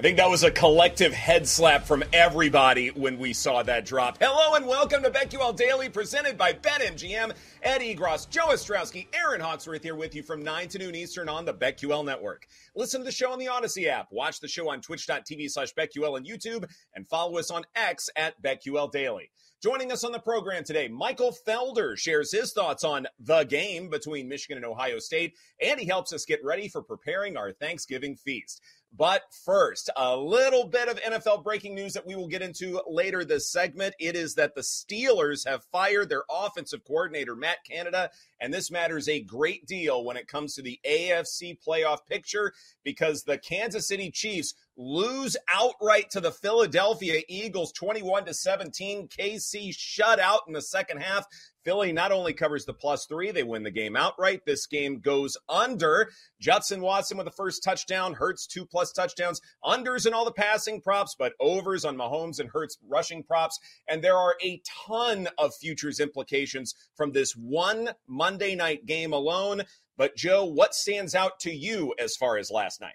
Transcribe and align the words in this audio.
I 0.00 0.02
think 0.02 0.16
that 0.16 0.30
was 0.30 0.44
a 0.44 0.50
collective 0.50 1.12
head 1.12 1.46
slap 1.46 1.84
from 1.84 2.02
everybody 2.14 2.88
when 2.88 3.18
we 3.18 3.34
saw 3.34 3.62
that 3.64 3.84
drop. 3.84 4.16
Hello 4.18 4.54
and 4.54 4.66
welcome 4.66 5.02
to 5.02 5.10
BetQL 5.10 5.54
Daily, 5.54 5.90
presented 5.90 6.38
by 6.38 6.54
BetMGM. 6.54 7.34
Eddie 7.62 7.94
Egros, 7.94 8.26
Joe 8.30 8.46
Ostrowski, 8.46 9.08
Erin 9.12 9.42
Hawksworth 9.42 9.82
here 9.82 9.94
with 9.94 10.14
you 10.14 10.22
from 10.22 10.42
9 10.42 10.68
to 10.68 10.78
noon 10.78 10.94
Eastern 10.94 11.28
on 11.28 11.44
the 11.44 11.52
BetQL 11.52 12.02
Network. 12.02 12.46
Listen 12.74 13.02
to 13.02 13.04
the 13.04 13.12
show 13.12 13.30
on 13.30 13.38
the 13.38 13.50
Audacy 13.52 13.88
app, 13.88 14.06
watch 14.10 14.40
the 14.40 14.48
show 14.48 14.70
on 14.70 14.80
twitch.tv 14.80 15.50
slash 15.50 15.74
BetQL 15.74 16.16
and 16.16 16.26
YouTube, 16.26 16.64
and 16.94 17.06
follow 17.06 17.36
us 17.36 17.50
on 17.50 17.64
X 17.76 18.08
at 18.16 18.40
BetQL 18.42 18.90
Daily. 18.90 19.30
Joining 19.62 19.92
us 19.92 20.04
on 20.04 20.12
the 20.12 20.18
program 20.18 20.64
today, 20.64 20.88
Michael 20.88 21.36
Felder 21.46 21.94
shares 21.94 22.32
his 22.32 22.54
thoughts 22.54 22.82
on 22.82 23.06
the 23.18 23.44
game 23.44 23.90
between 23.90 24.26
Michigan 24.26 24.56
and 24.56 24.64
Ohio 24.64 24.98
State, 24.98 25.34
and 25.60 25.78
he 25.78 25.84
helps 25.84 26.14
us 26.14 26.24
get 26.24 26.42
ready 26.42 26.66
for 26.66 26.80
preparing 26.80 27.36
our 27.36 27.52
Thanksgiving 27.52 28.16
feast. 28.16 28.62
But 28.92 29.22
first, 29.44 29.88
a 29.96 30.16
little 30.16 30.66
bit 30.66 30.88
of 30.88 31.00
NFL 31.00 31.44
breaking 31.44 31.74
news 31.74 31.92
that 31.92 32.06
we 32.06 32.16
will 32.16 32.26
get 32.26 32.42
into 32.42 32.82
later 32.88 33.24
this 33.24 33.50
segment. 33.50 33.94
It 34.00 34.16
is 34.16 34.34
that 34.34 34.54
the 34.54 34.62
Steelers 34.62 35.46
have 35.48 35.64
fired 35.70 36.08
their 36.08 36.24
offensive 36.28 36.84
coordinator, 36.84 37.36
Matt 37.36 37.58
Canada, 37.64 38.10
and 38.40 38.52
this 38.52 38.70
matters 38.70 39.08
a 39.08 39.22
great 39.22 39.66
deal 39.66 40.04
when 40.04 40.16
it 40.16 40.26
comes 40.26 40.54
to 40.54 40.62
the 40.62 40.80
AFC 40.84 41.56
playoff 41.64 41.98
picture 42.08 42.52
because 42.82 43.22
the 43.22 43.38
Kansas 43.38 43.86
City 43.86 44.10
Chiefs 44.10 44.54
lose 44.76 45.36
outright 45.48 46.10
to 46.10 46.20
the 46.20 46.32
Philadelphia 46.32 47.22
Eagles 47.28 47.72
21 47.72 48.24
to 48.24 48.34
17. 48.34 49.08
KC 49.08 49.74
shut 49.76 50.18
out 50.18 50.40
in 50.46 50.52
the 50.52 50.62
second 50.62 51.02
half. 51.02 51.26
Philly 51.64 51.92
not 51.92 52.12
only 52.12 52.32
covers 52.32 52.64
the 52.64 52.72
plus 52.72 53.06
three, 53.06 53.30
they 53.30 53.42
win 53.42 53.62
the 53.62 53.70
game 53.70 53.96
outright. 53.96 54.40
This 54.46 54.66
game 54.66 55.00
goes 55.00 55.36
under. 55.48 56.10
Justin 56.40 56.80
Watson 56.80 57.16
with 57.16 57.26
the 57.26 57.32
first 57.32 57.62
touchdown, 57.62 58.14
Hurts 58.14 58.46
two 58.46 58.64
plus 58.64 58.92
touchdowns, 58.92 59.40
unders 59.64 60.06
in 60.06 60.14
all 60.14 60.24
the 60.24 60.32
passing 60.32 60.80
props, 60.80 61.14
but 61.18 61.34
overs 61.40 61.84
on 61.84 61.96
Mahomes 61.96 62.40
and 62.40 62.50
Hurts 62.50 62.78
rushing 62.88 63.22
props. 63.22 63.58
And 63.88 64.02
there 64.02 64.16
are 64.16 64.36
a 64.42 64.62
ton 64.86 65.28
of 65.38 65.54
futures 65.54 66.00
implications 66.00 66.74
from 66.96 67.12
this 67.12 67.32
one 67.32 67.90
Monday 68.06 68.54
night 68.54 68.86
game 68.86 69.12
alone. 69.12 69.62
But 69.96 70.16
Joe, 70.16 70.44
what 70.46 70.74
stands 70.74 71.14
out 71.14 71.40
to 71.40 71.52
you 71.52 71.94
as 71.98 72.16
far 72.16 72.38
as 72.38 72.50
last 72.50 72.80
night? 72.80 72.94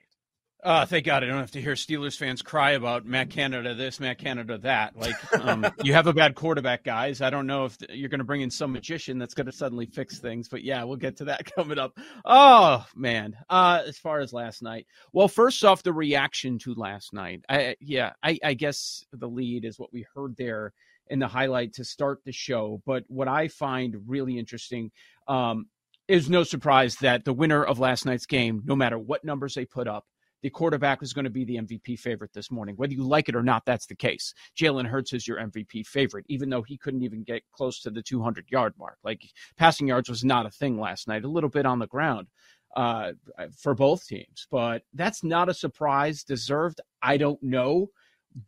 Uh, 0.66 0.84
thank 0.84 1.06
God 1.06 1.24
I 1.24 1.28
don't 1.28 1.38
have 1.38 1.52
to 1.52 1.62
hear 1.62 1.74
Steelers 1.74 2.18
fans 2.18 2.42
cry 2.42 2.72
about 2.72 3.06
Matt 3.06 3.30
Canada 3.30 3.76
this, 3.76 4.00
Matt 4.00 4.18
Canada 4.18 4.58
that. 4.58 4.98
Like, 4.98 5.16
um, 5.40 5.64
you 5.84 5.94
have 5.94 6.08
a 6.08 6.14
bad 6.14 6.34
quarterback, 6.34 6.84
guys. 6.84 7.22
I 7.22 7.30
don't 7.30 7.46
know 7.46 7.66
if 7.66 7.78
you're 7.88 8.09
going 8.09 8.18
to 8.18 8.26
bring 8.26 8.42
in 8.42 8.50
some 8.50 8.72
magician 8.72 9.20
that's 9.20 9.36
going 9.36 9.46
to 9.46 9.52
suddenly 9.52 9.86
fix 9.86 10.18
things, 10.18 10.50
but 10.50 10.64
yeah, 10.64 10.84
we'll 10.84 10.98
get 10.98 11.18
to 11.18 11.26
that 11.26 11.46
coming 11.56 11.78
up. 11.78 11.96
Oh 12.26 12.84
man, 12.96 13.38
uh, 13.48 13.84
as 13.86 14.00
far 14.00 14.22
as 14.22 14.34
last 14.34 14.64
night, 14.64 14.88
well, 15.14 15.28
first 15.28 15.64
off, 15.64 15.84
the 15.84 15.94
reaction 15.94 16.58
to 16.59 16.74
last 16.74 17.14
night. 17.14 17.44
I, 17.47 17.76
yeah, 17.80 18.14
I, 18.24 18.40
I 18.44 18.56
guess 18.56 19.06
the 19.14 19.30
lead 19.30 19.66
is 19.66 19.78
what 19.78 19.94
we 19.94 20.08
heard 20.16 20.36
there 20.36 20.74
in 21.12 21.20
the 21.20 21.28
highlight 21.28 21.74
to 21.74 21.86
start 21.86 22.22
the 22.26 22.32
show. 22.32 22.82
But 22.88 23.03
what 23.08 23.28
I 23.28 23.50
find 23.50 23.96
really 24.08 24.40
interesting. 24.40 24.92
Um, 25.28 25.68
is 26.08 26.30
no 26.30 26.44
surprise 26.44 26.97
that 26.97 27.26
the 27.26 27.34
winner 27.34 27.64
of 27.64 27.80
last 27.80 28.06
night's 28.06 28.28
game, 28.28 28.62
no 28.64 28.76
matter 28.76 29.00
what 29.00 29.24
numbers 29.26 29.56
they 29.56 29.66
put 29.66 29.88
up, 29.88 30.06
the 30.45 30.51
quarterback 30.51 31.01
was 31.01 31.11
going 31.11 31.23
to 31.23 31.31
be 31.31 31.44
the 31.44 31.56
MVP 31.56 31.97
favorite 31.97 32.31
this 32.31 32.51
morning. 32.51 32.75
Whether 32.75 32.94
you 32.94 33.03
like 33.03 33.28
it 33.28 33.35
or 33.35 33.41
not, 33.41 33.66
that's 33.66 33.88
the 33.88 33.95
case. 33.95 34.31
Jalen 34.56 34.85
Hurts 34.85 35.11
is 35.11 35.28
your 35.28 35.39
MVP 35.39 35.88
favorite, 35.88 36.23
even 36.29 36.51
though 36.51 36.61
he 36.61 36.78
couldn't 36.78 37.01
even 37.01 37.23
get 37.23 37.41
close 37.51 37.79
to 37.81 37.89
the 37.89 38.03
200 38.03 38.45
yard 38.51 38.75
mark. 38.78 39.00
Like 39.03 39.23
passing 39.57 39.88
yards 39.88 40.07
was 40.07 40.23
not 40.23 40.45
a 40.45 40.51
thing 40.51 40.79
last 40.79 41.07
night, 41.07 41.23
a 41.23 41.28
little 41.28 41.50
bit 41.50 41.66
on 41.66 41.79
the 41.79 41.88
ground 41.88 42.28
uh, 42.75 43.13
for 43.57 43.73
both 43.73 44.05
teams. 44.05 44.45
But 44.51 44.84
that's 44.94 45.23
not 45.23 45.50
a 45.50 45.53
surprise. 45.55 46.23
Deserved, 46.23 46.79
I 47.01 47.17
don't 47.17 47.41
know. 47.41 47.88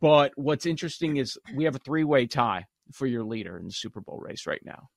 But 0.00 0.30
what's 0.36 0.66
interesting 0.66 1.16
is 1.16 1.36
we 1.52 1.64
have 1.64 1.74
a 1.74 1.80
three 1.80 2.04
way 2.04 2.28
tie 2.28 2.66
for 2.92 3.08
your 3.08 3.24
leader 3.24 3.58
in 3.58 3.66
the 3.66 3.72
Super 3.72 4.00
Bowl 4.00 4.20
race 4.20 4.46
right 4.46 4.64
now. 4.64 4.88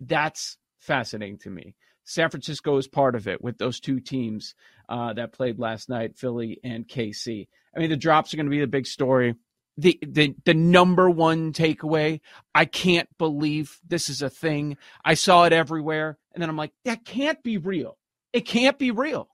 That's 0.00 0.56
fascinating 0.78 1.38
to 1.38 1.50
me. 1.50 1.74
San 2.06 2.30
Francisco 2.30 2.76
is 2.76 2.86
part 2.86 3.16
of 3.16 3.26
it 3.26 3.42
with 3.42 3.58
those 3.58 3.80
two 3.80 3.98
teams 3.98 4.54
uh, 4.88 5.12
that 5.14 5.32
played 5.32 5.58
last 5.58 5.88
night, 5.88 6.16
Philly 6.16 6.60
and 6.62 6.86
KC. 6.86 7.48
I 7.74 7.78
mean, 7.78 7.90
the 7.90 7.96
drops 7.96 8.32
are 8.32 8.36
going 8.36 8.46
to 8.46 8.50
be 8.50 8.60
the 8.60 8.66
big 8.66 8.86
story. 8.86 9.34
The, 9.78 9.98
the 10.00 10.34
the 10.46 10.54
number 10.54 11.10
one 11.10 11.52
takeaway, 11.52 12.20
I 12.54 12.64
can't 12.64 13.08
believe 13.18 13.78
this 13.86 14.08
is 14.08 14.22
a 14.22 14.30
thing. 14.30 14.78
I 15.04 15.14
saw 15.14 15.44
it 15.44 15.52
everywhere, 15.52 16.16
and 16.32 16.40
then 16.42 16.48
I'm 16.48 16.56
like, 16.56 16.72
that 16.86 17.04
can't 17.04 17.42
be 17.42 17.58
real. 17.58 17.98
It 18.32 18.46
can't 18.46 18.78
be 18.78 18.90
real. 18.90 19.28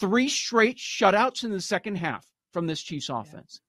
Three 0.00 0.28
straight 0.28 0.78
shutouts 0.78 1.44
in 1.44 1.52
the 1.52 1.60
second 1.60 1.96
half 1.96 2.26
from 2.52 2.66
this 2.66 2.82
Chiefs 2.82 3.08
offense. 3.08 3.60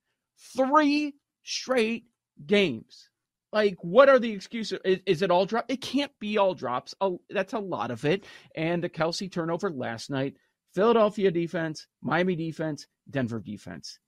Three 0.55 1.13
straight 1.43 2.05
games. 2.45 3.09
Like, 3.51 3.77
what 3.81 4.09
are 4.09 4.19
the 4.19 4.31
excuses? 4.31 4.79
Is, 4.85 4.99
is 5.05 5.21
it 5.21 5.31
all 5.31 5.45
drop? 5.45 5.65
It 5.69 5.81
can't 5.81 6.11
be 6.19 6.37
all 6.37 6.53
drops. 6.53 6.93
Oh, 7.01 7.21
that's 7.29 7.53
a 7.53 7.59
lot 7.59 7.91
of 7.91 8.05
it. 8.05 8.25
And 8.55 8.83
the 8.83 8.89
Kelce 8.89 9.31
turnover 9.31 9.71
last 9.71 10.09
night, 10.09 10.35
Philadelphia 10.73 11.31
defense, 11.31 11.87
Miami 12.01 12.35
defense, 12.35 12.87
Denver 13.09 13.39
defense. 13.39 13.99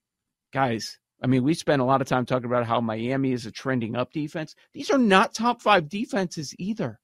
Guys, 0.54 1.00
I 1.24 1.28
mean, 1.28 1.44
we 1.44 1.54
spent 1.54 1.82
a 1.82 1.86
lot 1.86 2.02
of 2.02 2.08
time 2.08 2.26
talking 2.26 2.46
about 2.46 2.66
how 2.66 2.82
Miami 2.82 3.32
is 3.32 3.46
a 3.46 3.52
trending 3.52 3.96
up 3.96 4.12
defense. 4.12 4.56
These 4.74 4.90
are 4.92 4.98
not 4.98 5.34
top 5.34 5.62
five 5.62 5.88
defenses 5.88 6.56
either. 6.58 7.00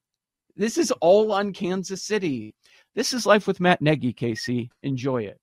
This 0.56 0.78
is 0.78 0.92
all 1.02 1.32
on 1.32 1.54
Kansas 1.54 2.04
City. 2.04 2.56
This 2.96 3.14
is 3.14 3.28
life 3.28 3.46
with 3.46 3.60
Matt 3.60 3.82
Nagy, 3.82 4.14
KC. 4.14 4.70
Enjoy 4.82 5.22
it. 5.22 5.40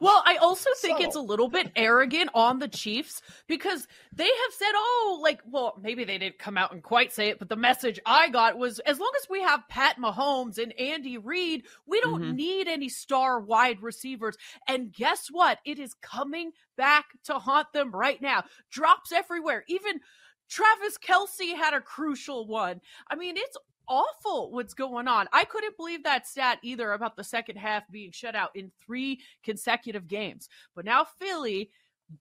Well, 0.00 0.22
I 0.24 0.36
also 0.36 0.70
think 0.80 0.98
so. 0.98 1.04
it's 1.04 1.16
a 1.16 1.20
little 1.20 1.48
bit 1.48 1.72
arrogant 1.76 2.30
on 2.34 2.58
the 2.58 2.68
Chiefs 2.68 3.22
because 3.46 3.86
they 4.12 4.24
have 4.24 4.52
said, 4.52 4.72
oh, 4.74 5.20
like, 5.22 5.40
well, 5.46 5.78
maybe 5.80 6.04
they 6.04 6.18
didn't 6.18 6.38
come 6.38 6.56
out 6.56 6.72
and 6.72 6.82
quite 6.82 7.12
say 7.12 7.28
it, 7.28 7.38
but 7.38 7.48
the 7.48 7.56
message 7.56 8.00
I 8.06 8.28
got 8.28 8.58
was 8.58 8.78
as 8.80 8.98
long 8.98 9.12
as 9.20 9.28
we 9.28 9.42
have 9.42 9.68
Pat 9.68 9.96
Mahomes 9.98 10.58
and 10.58 10.78
Andy 10.78 11.18
Reid, 11.18 11.64
we 11.86 12.00
don't 12.00 12.22
mm-hmm. 12.22 12.36
need 12.36 12.68
any 12.68 12.88
star 12.88 13.40
wide 13.40 13.82
receivers. 13.82 14.36
And 14.68 14.92
guess 14.92 15.28
what? 15.30 15.58
It 15.64 15.78
is 15.78 15.94
coming 16.02 16.52
back 16.76 17.06
to 17.24 17.34
haunt 17.34 17.72
them 17.72 17.90
right 17.90 18.20
now. 18.20 18.44
Drops 18.70 19.12
everywhere. 19.12 19.64
Even 19.68 20.00
Travis 20.48 20.96
Kelce 20.98 21.56
had 21.56 21.74
a 21.74 21.80
crucial 21.80 22.46
one. 22.46 22.80
I 23.10 23.16
mean, 23.16 23.36
it's 23.36 23.56
awful 23.88 24.50
what's 24.52 24.74
going 24.74 25.08
on. 25.08 25.26
I 25.32 25.44
couldn't 25.44 25.76
believe 25.76 26.04
that 26.04 26.26
stat 26.26 26.58
either 26.62 26.92
about 26.92 27.16
the 27.16 27.24
second 27.24 27.56
half 27.56 27.90
being 27.90 28.12
shut 28.12 28.34
out 28.34 28.50
in 28.54 28.70
three 28.84 29.20
consecutive 29.42 30.06
games. 30.06 30.48
But 30.74 30.84
now 30.84 31.06
Philly, 31.18 31.70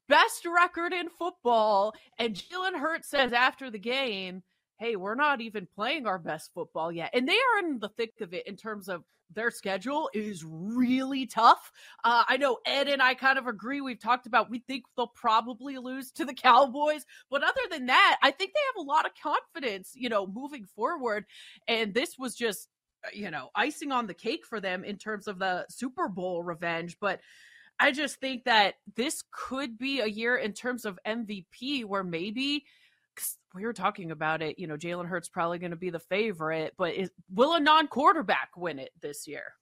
best 0.07 0.45
record 0.45 0.93
in 0.93 1.09
football, 1.09 1.93
and 2.17 2.35
Jalen 2.35 2.79
Hurts 2.79 3.09
says 3.09 3.33
after 3.33 3.69
the 3.69 3.79
game, 3.79 4.43
hey, 4.77 4.95
we're 4.95 5.15
not 5.15 5.41
even 5.41 5.67
playing 5.75 6.05
our 6.05 6.19
best 6.19 6.51
football 6.53 6.91
yet. 6.91 7.11
And 7.13 7.27
they 7.27 7.33
are 7.33 7.59
in 7.59 7.79
the 7.79 7.89
thick 7.89 8.13
of 8.21 8.33
it 8.33 8.47
in 8.47 8.55
terms 8.55 8.89
of 8.89 9.03
their 9.33 9.49
schedule 9.49 10.09
is 10.13 10.43
really 10.45 11.25
tough. 11.25 11.71
Uh, 12.03 12.23
I 12.27 12.37
know 12.37 12.59
Ed 12.65 12.87
and 12.87 13.01
I 13.01 13.15
kind 13.15 13.39
of 13.39 13.47
agree. 13.47 13.81
We've 13.81 13.99
talked 13.99 14.27
about 14.27 14.51
we 14.51 14.59
think 14.59 14.83
they'll 14.95 15.07
probably 15.07 15.77
lose 15.77 16.11
to 16.11 16.25
the 16.25 16.33
Cowboys, 16.33 17.05
but 17.31 17.43
other 17.43 17.61
than 17.71 17.87
that, 17.87 18.17
I 18.21 18.31
think 18.31 18.53
they 18.53 18.59
have 18.75 18.85
a 18.85 18.87
lot 18.87 19.05
of 19.05 19.11
confidence, 19.21 19.93
you 19.95 20.09
know, 20.09 20.27
moving 20.27 20.65
forward. 20.65 21.25
And 21.67 21.93
this 21.93 22.19
was 22.19 22.35
just 22.35 22.69
you 23.13 23.31
know, 23.31 23.49
icing 23.55 23.91
on 23.91 24.07
the 24.07 24.13
cake 24.13 24.45
for 24.45 24.59
them 24.59 24.83
in 24.83 24.97
terms 24.97 25.27
of 25.27 25.39
the 25.39 25.65
Super 25.69 26.07
Bowl 26.07 26.43
revenge. 26.43 26.97
But 26.99 27.19
I 27.79 27.91
just 27.91 28.19
think 28.19 28.45
that 28.45 28.75
this 28.95 29.23
could 29.31 29.77
be 29.77 29.99
a 29.99 30.07
year 30.07 30.37
in 30.37 30.53
terms 30.53 30.85
of 30.85 30.99
MVP 31.05 31.85
where 31.85 32.03
maybe 32.03 32.65
we 33.53 33.63
were 33.63 33.73
talking 33.73 34.11
about 34.11 34.41
it. 34.41 34.59
You 34.59 34.67
know, 34.67 34.77
Jalen 34.77 35.07
Hurts 35.07 35.29
probably 35.29 35.59
going 35.59 35.71
to 35.71 35.77
be 35.77 35.89
the 35.89 35.99
favorite, 35.99 36.73
but 36.77 36.93
is, 36.93 37.09
will 37.29 37.53
a 37.53 37.59
non-quarterback 37.59 38.49
win 38.57 38.79
it 38.79 38.91
this 39.01 39.27
year? 39.27 39.53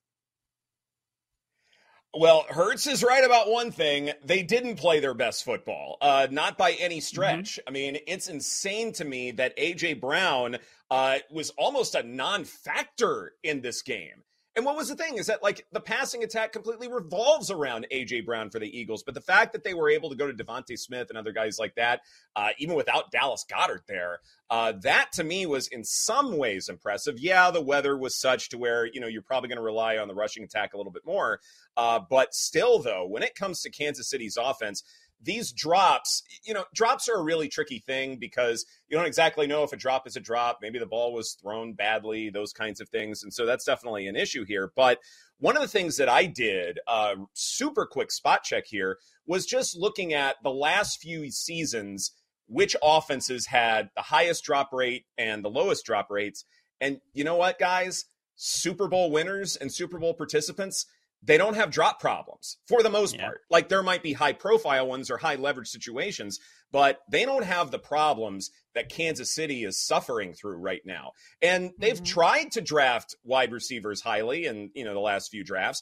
Well, 2.16 2.46
Hurts 2.48 2.86
is 2.86 3.04
right 3.04 3.24
about 3.24 3.50
one 3.50 3.72
thing. 3.72 4.12
They 4.24 4.44
didn't 4.44 4.76
play 4.76 5.00
their 5.00 5.16
best 5.16 5.44
football, 5.44 5.98
uh, 6.00 6.28
not 6.30 6.60
by 6.60 6.74
any 6.74 6.98
mm-hmm. 6.98 7.02
stretch. 7.02 7.54
Mm-hmm. 7.54 7.68
I 7.68 7.72
mean, 7.72 7.98
it's 8.06 8.28
insane 8.28 8.94
to 8.94 9.06
me 9.06 9.32
that 9.32 9.54
A.J. 9.58 9.96
Brown 9.96 10.58
uh, 10.92 11.18
was 11.32 11.50
almost 11.52 11.96
a 11.96 12.04
non 12.04 12.44
factor 12.44 13.34
in 13.42 13.62
this 13.62 13.82
game. 13.82 14.24
And 14.56 14.66
what 14.66 14.76
was 14.76 14.88
the 14.88 14.96
thing 14.96 15.18
is 15.18 15.26
that 15.28 15.42
like 15.42 15.66
the 15.72 15.80
passing 15.80 16.24
attack 16.24 16.54
completely 16.54 16.88
revolves 16.88 17.50
around 17.50 17.88
AJ 17.92 18.26
Brown 18.26 18.52
for 18.52 18.60
the 18.60 18.78
Eagles, 18.78 19.02
but 19.02 19.16
the 19.16 19.22
fact 19.22 19.52
that 19.54 19.64
they 19.64 19.74
were 19.74 19.90
able 19.90 20.12
to 20.12 20.16
go 20.16 20.32
to 20.32 20.34
DeVonta 20.34 20.78
Smith 20.78 21.10
and 21.10 21.18
other 21.18 21.32
guys 21.32 21.58
like 21.58 21.74
that, 21.76 22.02
uh, 22.36 22.50
even 22.60 22.76
without 22.76 23.12
Dallas 23.12 23.44
Goedert 23.50 23.88
there, 23.88 24.20
uh, 24.52 24.74
that 24.84 25.12
to 25.14 25.24
me 25.24 25.48
was 25.48 25.68
in 25.68 25.84
some 25.84 26.38
ways 26.38 26.70
impressive. 26.70 27.18
Yeah, 27.18 27.50
the 27.50 27.62
weather 27.62 27.98
was 27.98 28.20
such 28.20 28.50
to 28.50 28.60
where 28.60 28.86
you 28.86 29.02
know 29.02 29.08
you're 29.08 29.24
probably 29.24 29.50
going 29.50 29.58
to 29.58 29.64
rely 29.64 29.98
on 29.98 30.08
the 30.08 30.14
rushing 30.14 30.44
attack 30.44 30.76
a 30.76 30.78
little 30.78 30.92
bit 30.92 31.06
more, 31.06 31.40
uh, 31.76 32.00
but 32.08 32.36
still 32.36 32.78
though, 32.78 33.08
when 33.08 33.24
it 33.24 33.34
comes 33.34 33.62
to 33.62 33.72
Kansas 33.72 34.08
City's 34.08 34.38
offense, 34.40 34.84
these 35.24 35.52
drops, 35.52 36.24
you 36.44 36.54
know, 36.54 36.66
drops 36.74 37.08
are 37.10 37.20
a 37.20 37.24
really 37.24 37.48
tricky 37.48 37.80
thing 37.80 38.18
because 38.18 38.66
you 38.88 38.98
don't 38.98 39.08
exactly 39.08 39.48
know 39.48 39.64
if 39.64 39.74
a 39.74 39.78
drop 39.78 40.06
is 40.06 40.16
a 40.16 40.20
drop. 40.20 40.60
Maybe 40.62 40.80
the 40.80 40.86
ball 40.86 41.14
was 41.14 41.38
thrown 41.42 41.74
badly, 41.74 42.30
those 42.30 42.54
kinds 42.54 42.82
of 42.82 42.90
things. 42.90 43.24
And 43.24 43.34
so 43.34 43.46
that's 43.46 43.66
definitely 43.66 44.08
an 44.08 44.16
issue 44.16 44.46
here. 44.46 44.72
But 44.76 45.00
one 45.40 45.56
of 45.56 45.62
the 45.62 45.68
things 45.68 45.98
that 45.98 46.10
I 46.10 46.26
did, 46.26 46.80
uh, 46.88 47.16
super 47.34 47.86
quick 47.86 48.12
spot 48.12 48.44
check 48.44 48.66
here, 48.68 48.98
was 49.26 49.46
just 49.46 49.78
looking 49.78 50.14
at 50.14 50.36
the 50.44 50.52
last 50.52 51.02
few 51.02 51.32
seasons, 51.32 52.12
which 52.48 52.76
offenses 52.84 53.48
had 53.48 53.90
the 53.96 54.04
highest 54.04 54.44
drop 54.44 54.72
rate 54.74 55.06
and 55.18 55.44
the 55.44 55.50
lowest 55.50 55.86
drop 55.86 56.10
rates. 56.10 56.46
And 56.82 57.00
you 57.14 57.24
know 57.24 57.36
what, 57.36 57.60
guys? 57.60 58.06
Super 58.36 58.88
Bowl 58.88 59.12
winners 59.12 59.56
and 59.56 59.72
Super 59.72 60.00
Bowl 60.00 60.14
participants, 60.14 60.86
they 61.26 61.38
don't 61.38 61.56
have 61.56 61.72
drop 61.72 62.00
problems 62.00 62.58
for 62.68 62.84
the 62.84 62.90
most 62.90 63.16
yeah. 63.16 63.26
part. 63.26 63.42
Like 63.50 63.70
there 63.70 63.84
might 63.84 64.04
be 64.04 64.14
high 64.14 64.34
profile 64.34 64.88
ones 64.88 65.10
or 65.10 65.18
high 65.18 65.36
leverage 65.36 65.70
situations, 65.70 66.40
but 66.72 67.00
they 67.10 67.26
don't 67.26 67.46
have 67.46 67.72
the 67.72 67.80
problems 67.80 68.52
that 68.76 68.90
Kansas 68.90 69.34
City 69.34 69.64
is 69.64 69.80
suffering 69.80 70.34
through 70.34 70.58
right 70.58 70.82
now. 70.86 71.12
And 71.42 71.72
they've 71.78 71.96
mm-hmm. 71.96 72.04
tried 72.04 72.52
to 72.52 72.62
draft 72.62 73.16
wide 73.24 73.52
receivers 73.52 74.02
highly 74.02 74.46
in, 74.46 74.72
you 74.74 74.84
know, 74.84 74.94
the 74.94 75.00
last 75.00 75.32
few 75.32 75.44
drafts. 75.44 75.82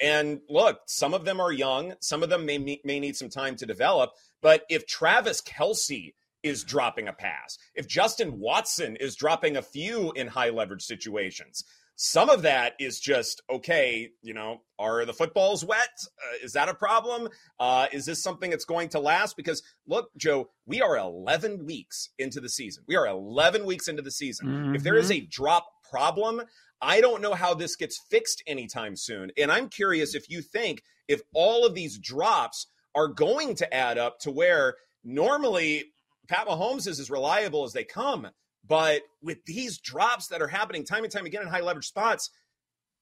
And 0.00 0.40
look, 0.48 0.80
some 0.86 1.14
of 1.14 1.24
them 1.24 1.40
are 1.40 1.52
young, 1.52 1.94
some 2.00 2.22
of 2.22 2.28
them 2.28 2.44
may 2.44 2.80
may 2.84 2.98
need 3.00 3.16
some 3.16 3.30
time 3.30 3.56
to 3.56 3.66
develop, 3.66 4.10
but 4.40 4.64
if 4.68 4.86
Travis 4.86 5.40
Kelce 5.40 6.14
is 6.42 6.64
dropping 6.64 7.06
a 7.06 7.12
pass, 7.12 7.56
if 7.74 7.86
Justin 7.86 8.40
Watson 8.40 8.96
is 8.96 9.14
dropping 9.14 9.56
a 9.56 9.62
few 9.62 10.10
in 10.12 10.26
high 10.26 10.50
leverage 10.50 10.82
situations, 10.82 11.62
some 12.04 12.28
of 12.28 12.42
that 12.42 12.72
is 12.80 12.98
just 12.98 13.42
okay. 13.48 14.10
You 14.22 14.34
know, 14.34 14.62
are 14.76 15.04
the 15.04 15.12
footballs 15.12 15.64
wet? 15.64 15.88
Uh, 16.04 16.44
is 16.44 16.52
that 16.54 16.68
a 16.68 16.74
problem? 16.74 17.28
Uh, 17.60 17.86
is 17.92 18.04
this 18.04 18.20
something 18.20 18.50
that's 18.50 18.64
going 18.64 18.88
to 18.88 18.98
last? 18.98 19.36
Because 19.36 19.62
look, 19.86 20.10
Joe, 20.16 20.50
we 20.66 20.82
are 20.82 20.98
11 20.98 21.64
weeks 21.64 22.08
into 22.18 22.40
the 22.40 22.48
season. 22.48 22.82
We 22.88 22.96
are 22.96 23.06
11 23.06 23.64
weeks 23.64 23.86
into 23.86 24.02
the 24.02 24.10
season. 24.10 24.48
Mm-hmm. 24.48 24.74
If 24.74 24.82
there 24.82 24.96
is 24.96 25.10
mm-hmm. 25.10 25.26
a 25.26 25.28
drop 25.28 25.68
problem, 25.88 26.42
I 26.80 27.00
don't 27.00 27.22
know 27.22 27.34
how 27.34 27.54
this 27.54 27.76
gets 27.76 28.00
fixed 28.10 28.42
anytime 28.48 28.96
soon. 28.96 29.30
And 29.38 29.52
I'm 29.52 29.68
curious 29.68 30.16
if 30.16 30.28
you 30.28 30.42
think 30.42 30.82
if 31.06 31.20
all 31.32 31.64
of 31.64 31.76
these 31.76 31.98
drops 31.98 32.66
are 32.96 33.06
going 33.06 33.54
to 33.54 33.72
add 33.72 33.96
up 33.96 34.18
to 34.20 34.32
where 34.32 34.74
normally 35.04 35.84
Pat 36.26 36.48
Mahomes 36.48 36.88
is 36.88 36.98
as 36.98 37.12
reliable 37.12 37.62
as 37.62 37.72
they 37.72 37.84
come. 37.84 38.26
But 38.66 39.02
with 39.22 39.44
these 39.44 39.78
drops 39.78 40.28
that 40.28 40.42
are 40.42 40.48
happening 40.48 40.84
time 40.84 41.04
and 41.04 41.12
time 41.12 41.26
again 41.26 41.42
in 41.42 41.48
high 41.48 41.60
leverage 41.60 41.88
spots, 41.88 42.30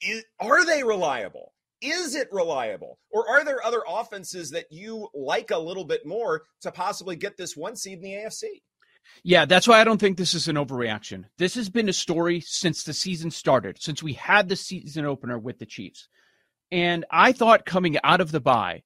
is, 0.01 0.25
are 0.41 0.65
they 0.65 0.83
reliable? 0.83 1.53
Is 1.83 2.15
it 2.15 2.29
reliable? 2.31 2.99
Or 3.11 3.29
are 3.29 3.45
there 3.45 3.65
other 3.65 3.83
offenses 3.87 4.51
that 4.51 4.67
you 4.71 5.09
like 5.15 5.51
a 5.51 5.59
little 5.59 5.85
bit 5.85 6.07
more 6.07 6.43
to 6.63 6.73
possibly 6.73 7.17
get 7.17 7.37
this 7.37 7.57
one 7.57 7.77
seed 7.77 7.99
in 7.99 8.05
the 8.05 8.13
AFC? 8.13 8.45
Yeah, 9.23 9.45
that's 9.45 9.67
why 9.67 9.81
I 9.81 9.85
don't 9.85 9.99
think 9.99 10.17
this 10.17 10.35
is 10.35 10.49
an 10.49 10.57
overreaction. 10.57 11.25
This 11.39 11.55
has 11.55 11.69
been 11.69 11.89
a 11.89 11.93
story 11.93 12.41
since 12.41 12.85
the 12.85 12.93
season 12.93 13.31
started, 13.31 13.81
since 13.81 14.03
we 14.03 14.13
had 14.13 14.49
the 14.49 14.57
season 14.57 15.05
opener 15.05 15.39
with 15.39 15.59
the 15.59 15.67
Chiefs. 15.67 16.09
And 16.71 17.05
I 17.11 17.33
thought 17.33 17.67
coming 17.67 17.99
out 18.05 18.21
of 18.21 18.31
the 18.31 18.41
bye, 18.41 18.83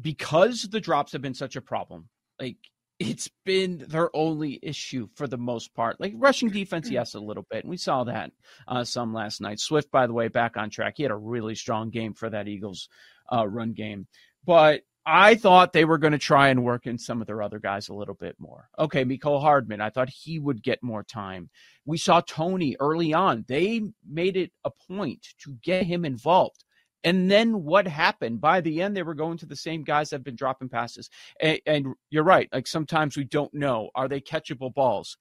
because 0.00 0.62
the 0.62 0.80
drops 0.80 1.12
have 1.12 1.22
been 1.22 1.34
such 1.34 1.56
a 1.56 1.60
problem, 1.60 2.08
like 2.40 2.56
it's 3.00 3.30
been 3.46 3.82
their 3.88 4.14
only 4.14 4.60
issue 4.62 5.08
for 5.14 5.26
the 5.26 5.38
most 5.38 5.74
part. 5.74 5.98
Like 5.98 6.12
rushing 6.16 6.50
defense, 6.50 6.88
mm. 6.88 6.92
yes, 6.92 7.14
a 7.14 7.20
little 7.20 7.46
bit. 7.50 7.64
And 7.64 7.70
we 7.70 7.78
saw 7.78 8.04
that 8.04 8.30
uh, 8.68 8.84
some 8.84 9.14
last 9.14 9.40
night. 9.40 9.58
Swift, 9.58 9.90
by 9.90 10.06
the 10.06 10.12
way, 10.12 10.28
back 10.28 10.58
on 10.58 10.68
track. 10.68 10.94
He 10.98 11.02
had 11.02 11.10
a 11.10 11.16
really 11.16 11.54
strong 11.54 11.88
game 11.88 12.12
for 12.12 12.28
that 12.28 12.46
Eagles 12.46 12.90
uh, 13.32 13.48
run 13.48 13.72
game. 13.72 14.06
But 14.44 14.82
I 15.06 15.34
thought 15.34 15.72
they 15.72 15.86
were 15.86 15.96
going 15.96 16.12
to 16.12 16.18
try 16.18 16.50
and 16.50 16.62
work 16.62 16.86
in 16.86 16.98
some 16.98 17.22
of 17.22 17.26
their 17.26 17.42
other 17.42 17.58
guys 17.58 17.88
a 17.88 17.94
little 17.94 18.14
bit 18.14 18.36
more. 18.38 18.68
Okay, 18.78 19.04
Mecole 19.06 19.40
Hardman, 19.40 19.80
I 19.80 19.88
thought 19.88 20.10
he 20.10 20.38
would 20.38 20.62
get 20.62 20.82
more 20.82 21.02
time. 21.02 21.48
We 21.86 21.96
saw 21.96 22.20
Toney 22.20 22.76
early 22.78 23.14
on. 23.14 23.46
They 23.48 23.80
made 24.06 24.36
it 24.36 24.52
a 24.62 24.70
point 24.70 25.26
to 25.38 25.56
get 25.62 25.86
him 25.86 26.04
involved. 26.04 26.64
And 27.02 27.30
then 27.30 27.64
what 27.64 27.86
happened? 27.88 28.40
By 28.40 28.60
the 28.60 28.82
end, 28.82 28.96
they 28.96 29.02
were 29.02 29.14
going 29.14 29.38
to 29.38 29.46
the 29.46 29.56
same 29.56 29.84
guys 29.84 30.10
that 30.10 30.16
have 30.16 30.24
been 30.24 30.36
dropping 30.36 30.68
passes. 30.68 31.08
And, 31.40 31.60
and, 31.66 31.86
you're 32.10 32.24
right. 32.24 32.48
Like 32.52 32.66
sometimes 32.66 33.16
we 33.16 33.24
don't 33.24 33.52
know. 33.54 33.90
Are 33.94 34.08
they 34.08 34.20
catchable 34.20 34.72
balls? 34.74 35.16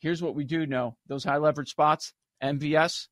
Here's 0.00 0.22
what 0.22 0.34
we 0.34 0.44
do 0.44 0.66
know 0.66 0.96
those 1.08 1.24
high 1.24 1.38
leverage 1.38 1.70
spots, 1.70 2.12
MVS, 2.42 3.08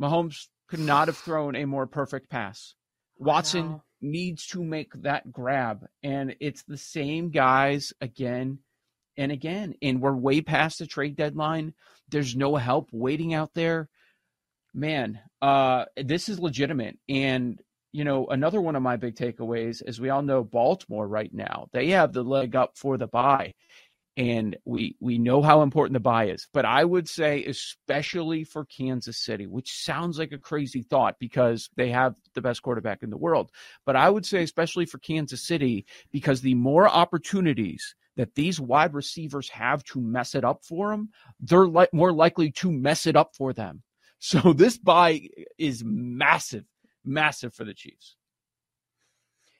Mahomes 0.00 0.46
could 0.68 0.80
not 0.80 1.08
have 1.08 1.16
thrown 1.16 1.56
a 1.56 1.66
more 1.66 1.86
perfect 1.86 2.30
pass. 2.30 2.74
Watson 3.18 3.72
wow. 3.72 3.82
needs 4.00 4.46
to 4.48 4.64
make 4.64 4.92
that 5.02 5.30
grab. 5.30 5.86
And 6.02 6.36
it's 6.40 6.62
the 6.62 6.78
same 6.78 7.30
guys 7.30 7.92
again 8.00 8.60
and 9.16 9.30
again. 9.30 9.74
And 9.82 10.00
we're 10.00 10.14
way 10.14 10.40
past 10.40 10.78
the 10.78 10.86
trade 10.86 11.16
deadline. 11.16 11.74
There's 12.08 12.34
no 12.34 12.56
help 12.56 12.88
waiting 12.92 13.34
out 13.34 13.52
there 13.54 13.88
man, 14.74 15.20
uh, 15.42 15.86
this 15.96 16.28
is 16.28 16.38
legitimate. 16.38 16.98
And, 17.08 17.60
you 17.92 18.04
know, 18.04 18.26
another 18.26 18.60
one 18.60 18.76
of 18.76 18.82
my 18.82 18.96
big 18.96 19.16
takeaways 19.16 19.82
is 19.86 20.00
we 20.00 20.10
all 20.10 20.22
know 20.22 20.44
Baltimore 20.44 21.08
right 21.08 21.32
now, 21.32 21.68
they 21.72 21.88
have 21.90 22.12
the 22.12 22.22
leg 22.22 22.54
up 22.56 22.76
for 22.76 22.96
the 22.96 23.06
bye. 23.06 23.54
And 24.16 24.56
we 24.64 24.96
we 25.00 25.18
know 25.18 25.40
how 25.40 25.62
important 25.62 25.94
the 25.94 26.00
bye 26.00 26.28
is. 26.28 26.46
But 26.52 26.66
I 26.66 26.84
would 26.84 27.08
say, 27.08 27.44
especially 27.44 28.44
for 28.44 28.64
Kansas 28.66 29.16
City, 29.16 29.46
which 29.46 29.72
sounds 29.72 30.18
like 30.18 30.32
a 30.32 30.38
crazy 30.38 30.82
thought 30.82 31.14
because 31.20 31.70
they 31.76 31.90
have 31.90 32.16
the 32.34 32.42
best 32.42 32.60
quarterback 32.60 33.02
in 33.02 33.08
the 33.08 33.16
world. 33.16 33.50
But 33.86 33.96
I 33.96 34.10
would 34.10 34.26
say, 34.26 34.42
especially 34.42 34.84
for 34.84 34.98
Kansas 34.98 35.42
City, 35.42 35.86
because 36.10 36.40
the 36.42 36.54
more 36.54 36.88
opportunities 36.88 37.94
that 38.16 38.34
these 38.34 38.60
wide 38.60 38.92
receivers 38.92 39.48
have 39.48 39.82
to 39.84 40.00
mess 40.00 40.34
it 40.34 40.44
up 40.44 40.64
for 40.64 40.90
them, 40.90 41.10
they're 41.38 41.68
li- 41.68 41.86
more 41.92 42.12
likely 42.12 42.50
to 42.50 42.70
mess 42.70 43.06
it 43.06 43.16
up 43.16 43.34
for 43.36 43.52
them. 43.54 43.82
So 44.20 44.52
this 44.56 44.78
bye 44.78 45.28
is 45.58 45.82
massive, 45.84 46.64
massive 47.04 47.52
for 47.52 47.64
the 47.64 47.74
Chiefs. 47.74 48.16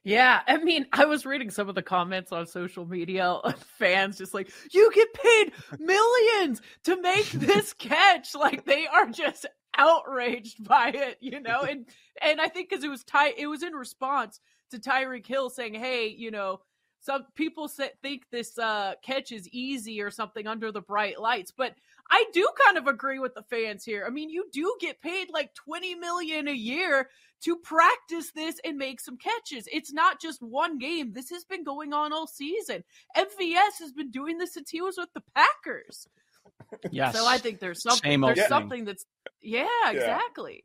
Yeah, 0.03 0.41
I 0.47 0.57
mean, 0.57 0.87
I 0.93 1.05
was 1.05 1.27
reading 1.27 1.51
some 1.51 1.69
of 1.69 1.75
the 1.75 1.83
comments 1.83 2.33
on 2.33 2.47
social 2.47 2.87
media 2.87 3.39
fans 3.79 4.17
just 4.17 4.33
like, 4.33 4.51
you 4.73 4.91
get 4.95 5.13
paid 5.13 5.53
millions 5.79 6.63
to 6.85 7.01
make 7.03 7.27
this 7.33 7.75
catch. 7.75 8.35
Like 8.35 8.65
they 8.65 8.87
are 8.87 9.07
just 9.07 9.45
outraged 9.77 10.65
by 10.65 10.89
it, 10.89 11.19
you 11.21 11.41
know? 11.41 11.63
And 11.63 11.87
and 12.23 12.41
I 12.41 12.49
think 12.49 12.71
because 12.71 12.85
it 12.85 12.89
was 12.89 13.05
Ty 13.05 13.35
it 13.37 13.47
was 13.47 13.63
in 13.63 13.75
response 13.75 14.41
to 14.71 14.79
Tyreek 14.79 15.27
Hill 15.27 15.51
saying, 15.51 15.75
Hey, 15.75 16.09
you 16.09 16.31
know, 16.31 16.61
some 17.01 17.27
people 17.35 17.69
say, 17.69 17.91
think 18.03 18.23
this 18.31 18.59
uh, 18.59 18.95
catch 19.03 19.33
is 19.33 19.49
easy 19.49 20.01
or 20.01 20.11
something 20.11 20.47
under 20.47 20.71
the 20.71 20.83
bright 20.83 21.21
lights, 21.21 21.53
but 21.55 21.75
I 22.11 22.25
do 22.33 22.49
kind 22.67 22.77
of 22.77 22.87
agree 22.87 23.19
with 23.19 23.35
the 23.35 23.43
fans 23.45 23.85
here. 23.85 24.05
I 24.07 24.11
mean, 24.11 24.31
you 24.31 24.47
do 24.53 24.75
get 24.81 25.01
paid 25.01 25.29
like 25.31 25.55
20 25.55 25.95
million 25.95 26.49
a 26.49 26.53
year 26.53 27.09
to 27.43 27.57
practice 27.57 28.33
this 28.33 28.57
and 28.65 28.77
make 28.77 29.01
some 29.01 29.17
catches. 29.17 29.69
It's 29.73 29.93
not 29.93 30.21
just 30.21 30.43
one 30.43 30.79
game. 30.79 31.13
This 31.13 31.31
has 31.31 31.45
been 31.45 31.65
going 31.65 31.93
on 31.93 32.13
all 32.13 32.27
season. 32.27 32.85
MVS 33.17 33.79
has 33.81 33.93
been 33.93 34.11
doing 34.11 34.39
this 34.39 34.55
since 34.55 34.71
he 34.71 34.81
was 34.81 34.97
with 34.99 35.13
the 35.15 35.23
Packers. 35.35 36.09
Yes. 36.91 37.17
So 37.17 37.27
I 37.27 37.39
think 37.39 37.59
there's 37.59 37.83
something 37.83 38.21
there's 38.21 38.47
something 38.49 38.85
that's 38.85 39.05
yeah, 39.41 39.67
yeah, 39.85 39.91
exactly. 39.91 40.65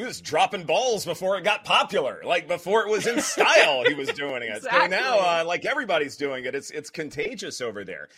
He 0.00 0.06
was 0.06 0.22
dropping 0.22 0.64
balls 0.64 1.04
before 1.04 1.36
it 1.36 1.44
got 1.44 1.62
popular. 1.62 2.22
Like 2.24 2.48
before 2.48 2.86
it 2.86 2.90
was 2.90 3.06
in 3.06 3.20
style, 3.20 3.84
he 3.86 3.92
was 3.92 4.08
doing 4.08 4.42
it. 4.42 4.56
exactly. 4.56 4.88
now, 4.88 5.18
uh, 5.18 5.44
like 5.46 5.66
everybody's 5.66 6.16
doing 6.16 6.46
it, 6.46 6.54
it's 6.54 6.70
it's 6.70 6.88
contagious 6.88 7.60
over 7.60 7.84
there. 7.84 8.08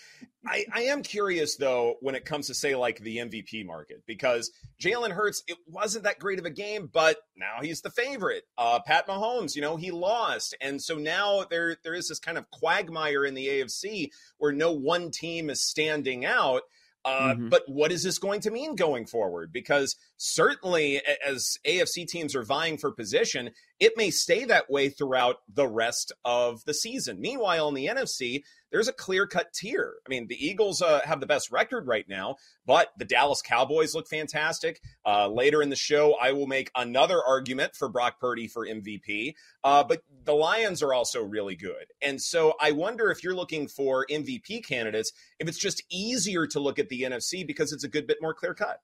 I, 0.47 0.65
I 0.73 0.83
am 0.83 1.03
curious 1.03 1.57
though 1.57 1.97
when 2.01 2.15
it 2.15 2.25
comes 2.25 2.47
to 2.47 2.55
say 2.55 2.77
like 2.77 3.01
the 3.01 3.17
MVP 3.17 3.67
market 3.67 4.05
because 4.07 4.53
Jalen 4.81 5.11
Hurts, 5.11 5.43
it 5.49 5.59
wasn't 5.67 6.05
that 6.05 6.21
great 6.21 6.39
of 6.39 6.45
a 6.45 6.51
game, 6.51 6.89
but 6.93 7.17
now 7.37 7.63
he's 7.63 7.81
the 7.81 7.91
favorite. 7.91 8.45
Uh, 8.57 8.79
Pat 8.87 9.09
Mahomes, 9.09 9.57
you 9.57 9.63
know, 9.63 9.77
he 9.77 9.91
lost, 9.91 10.57
and 10.61 10.81
so 10.81 10.95
now 10.95 11.45
there 11.51 11.77
there 11.83 11.95
is 11.95 12.09
this 12.09 12.21
kind 12.21 12.39
of 12.39 12.49
quagmire 12.53 13.25
in 13.25 13.35
the 13.35 13.49
AFC 13.49 14.11
where 14.39 14.53
no 14.53 14.71
one 14.71 15.11
team 15.11 15.51
is 15.51 15.65
standing 15.65 16.25
out. 16.25 16.63
Uh, 17.05 17.35
mm-hmm. 17.35 17.49
But 17.49 17.63
what 17.67 17.91
is 17.91 18.03
this 18.03 18.19
going 18.19 18.41
to 18.43 18.51
mean 18.51 18.77
going 18.77 19.07
forward? 19.07 19.53
Because 19.53 19.97
certainly, 20.17 21.03
as 21.27 21.59
AFC 21.67 22.07
teams 22.07 22.37
are 22.37 22.45
vying 22.45 22.79
for 22.79 22.93
position, 22.93 23.51
it 23.81 23.97
may 23.97 24.11
stay 24.11 24.45
that 24.45 24.71
way 24.71 24.89
throughout 24.89 25.37
the 25.53 25.67
rest 25.67 26.13
of 26.25 26.65
the 26.65 26.75
season. 26.75 27.21
Meanwhile, 27.21 27.69
in 27.69 27.75
the 27.75 27.87
NFC, 27.87 28.43
there's 28.73 28.89
a 28.89 28.93
clear 28.93 29.27
cut 29.27 29.53
tier. 29.53 29.95
I 30.05 30.09
mean, 30.09 30.27
the 30.27 30.45
Eagles 30.45 30.83
uh, 30.83 31.01
have 31.05 31.21
the 31.21 31.27
best 31.27 31.53
record 31.53 31.87
right 31.87 32.09
now, 32.09 32.37
but 32.67 32.89
the 32.99 33.05
Dallas 33.05 33.43
Cowboys 33.43 33.95
look 33.95 34.09
fantastic. 34.09 34.81
Uh, 35.07 35.29
later 35.29 35.63
in 35.63 35.69
the 35.69 35.77
show, 35.77 36.15
I 36.15 36.33
will 36.33 36.47
make 36.47 36.71
another 36.75 37.23
argument 37.23 37.77
for 37.77 37.89
Brock 37.89 38.19
Purdy 38.19 38.49
for 38.49 38.67
MVP, 38.67 39.35
uh, 39.63 39.85
but 39.85 40.03
the 40.25 40.35
Lions 40.35 40.83
are 40.83 40.95
also 40.95 41.23
really 41.23 41.55
good. 41.55 41.87
And 42.01 42.21
so 42.21 42.55
I 42.61 42.73
wonder 42.73 43.11
if 43.11 43.23
you're 43.23 43.37
looking 43.37 43.69
for 43.69 44.07
MVP 44.11 44.67
candidates, 44.67 45.13
if 45.39 45.47
it's 45.47 45.59
just 45.59 45.83
easier 45.91 46.47
to 46.49 46.59
look 46.59 46.79
at 46.79 46.89
the 46.89 47.03
NFC 47.03 47.47
because 47.47 47.73
it's 47.73 47.85
a 47.85 47.89
good 47.89 48.07
bit 48.07 48.19
more 48.21 48.35
clear 48.35 48.55
cut. 48.55 48.81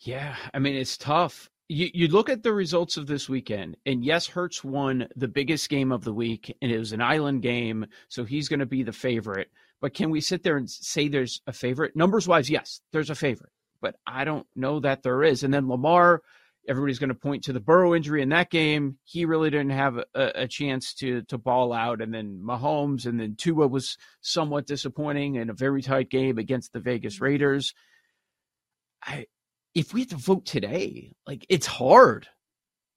Yeah, 0.00 0.36
I 0.52 0.58
mean, 0.58 0.74
it's 0.74 0.98
tough 0.98 1.48
you, 1.68 1.88
you 1.94 2.08
look 2.08 2.28
at 2.28 2.42
the 2.42 2.52
results 2.52 2.96
of 2.96 3.06
this 3.06 3.28
weekend, 3.28 3.76
and 3.86 4.04
yes, 4.04 4.26
Hurts 4.26 4.62
won 4.62 5.08
the 5.16 5.28
biggest 5.28 5.68
game 5.68 5.92
of 5.92 6.04
the 6.04 6.12
week, 6.12 6.54
and 6.60 6.70
it 6.70 6.78
was 6.78 6.92
an 6.92 7.00
island 7.00 7.42
game, 7.42 7.86
so 8.08 8.24
he's 8.24 8.48
going 8.48 8.60
to 8.60 8.66
be 8.66 8.82
the 8.82 8.92
favorite. 8.92 9.50
But 9.80 9.94
can 9.94 10.10
we 10.10 10.20
sit 10.20 10.42
there 10.42 10.56
and 10.56 10.68
say 10.68 11.08
there's 11.08 11.40
a 11.46 11.52
favorite? 11.52 11.96
Numbers 11.96 12.28
wise, 12.28 12.50
yes, 12.50 12.80
there's 12.92 13.10
a 13.10 13.14
favorite, 13.14 13.52
but 13.80 13.96
I 14.06 14.24
don't 14.24 14.46
know 14.54 14.80
that 14.80 15.02
there 15.02 15.22
is. 15.22 15.42
And 15.42 15.52
then 15.52 15.68
Lamar, 15.68 16.22
everybody's 16.68 16.98
going 16.98 17.08
to 17.08 17.14
point 17.14 17.44
to 17.44 17.52
the 17.52 17.60
Burrow 17.60 17.94
injury 17.94 18.22
in 18.22 18.30
that 18.30 18.50
game. 18.50 18.98
He 19.04 19.24
really 19.24 19.50
didn't 19.50 19.70
have 19.70 19.98
a, 19.98 20.06
a 20.14 20.48
chance 20.48 20.94
to 20.94 21.22
to 21.22 21.38
ball 21.38 21.72
out. 21.72 22.00
And 22.00 22.14
then 22.14 22.40
Mahomes, 22.42 23.06
and 23.06 23.18
then 23.18 23.36
Tua 23.36 23.68
was 23.68 23.98
somewhat 24.20 24.66
disappointing 24.66 25.36
in 25.36 25.50
a 25.50 25.54
very 25.54 25.82
tight 25.82 26.08
game 26.10 26.38
against 26.38 26.72
the 26.72 26.80
Vegas 26.80 27.20
Raiders. 27.20 27.74
I 29.02 29.26
if 29.74 29.92
we 29.92 30.00
have 30.00 30.10
to 30.10 30.16
vote 30.16 30.46
today, 30.46 31.12
like 31.26 31.44
it's 31.48 31.66
hard. 31.66 32.28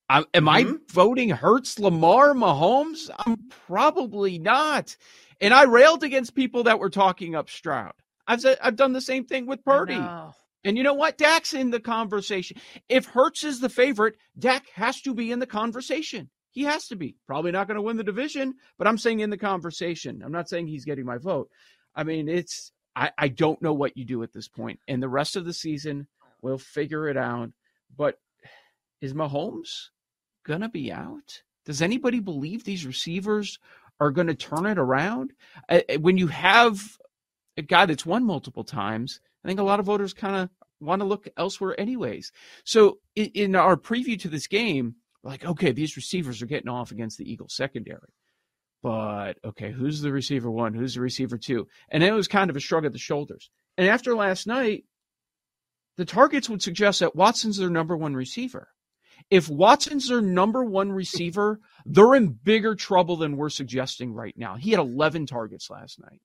I, 0.10 0.20
am 0.34 0.46
mm-hmm. 0.46 0.50
I 0.50 0.78
voting 0.92 1.30
Hurts, 1.30 1.80
Lamar, 1.80 2.34
Mahomes? 2.34 3.10
I'm 3.26 3.50
probably 3.68 4.40
not. 4.40 4.96
And 5.42 5.54
I 5.54 5.64
railed 5.64 6.04
against 6.04 6.34
people 6.34 6.64
that 6.64 6.80
were 6.80 6.90
talking 6.90 7.36
up 7.36 7.50
Stroud. 7.50 7.94
I've 8.26 8.42
said 8.42 8.58
I've 8.62 8.76
done 8.76 8.94
the 8.94 9.02
same 9.02 9.26
thing 9.26 9.46
with 9.46 9.64
Purdy. 9.66 10.02
And 10.64 10.78
you 10.78 10.84
know 10.84 10.94
what? 10.94 11.18
Dak's 11.18 11.54
in 11.54 11.72
the 11.72 11.80
conversation. 11.80 12.58
If 12.90 13.06
Hurts 13.06 13.44
is 13.44 13.60
the 13.60 13.70
favorite, 13.70 14.16
Dak 14.38 14.68
has 14.74 15.02
to 15.02 15.14
be 15.14 15.32
in 15.32 15.40
the 15.40 15.46
conversation. 15.46 16.30
He 16.52 16.64
has 16.64 16.88
to 16.88 16.96
be. 16.96 17.16
Probably 17.28 17.52
not 17.52 17.68
going 17.68 17.76
to 17.76 17.82
win 17.82 17.98
the 17.98 18.04
division, 18.04 18.56
but 18.78 18.88
I'm 18.88 18.98
saying 18.98 19.20
in 19.20 19.30
the 19.30 19.38
conversation. 19.38 20.22
I'm 20.26 20.32
not 20.32 20.50
saying 20.50 20.68
he's 20.68 20.86
getting 20.86 21.06
my 21.06 21.18
vote. 21.18 21.50
I 21.96 22.04
mean, 22.04 22.28
it's 22.28 22.72
I, 22.96 23.12
I 23.18 23.28
don't 23.28 23.62
know 23.62 23.74
what 23.74 23.96
you 23.96 24.06
do 24.06 24.24
at 24.24 24.34
this 24.34 24.48
point. 24.48 24.80
And 24.88 25.02
the 25.02 25.08
rest 25.08 25.36
of 25.36 25.46
the 25.46 25.54
season, 25.54 26.08
We'll 26.42 26.58
figure 26.58 27.08
it 27.08 27.18
out. 27.18 27.52
But 27.96 28.20
is 29.02 29.14
Mahomes 29.14 29.90
going 30.46 30.62
to 30.62 30.70
be 30.70 30.92
out? 30.92 31.42
Does 31.66 31.82
anybody 31.82 32.20
believe 32.20 32.64
these 32.64 32.86
receivers 32.86 33.60
are 34.00 34.12
going 34.12 34.28
to 34.28 34.36
turn 34.36 34.66
it 34.66 34.78
around? 34.78 35.34
When 36.00 36.18
you 36.18 36.28
have 36.28 36.82
a 37.58 37.62
guy 37.62 37.86
that's 37.86 38.06
won 38.06 38.24
multiple 38.24 38.64
times, 38.64 39.20
I 39.44 39.48
think 39.48 39.60
a 39.60 39.64
lot 39.64 39.80
of 39.80 39.86
voters 39.86 40.14
kind 40.14 40.36
of 40.36 40.50
want 40.80 41.02
to 41.02 41.08
look 41.08 41.28
elsewhere, 41.38 41.80
anyways. 41.80 42.32
So 42.64 43.00
in 43.16 43.56
our 43.56 43.76
preview 43.76 44.20
to 44.22 44.30
this 44.30 44.48
game, 44.48 44.96
like, 45.24 45.44
okay, 45.44 45.72
these 45.72 45.98
receivers 45.98 46.42
are 46.42 46.46
getting 46.46 46.70
off 46.70 46.92
against 46.92 47.18
the 47.18 47.30
Eagles 47.30 47.56
secondary. 47.56 48.14
But 48.84 49.40
okay, 49.44 49.72
who's 49.72 50.02
the 50.02 50.12
receiver 50.12 50.52
one? 50.52 50.74
Who's 50.74 50.94
the 50.94 51.02
receiver 51.02 51.38
two? 51.38 51.68
And 51.90 52.04
it 52.04 52.14
was 52.14 52.28
kind 52.28 52.50
of 52.50 52.56
a 52.56 52.60
shrug 52.60 52.86
of 52.86 52.94
the 52.94 53.00
shoulders. 53.00 53.50
And 53.78 53.88
after 53.88 54.16
last 54.16 54.46
night, 54.48 54.86
the 55.98 56.06
targets 56.06 56.50
would 56.50 56.62
suggest 56.62 57.00
that 57.00 57.16
Watson's 57.16 57.58
their 57.58 57.70
number 57.70 57.98
one 57.98 58.16
receiver. 58.16 58.70
If 59.30 59.50
Watson's 59.50 60.08
their 60.08 60.22
number 60.22 60.64
one 60.64 60.92
receiver, 60.92 61.60
they're 61.86 62.16
in 62.16 62.30
bigger 62.30 62.76
trouble 62.76 63.18
than 63.18 63.36
we're 63.36 63.50
suggesting 63.50 64.14
right 64.14 64.38
now. 64.38 64.56
He 64.56 64.72
had 64.72 64.80
11 64.80 65.26
targets 65.26 65.70
last 65.70 66.00
night. 66.00 66.22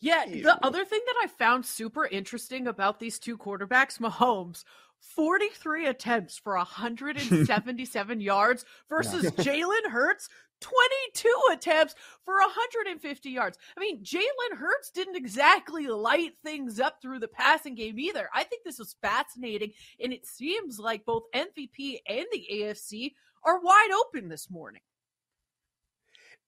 Yeah, 0.00 0.24
the 0.26 0.58
other 0.62 0.84
thing 0.84 1.00
that 1.06 1.16
I 1.22 1.28
found 1.28 1.64
super 1.64 2.06
interesting 2.06 2.66
about 2.66 3.00
these 3.00 3.18
two 3.18 3.38
quarterbacks, 3.38 3.98
Mahomes, 3.98 4.64
43 5.00 5.86
attempts 5.86 6.38
for 6.38 6.56
177 6.56 8.20
yards 8.20 8.64
versus 8.88 9.24
yeah. 9.24 9.30
Jalen 9.30 9.90
Hurts, 9.90 10.28
22 10.64 11.34
attempts 11.52 11.94
for 12.24 12.34
150 12.34 13.30
yards. 13.30 13.58
I 13.76 13.80
mean, 13.80 14.02
Jalen 14.02 14.56
Hurts 14.56 14.90
didn't 14.90 15.16
exactly 15.16 15.86
light 15.88 16.32
things 16.42 16.80
up 16.80 17.02
through 17.02 17.18
the 17.18 17.28
passing 17.28 17.74
game 17.74 17.98
either. 17.98 18.28
I 18.34 18.44
think 18.44 18.64
this 18.64 18.78
was 18.78 18.96
fascinating, 19.02 19.72
and 20.02 20.12
it 20.12 20.26
seems 20.26 20.78
like 20.78 21.04
both 21.04 21.24
MVP 21.34 21.98
and 22.08 22.24
the 22.32 22.46
AFC 22.52 23.12
are 23.44 23.60
wide 23.60 23.90
open 24.06 24.28
this 24.28 24.50
morning. 24.50 24.80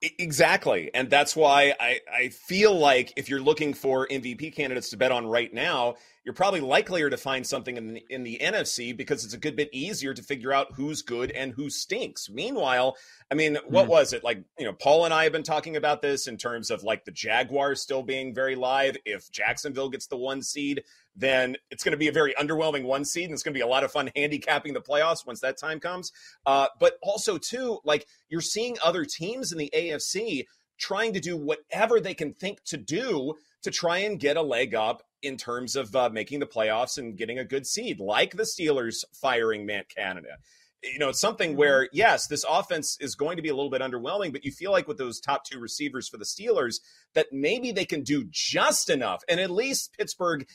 Exactly. 0.01 0.91
And 0.95 1.09
that's 1.09 1.35
why 1.35 1.75
I, 1.81 2.01
I 2.13 2.29
feel 2.29 2.79
like 2.79 3.13
if 3.17 3.29
you're 3.29 3.41
looking 3.41 3.73
for 3.73 4.07
MVP 4.09 4.55
candidates 4.55 4.91
to 4.91 4.97
bet 4.97 5.11
on 5.11 5.27
right 5.27 5.53
now, 5.53 5.97
you're 6.27 6.35
probably 6.35 6.61
likelier 6.61 7.09
to 7.09 7.17
find 7.17 7.47
something 7.47 7.77
in 7.77 7.95
the, 7.95 8.05
in 8.11 8.25
the 8.25 8.41
NFC 8.43 8.95
because 8.95 9.25
it's 9.25 9.33
a 9.33 9.39
good 9.39 9.55
bit 9.55 9.69
easier 9.73 10.13
to 10.13 10.23
figure 10.25 10.53
out 10.53 10.73
who's 10.75 11.01
good 11.01 11.31
and 11.31 11.53
who 11.53 11.71
stinks. 11.71 12.29
Meanwhile, 12.29 12.97
I 13.31 13.37
mean, 13.37 13.57
what 13.69 13.87
mm. 13.87 13.91
was 13.91 14.13
it? 14.13 14.25
Like, 14.25 14.43
you 14.59 14.65
know, 14.65 14.73
Paul 14.73 15.05
and 15.05 15.15
I 15.15 15.23
have 15.23 15.33
been 15.33 15.45
talking 15.45 15.77
about 15.77 16.03
this 16.03 16.27
in 16.27 16.37
terms 16.37 16.73
of 16.73 16.83
like 16.83 17.05
the 17.05 17.13
Jaguars 17.13 17.81
still 17.81 18.03
being 18.03 18.35
very 18.35 18.57
live. 18.57 18.97
If 19.05 19.31
Jacksonville 19.31 19.89
gets 19.89 20.09
the 20.09 20.17
one 20.17 20.43
seed, 20.43 20.83
then 21.15 21.57
it's 21.71 21.85
going 21.85 21.93
to 21.93 21.97
be 21.97 22.09
a 22.09 22.13
very 22.13 22.35
underwhelming 22.35 22.83
one 22.83 23.05
seed 23.05 23.27
and 23.27 23.33
it's 23.33 23.45
going 23.45 23.55
to 23.55 23.59
be 23.59 23.63
a 23.63 23.69
lot 23.69 23.85
of 23.85 23.93
fun 23.93 24.11
handicapping 24.17 24.75
the 24.75 24.81
playoffs 24.81 25.25
once 25.25 25.39
that 25.43 25.57
time 25.57 25.79
comes. 25.79 26.11
Uh, 26.45 26.67
but 26.81 26.99
also, 27.03 27.39
too, 27.39 27.79
like 27.85 28.05
you're 28.29 28.41
seeing 28.41 28.77
other 28.85 29.05
teams 29.05 29.53
in 29.53 29.59
the 29.59 29.73
AFC 29.73 30.47
trying 30.77 31.13
to 31.13 31.21
do 31.21 31.37
whatever 31.37 32.01
they 32.01 32.15
can 32.15 32.35
think 32.35 32.65
to 32.65 32.77
do 32.77 33.35
to 33.63 33.71
try 33.71 33.99
and 33.99 34.21
get 34.21 34.37
a 34.37 34.43
leg 34.43 34.75
up 34.75 35.03
in 35.27 35.37
terms 35.37 35.75
of 35.75 35.95
uh, 35.97 36.09
making 36.09 36.39
the 36.39 36.47
playoffs 36.47 36.99
and 36.99 37.17
getting 37.17 37.39
a 37.39 37.45
good 37.45 37.67
seed, 37.67 37.99
like 37.99 38.37
the 38.37 38.45
Steelers 38.45 39.05
firing 39.13 39.67
Matt 39.67 39.89
Canada. 39.89 40.39
You 40.85 41.01
know, 41.01 41.09
it's 41.09 41.21
something 41.21 41.51
mm-hmm. 41.51 41.59
where, 41.59 41.89
yes, 41.93 42.29
this 42.29 42.45
offense 42.49 42.97
is 43.01 43.17
going 43.17 43.37
to 43.37 43.43
be 43.43 43.49
a 43.49 43.55
little 43.55 43.71
bit 43.71 43.81
underwhelming, 43.81 44.33
but 44.33 44.45
you 44.45 44.53
feel 44.53 44.71
like 44.71 44.87
with 44.87 44.99
those 44.99 45.19
top 45.19 45.45
two 45.45 45.59
receivers 45.59 46.09
for 46.09 46.17
the 46.17 46.25
Steelers 46.25 46.77
that 47.15 47.27
maybe 47.33 47.73
they 47.73 47.85
can 47.85 48.03
do 48.03 48.27
just 48.31 48.89
enough. 48.89 49.23
And 49.29 49.41
at 49.41 49.51
least 49.51 49.95
Pittsburgh 49.99 50.47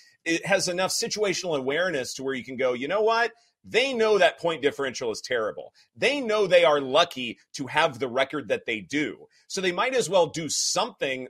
has 0.46 0.70
enough 0.70 0.92
situational 0.92 1.58
awareness 1.58 2.14
to 2.14 2.24
where 2.24 2.34
you 2.34 2.46
can 2.46 2.56
go, 2.56 2.74
you 2.74 2.88
know 2.88 3.02
what? 3.02 3.32
They 3.64 3.94
know 3.94 4.18
that 4.18 4.40
point 4.40 4.62
differential 4.62 5.12
is 5.12 5.22
terrible. 5.22 5.74
They 5.96 6.20
know 6.20 6.48
they 6.48 6.64
are 6.64 6.82
lucky 6.82 7.38
to 7.54 7.68
have 7.68 8.00
the 8.00 8.08
record 8.08 8.48
that 8.48 8.66
they 8.66 8.80
do. 8.80 9.28
So 9.48 9.62
they 9.62 9.72
might 9.72 9.94
as 9.94 10.10
well 10.10 10.28
do 10.28 10.50
something 10.50 11.28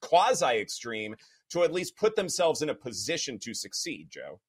quasi 0.00 0.58
extreme 0.58 1.16
to 1.50 1.62
at 1.62 1.72
least 1.72 1.96
put 1.96 2.16
themselves 2.16 2.62
in 2.62 2.68
a 2.68 2.74
position 2.74 3.38
to 3.42 3.54
succeed, 3.54 4.08
Joe. 4.10 4.40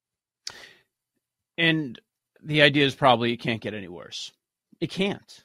And 1.58 2.00
the 2.44 2.62
idea 2.62 2.86
is 2.86 2.96
probably 2.96 3.34
it 3.34 3.42
can't 3.42 3.62
get 3.62 3.74
any 3.74 3.88
worse. 3.88 4.32
It 4.80 4.92
can't. 4.92 5.44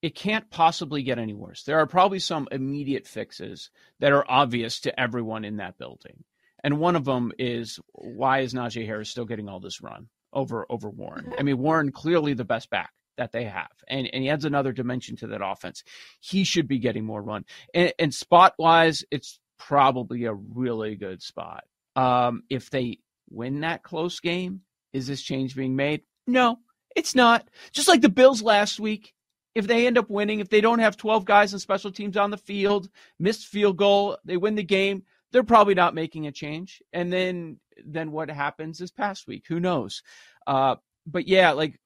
It 0.00 0.14
can't 0.14 0.48
possibly 0.50 1.02
get 1.02 1.18
any 1.18 1.34
worse. 1.34 1.64
There 1.64 1.78
are 1.80 1.86
probably 1.86 2.20
some 2.20 2.46
immediate 2.52 3.06
fixes 3.06 3.70
that 3.98 4.12
are 4.12 4.24
obvious 4.28 4.80
to 4.80 5.00
everyone 5.00 5.44
in 5.44 5.56
that 5.56 5.78
building. 5.78 6.22
And 6.62 6.78
one 6.78 6.96
of 6.96 7.04
them 7.04 7.32
is 7.38 7.80
why 7.92 8.40
is 8.40 8.54
Najee 8.54 8.86
Harris 8.86 9.10
still 9.10 9.24
getting 9.24 9.48
all 9.48 9.60
this 9.60 9.80
run 9.80 10.08
over 10.32 10.66
over 10.70 10.90
Warren? 10.90 11.32
I 11.38 11.42
mean, 11.42 11.58
Warren 11.58 11.92
clearly 11.92 12.34
the 12.34 12.44
best 12.44 12.70
back 12.70 12.90
that 13.16 13.32
they 13.32 13.44
have, 13.44 13.70
and 13.88 14.08
and 14.12 14.22
he 14.22 14.30
adds 14.30 14.44
another 14.44 14.72
dimension 14.72 15.16
to 15.16 15.28
that 15.28 15.44
offense. 15.44 15.82
He 16.20 16.44
should 16.44 16.68
be 16.68 16.78
getting 16.78 17.04
more 17.04 17.22
run. 17.22 17.44
And, 17.74 17.92
and 17.98 18.14
spot 18.14 18.54
wise, 18.58 19.04
it's 19.10 19.40
probably 19.58 20.24
a 20.24 20.34
really 20.34 20.94
good 20.96 21.22
spot. 21.22 21.64
Um, 21.96 22.42
if 22.48 22.70
they 22.70 22.98
win 23.30 23.60
that 23.60 23.82
close 23.82 24.20
game, 24.20 24.62
is 24.92 25.06
this 25.06 25.22
change 25.22 25.54
being 25.54 25.76
made? 25.76 26.02
No, 26.26 26.58
it's 26.94 27.14
not. 27.14 27.48
Just 27.72 27.88
like 27.88 28.00
the 28.00 28.08
Bills 28.08 28.42
last 28.42 28.80
week. 28.80 29.14
If 29.54 29.66
they 29.66 29.86
end 29.86 29.98
up 29.98 30.08
winning, 30.08 30.40
if 30.40 30.50
they 30.50 30.60
don't 30.60 30.78
have 30.78 30.96
12 30.96 31.24
guys 31.24 31.52
and 31.52 31.60
special 31.60 31.90
teams 31.90 32.16
on 32.16 32.30
the 32.30 32.36
field, 32.36 32.88
missed 33.18 33.46
field 33.46 33.76
goal, 33.76 34.16
they 34.24 34.36
win 34.36 34.54
the 34.54 34.62
game, 34.62 35.02
they're 35.32 35.42
probably 35.42 35.74
not 35.74 35.94
making 35.94 36.26
a 36.26 36.32
change. 36.32 36.82
And 36.92 37.12
then 37.12 37.58
then 37.84 38.10
what 38.10 38.30
happens 38.30 38.80
is 38.80 38.90
past 38.90 39.26
week? 39.26 39.44
Who 39.48 39.60
knows? 39.60 40.02
Uh, 40.46 40.76
but 41.06 41.26
yeah, 41.26 41.52
like 41.52 41.78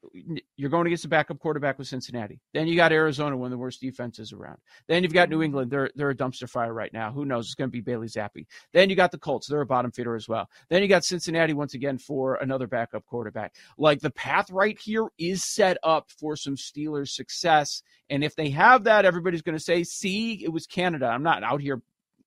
you're 0.56 0.70
going 0.70 0.86
against 0.86 1.04
a 1.04 1.08
backup 1.08 1.38
quarterback 1.38 1.78
with 1.78 1.86
Cincinnati. 1.86 2.40
Then 2.52 2.66
you 2.66 2.76
got 2.76 2.92
Arizona, 2.92 3.36
one 3.36 3.46
of 3.46 3.50
the 3.50 3.58
worst 3.58 3.80
defenses 3.80 4.32
around. 4.32 4.58
Then 4.88 5.02
you've 5.02 5.12
got 5.12 5.28
New 5.28 5.36
mm-hmm. 5.36 5.44
England. 5.44 5.70
They're 5.70 5.90
they're 5.94 6.10
a 6.10 6.14
dumpster 6.14 6.48
fire 6.48 6.72
right 6.72 6.92
now. 6.92 7.12
Who 7.12 7.24
knows? 7.24 7.46
It's 7.46 7.54
going 7.54 7.68
to 7.68 7.72
be 7.72 7.80
Bailey 7.80 8.08
Zappe. 8.08 8.46
Then 8.72 8.90
you 8.90 8.96
got 8.96 9.12
the 9.12 9.18
Colts. 9.18 9.48
They're 9.48 9.60
a 9.60 9.66
bottom 9.66 9.92
feeder 9.92 10.16
as 10.16 10.28
well. 10.28 10.48
Then 10.70 10.82
you 10.82 10.88
got 10.88 11.04
Cincinnati 11.04 11.52
once 11.52 11.74
again 11.74 11.98
for 11.98 12.36
another 12.36 12.66
backup 12.66 13.06
quarterback. 13.06 13.54
Like 13.78 14.00
the 14.00 14.10
path 14.10 14.50
right 14.50 14.78
here 14.78 15.08
is 15.18 15.44
set 15.44 15.78
up 15.82 16.10
for 16.10 16.36
some 16.36 16.56
Steelers 16.56 17.10
success. 17.10 17.82
And 18.10 18.24
if 18.24 18.34
they 18.34 18.50
have 18.50 18.84
that, 18.84 19.04
everybody's 19.04 19.42
going 19.42 19.56
to 19.56 19.64
say, 19.64 19.84
"See, 19.84 20.44
it 20.44 20.52
was 20.52 20.66
Canada." 20.66 21.06
I'm 21.06 21.22
not 21.22 21.42
out 21.42 21.60
here 21.60 21.80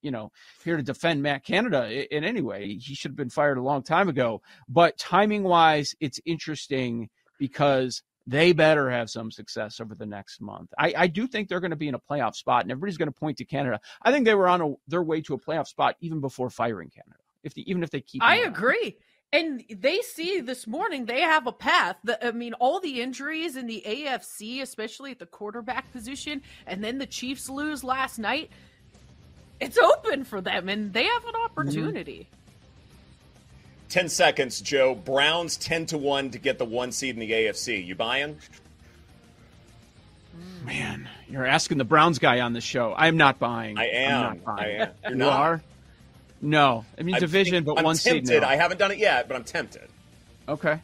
you 0.06 0.12
know, 0.12 0.32
here 0.64 0.78
to 0.78 0.84
defend 0.84 1.24
Matt 1.24 1.44
Canada 1.44 2.16
in 2.16 2.24
any 2.24 2.42
way. 2.42 2.76
He 2.76 2.94
should 2.94 3.12
have 3.12 3.18
been 3.18 3.32
fired 3.32 3.58
a 3.58 3.64
long 3.64 3.82
time 3.82 4.08
ago. 4.08 4.44
But 4.70 5.00
timing 5.00 5.44
wise, 5.44 5.96
it's 6.00 6.20
interesting 6.26 7.10
because 7.40 8.04
they 8.28 8.54
better 8.54 8.90
have 8.92 9.10
some 9.10 9.32
success 9.32 9.80
over 9.80 9.96
the 9.96 10.06
next 10.06 10.42
month. 10.42 10.72
I, 10.78 10.94
I 10.96 11.08
do 11.08 11.26
think 11.26 11.50
they're 11.50 11.60
going 11.60 11.72
to 11.72 11.76
be 11.76 11.88
in 11.88 11.96
a 11.96 12.00
playoff 12.00 12.36
spot, 12.36 12.62
and 12.62 12.72
everybody's 12.72 12.98
going 12.98 13.12
to 13.12 13.20
point 13.20 13.38
to 13.38 13.46
Canada. 13.46 13.80
I 14.04 14.12
think 14.12 14.26
they 14.26 14.36
were 14.36 14.48
on 14.48 14.62
a, 14.62 14.74
their 14.88 15.02
way 15.02 15.22
to 15.22 15.34
a 15.34 15.40
playoff 15.40 15.68
spot 15.68 15.96
even 16.02 16.22
before 16.22 16.52
firing 16.52 16.92
Canada. 16.92 17.18
If 17.44 17.56
the, 17.56 17.68
even 17.70 17.82
if 17.82 17.90
they 17.90 18.02
keep, 18.02 18.22
I 18.24 18.38
agree. 18.38 18.98
And 19.34 19.64
they 19.70 20.02
see 20.02 20.40
this 20.40 20.66
morning 20.68 21.06
they 21.06 21.22
have 21.22 21.48
a 21.48 21.52
path. 21.52 21.98
I 22.22 22.32
mean, 22.32 22.54
all 22.54 22.80
the 22.80 23.02
injuries 23.02 23.56
in 23.56 23.66
the 23.66 23.84
AFC, 23.86 24.62
especially 24.62 25.12
at 25.12 25.20
the 25.20 25.26
quarterback 25.26 25.92
position, 25.92 26.44
and 26.68 26.84
then 26.84 27.00
the 27.00 27.08
Chiefs 27.08 27.50
lose 27.50 27.84
last 27.84 28.20
night 28.20 28.52
it's 29.60 29.78
open 29.78 30.24
for 30.24 30.42
them 30.42 30.70
and 30.70 30.94
they 30.94 31.04
have 31.04 31.26
an 31.26 31.36
opportunity. 31.36 32.28
Mm-hmm. 32.30 33.90
10 33.90 34.10
seconds, 34.10 34.62
Joe. 34.62 34.96
Browns 34.96 35.58
10 35.58 35.86
to 35.88 35.98
1 35.98 36.32
to 36.32 36.40
get 36.40 36.58
the 36.58 36.66
one 36.66 36.92
seed 36.92 37.16
in 37.16 37.20
the 37.20 37.32
AFC. 37.32 37.86
You 37.86 37.96
buying? 37.96 38.38
Man, 40.66 41.08
you're 41.30 41.46
asking 41.46 41.78
the 41.78 41.86
Browns 41.86 42.20
guy 42.20 42.40
on 42.40 42.54
the 42.54 42.62
show. 42.62 42.94
I'm 42.98 43.18
not 43.18 43.40
buying. 43.40 43.78
I 43.78 43.88
am. 43.90 44.22
Not 44.22 44.44
Buying. 44.44 44.82
I 44.82 44.84
am. 44.84 44.90
You're 45.04 45.12
you 45.12 45.18
not? 45.18 45.40
are? 45.40 45.64
No. 46.42 46.86
I 47.00 47.04
mean, 47.04 47.20
division, 47.20 47.64
but 47.64 47.78
I'm 47.78 47.86
one 47.86 47.96
tempted. 47.96 48.28
seed. 48.28 48.42
No. 48.42 48.48
I 48.48 48.56
haven't 48.56 48.78
done 48.78 48.92
it 48.92 48.98
yet, 48.98 49.28
but 49.28 49.38
I'm 49.38 49.44
tempted. 49.44 49.88
Okay. 50.50 50.80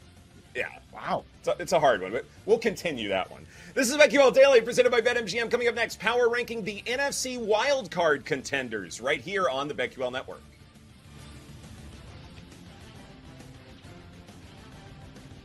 Yeah. 0.55 0.69
Wow. 0.93 1.25
It's 1.39 1.47
a, 1.47 1.55
it's 1.59 1.71
a 1.73 1.79
hard 1.79 2.01
one, 2.01 2.11
but 2.11 2.25
we'll 2.45 2.59
continue 2.59 3.09
that 3.09 3.31
one. 3.31 3.45
This 3.73 3.89
is 3.89 3.95
BetQL 3.95 4.33
Daily 4.33 4.59
presented 4.59 4.91
by 4.91 4.99
BetMGM. 4.99 5.49
Coming 5.49 5.69
up 5.69 5.75
next, 5.75 5.97
power 5.97 6.27
ranking 6.27 6.61
the 6.61 6.83
NFC 6.85 7.39
wildcard 7.39 8.25
contenders 8.25 8.99
right 8.99 9.21
here 9.21 9.47
on 9.47 9.69
the 9.69 9.73
BetQL 9.73 10.11
Network. 10.11 10.41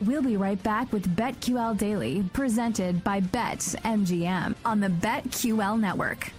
We'll 0.01 0.23
be 0.23 0.37
right 0.37 0.61
back 0.61 0.93
with 0.93 1.15
BetQL 1.15 1.79
Daily, 1.79 2.25
presented 2.33 3.05
by 3.05 3.21
BetMGM 3.21 4.57
on 4.65 4.81
the 4.81 4.89
BetQL 4.89 5.79
Network. 5.79 6.33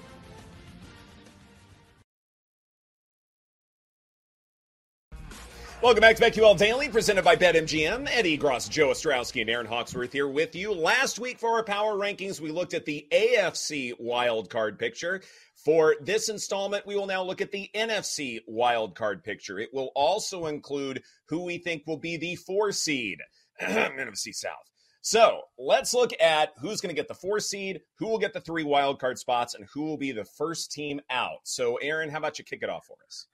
Welcome 5.87 6.01
back 6.01 6.17
to 6.17 6.23
BetQL 6.23 6.57
Daily, 6.57 6.89
presented 6.89 7.23
by 7.23 7.37
BetMGM. 7.37 8.09
Eddie 8.11 8.37
Egros, 8.37 8.69
Joe 8.69 8.89
Ostrowski, 8.89 9.39
and 9.39 9.49
Erin 9.49 9.65
Hawksworth 9.65 10.11
here 10.11 10.27
with 10.27 10.53
you. 10.53 10.73
Last 10.73 11.17
week 11.17 11.39
for 11.39 11.51
our 11.51 11.63
power 11.63 11.93
rankings, 11.93 12.41
we 12.41 12.51
looked 12.51 12.73
at 12.73 12.83
the 12.83 13.07
AFC 13.09 13.93
wildcard 13.97 14.77
picture. 14.77 15.21
For 15.55 15.95
this 16.01 16.27
installment, 16.27 16.85
we 16.85 16.97
will 16.97 17.05
now 17.05 17.23
look 17.23 17.39
at 17.39 17.53
the 17.53 17.69
NFC 17.73 18.39
wildcard 18.51 19.23
picture. 19.23 19.59
It 19.59 19.73
will 19.73 19.91
also 19.95 20.47
include 20.47 21.03
who 21.29 21.45
we 21.45 21.57
think 21.57 21.87
will 21.87 21.95
be 21.95 22.17
the 22.17 22.35
four 22.35 22.73
seed 22.73 23.19
NFC 23.61 24.35
South. 24.35 24.69
So 24.99 25.43
let's 25.57 25.93
look 25.93 26.11
at 26.19 26.51
who's 26.59 26.81
going 26.81 26.93
to 26.93 27.01
get 27.01 27.07
the 27.07 27.13
four 27.13 27.39
seed, 27.39 27.79
who 27.97 28.09
will 28.09 28.19
get 28.19 28.33
the 28.33 28.41
three 28.41 28.65
wildcard 28.65 29.17
spots, 29.17 29.55
and 29.55 29.65
who 29.73 29.85
will 29.85 29.97
be 29.97 30.11
the 30.11 30.25
first 30.25 30.69
team 30.69 30.99
out. 31.09 31.39
So, 31.43 31.77
Erin, 31.77 32.09
how 32.09 32.17
about 32.17 32.39
you 32.39 32.43
kick 32.43 32.59
it 32.61 32.69
off 32.69 32.87
for 32.87 32.97
us? 33.05 33.27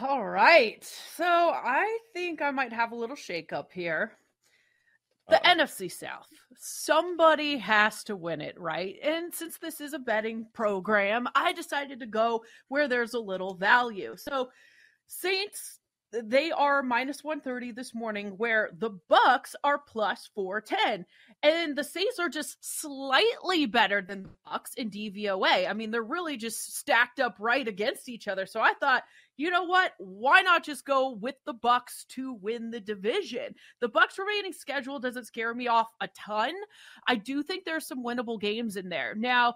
All 0.00 0.24
right. 0.24 0.84
So 1.16 1.24
I 1.24 1.98
think 2.12 2.40
I 2.42 2.50
might 2.50 2.72
have 2.72 2.92
a 2.92 2.96
little 2.96 3.16
shakeup 3.16 3.72
here. 3.72 4.12
The 5.28 5.36
Uh-oh. 5.36 5.64
NFC 5.64 5.90
South. 5.90 6.28
Somebody 6.56 7.58
has 7.58 8.04
to 8.04 8.16
win 8.16 8.40
it, 8.40 8.58
right? 8.58 8.96
And 9.02 9.34
since 9.34 9.58
this 9.58 9.80
is 9.80 9.92
a 9.92 9.98
betting 9.98 10.46
program, 10.54 11.28
I 11.34 11.52
decided 11.52 12.00
to 12.00 12.06
go 12.06 12.44
where 12.68 12.88
there's 12.88 13.14
a 13.14 13.18
little 13.18 13.54
value. 13.54 14.16
So 14.16 14.50
Saints 15.06 15.80
they 16.12 16.50
are 16.50 16.82
minus 16.82 17.22
130 17.22 17.72
this 17.72 17.94
morning 17.94 18.30
where 18.38 18.70
the 18.78 18.90
bucks 19.08 19.54
are 19.62 19.78
plus 19.78 20.28
410 20.34 21.04
and 21.42 21.76
the 21.76 21.84
saints 21.84 22.18
are 22.18 22.30
just 22.30 22.56
slightly 22.80 23.66
better 23.66 24.00
than 24.00 24.22
the 24.22 24.30
bucks 24.46 24.72
in 24.74 24.90
dvoa 24.90 25.68
i 25.68 25.72
mean 25.72 25.90
they're 25.90 26.02
really 26.02 26.36
just 26.36 26.76
stacked 26.76 27.20
up 27.20 27.36
right 27.38 27.68
against 27.68 28.08
each 28.08 28.26
other 28.26 28.46
so 28.46 28.60
i 28.60 28.72
thought 28.80 29.04
you 29.38 29.50
know 29.50 29.62
what? 29.62 29.92
Why 29.98 30.42
not 30.42 30.64
just 30.64 30.84
go 30.84 31.12
with 31.12 31.36
the 31.46 31.54
bucks 31.54 32.04
to 32.10 32.34
win 32.34 32.70
the 32.70 32.80
division? 32.80 33.54
The 33.80 33.88
bucks 33.88 34.18
remaining 34.18 34.52
schedule 34.52 34.98
doesn't 34.98 35.26
scare 35.26 35.54
me 35.54 35.68
off 35.68 35.88
a 36.00 36.08
ton. 36.08 36.52
I 37.06 37.14
do 37.14 37.42
think 37.42 37.64
there's 37.64 37.86
some 37.86 38.04
winnable 38.04 38.40
games 38.40 38.76
in 38.76 38.88
there. 38.88 39.14
Now 39.14 39.54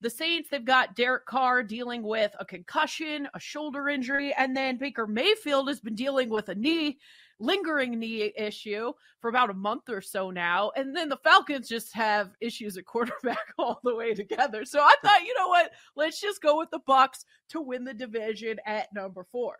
the 0.00 0.10
Saints, 0.10 0.48
they've 0.50 0.64
got 0.64 0.96
Derek 0.96 1.26
Carr 1.26 1.62
dealing 1.62 2.02
with 2.02 2.32
a 2.40 2.44
concussion, 2.44 3.28
a 3.32 3.40
shoulder 3.40 3.88
injury, 3.88 4.34
and 4.36 4.56
then 4.56 4.78
Baker 4.78 5.06
Mayfield 5.06 5.68
has 5.68 5.80
been 5.80 5.94
dealing 5.94 6.28
with 6.28 6.48
a 6.48 6.54
knee, 6.54 6.98
lingering 7.40 7.98
knee 7.98 8.32
issue 8.36 8.92
for 9.20 9.28
about 9.28 9.50
a 9.50 9.54
month 9.54 9.88
or 9.88 10.00
so 10.00 10.30
now. 10.30 10.70
And 10.76 10.94
then 10.94 11.08
the 11.08 11.18
Falcons 11.24 11.68
just 11.68 11.94
have 11.94 12.30
issues 12.40 12.76
at 12.76 12.84
quarterback 12.86 13.38
all 13.58 13.80
the 13.82 13.94
way 13.94 14.14
together. 14.14 14.64
So 14.64 14.80
I 14.80 14.94
thought, 15.02 15.24
you 15.26 15.34
know 15.36 15.48
what? 15.48 15.70
Let's 15.96 16.20
just 16.20 16.42
go 16.42 16.58
with 16.58 16.70
the 16.70 16.80
Bucks 16.86 17.24
to 17.50 17.60
win 17.60 17.84
the 17.84 17.94
division 17.94 18.58
at 18.66 18.88
number 18.94 19.24
four. 19.24 19.56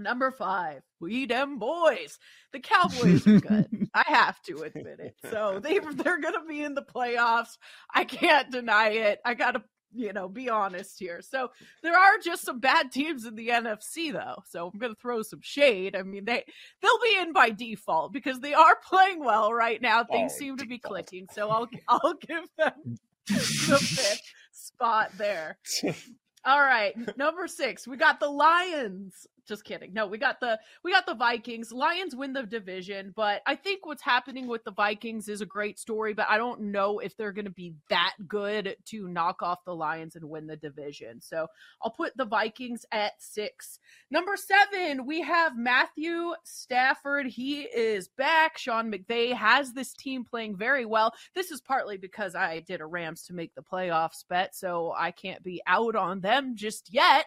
Number 0.00 0.32
five, 0.32 0.82
we 0.98 1.24
them 1.24 1.60
boys. 1.60 2.18
The 2.52 2.58
Cowboys 2.58 3.24
are 3.28 3.38
good. 3.38 3.88
I 3.94 4.02
have 4.06 4.42
to 4.42 4.62
admit 4.62 4.98
it. 4.98 5.14
So 5.30 5.60
they 5.62 5.78
they're 5.78 6.20
gonna 6.20 6.44
be 6.48 6.64
in 6.64 6.74
the 6.74 6.82
playoffs. 6.82 7.58
I 7.94 8.04
can't 8.04 8.50
deny 8.50 8.88
it. 8.88 9.20
I 9.24 9.34
gotta 9.34 9.62
you 9.94 10.12
know 10.12 10.28
be 10.28 10.48
honest 10.48 10.98
here. 10.98 11.20
So 11.22 11.50
there 11.82 11.96
are 11.96 12.18
just 12.22 12.44
some 12.44 12.60
bad 12.60 12.92
teams 12.92 13.24
in 13.24 13.34
the 13.34 13.48
NFC 13.48 14.12
though. 14.12 14.42
So 14.46 14.70
I'm 14.72 14.78
gonna 14.78 14.94
throw 14.94 15.22
some 15.22 15.40
shade. 15.42 15.96
I 15.96 16.02
mean 16.02 16.24
they 16.24 16.44
they'll 16.82 17.00
be 17.02 17.16
in 17.20 17.32
by 17.32 17.50
default 17.50 18.12
because 18.12 18.40
they 18.40 18.54
are 18.54 18.76
playing 18.86 19.24
well 19.24 19.52
right 19.52 19.80
now. 19.80 20.04
Things 20.04 20.32
oh, 20.34 20.38
seem 20.38 20.56
to 20.58 20.66
be 20.66 20.78
clicking. 20.78 21.28
So 21.32 21.48
I'll 21.48 21.68
I'll 21.88 22.14
give 22.14 22.48
them 22.56 22.98
the 23.26 23.78
fifth 23.78 24.22
spot 24.52 25.10
there. 25.16 25.58
All 26.46 26.60
right, 26.60 26.94
number 27.16 27.48
six, 27.48 27.88
we 27.88 27.96
got 27.96 28.20
the 28.20 28.28
Lions 28.28 29.26
just 29.46 29.64
kidding. 29.64 29.92
No, 29.92 30.06
we 30.06 30.18
got 30.18 30.40
the 30.40 30.58
we 30.82 30.92
got 30.92 31.06
the 31.06 31.14
Vikings. 31.14 31.72
Lions 31.72 32.14
win 32.14 32.32
the 32.32 32.42
division, 32.42 33.12
but 33.14 33.42
I 33.46 33.54
think 33.56 33.86
what's 33.86 34.02
happening 34.02 34.46
with 34.46 34.64
the 34.64 34.72
Vikings 34.72 35.28
is 35.28 35.40
a 35.40 35.46
great 35.46 35.78
story, 35.78 36.14
but 36.14 36.26
I 36.28 36.38
don't 36.38 36.60
know 36.60 36.98
if 36.98 37.16
they're 37.16 37.32
going 37.32 37.44
to 37.44 37.50
be 37.50 37.74
that 37.90 38.14
good 38.26 38.76
to 38.86 39.08
knock 39.08 39.42
off 39.42 39.64
the 39.64 39.74
Lions 39.74 40.16
and 40.16 40.28
win 40.28 40.46
the 40.46 40.56
division. 40.56 41.20
So, 41.20 41.46
I'll 41.82 41.90
put 41.90 42.16
the 42.16 42.24
Vikings 42.24 42.84
at 42.92 43.12
6. 43.18 43.78
Number 44.10 44.36
7, 44.36 45.06
we 45.06 45.22
have 45.22 45.56
Matthew 45.56 46.32
Stafford. 46.44 47.26
He 47.26 47.62
is 47.62 48.08
back. 48.08 48.58
Sean 48.58 48.92
McVay 48.92 49.32
has 49.32 49.72
this 49.72 49.92
team 49.92 50.24
playing 50.24 50.56
very 50.56 50.84
well. 50.84 51.12
This 51.34 51.50
is 51.50 51.60
partly 51.60 51.96
because 51.96 52.34
I 52.34 52.60
did 52.60 52.80
a 52.80 52.86
Rams 52.86 53.24
to 53.24 53.34
make 53.34 53.54
the 53.54 53.62
playoffs 53.62 54.24
bet, 54.28 54.54
so 54.54 54.94
I 54.96 55.10
can't 55.10 55.42
be 55.42 55.62
out 55.66 55.96
on 55.96 56.20
them 56.20 56.56
just 56.56 56.92
yet. 56.92 57.26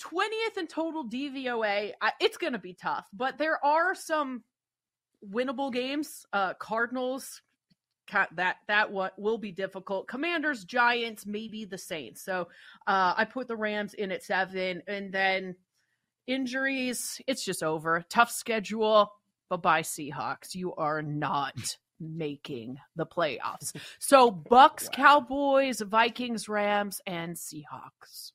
20th 0.00 0.58
in 0.58 0.66
total 0.66 1.08
DVOA. 1.08 1.92
I, 2.00 2.12
it's 2.20 2.36
going 2.36 2.52
to 2.52 2.58
be 2.58 2.74
tough, 2.74 3.06
but 3.12 3.38
there 3.38 3.64
are 3.64 3.94
some 3.94 4.42
winnable 5.28 5.72
games. 5.72 6.26
Uh, 6.32 6.54
Cardinals, 6.54 7.42
that 8.34 8.56
that 8.66 8.90
what 8.90 9.18
will 9.18 9.38
be 9.38 9.52
difficult. 9.52 10.08
Commanders, 10.08 10.64
Giants, 10.64 11.26
maybe 11.26 11.64
the 11.64 11.78
Saints. 11.78 12.22
So 12.24 12.48
uh, 12.86 13.14
I 13.16 13.24
put 13.24 13.48
the 13.48 13.56
Rams 13.56 13.94
in 13.94 14.10
at 14.12 14.24
seven, 14.24 14.82
and 14.86 15.12
then 15.12 15.56
injuries. 16.26 17.20
It's 17.26 17.44
just 17.44 17.62
over. 17.62 18.04
Tough 18.08 18.30
schedule. 18.30 19.12
Bye 19.48 19.56
bye, 19.56 19.82
Seahawks. 19.82 20.54
You 20.54 20.74
are 20.74 21.02
not 21.02 21.76
making 22.00 22.78
the 22.96 23.06
playoffs. 23.06 23.74
So 23.98 24.30
Bucks, 24.30 24.84
wow. 24.84 24.90
Cowboys, 24.92 25.80
Vikings, 25.80 26.48
Rams, 26.48 27.00
and 27.06 27.36
Seahawks 27.36 28.32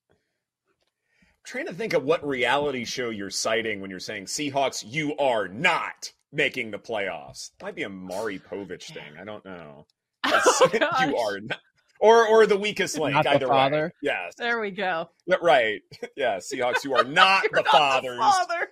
trying 1.45 1.67
to 1.67 1.73
think 1.73 1.93
of 1.93 2.03
what 2.03 2.25
reality 2.25 2.86
show 2.86 3.10
you're 3.10 3.29
citing 3.29 3.81
when 3.81 3.89
you're 3.89 3.99
saying 3.99 4.25
Seahawks, 4.25 4.84
you 4.86 5.15
are 5.17 5.47
not 5.47 6.12
making 6.31 6.71
the 6.71 6.77
playoffs. 6.77 7.51
Might 7.62 7.75
be 7.75 7.84
a 7.84 7.89
Maury 7.89 8.39
Povich 8.39 8.93
thing. 8.93 9.17
I 9.19 9.23
don't 9.23 9.45
know. 9.45 9.86
Oh, 10.27 10.69
you 10.73 11.17
are 11.17 11.39
not. 11.39 11.60
Or, 11.99 12.27
or 12.27 12.47
the 12.47 12.58
weakest 12.58 12.97
link. 12.97 13.13
Not 13.13 13.27
either. 13.27 13.47
Way. 13.47 13.91
Yes. 14.01 14.34
There 14.38 14.60
we 14.60 14.71
go. 14.71 15.10
Right. 15.41 15.81
Yeah. 16.17 16.38
Seahawks, 16.38 16.84
you 16.84 16.95
are 16.95 17.03
not 17.03 17.43
the 17.43 17.62
not 17.62 17.67
fathers 17.67 18.17
the 18.17 18.21
father. 18.21 18.67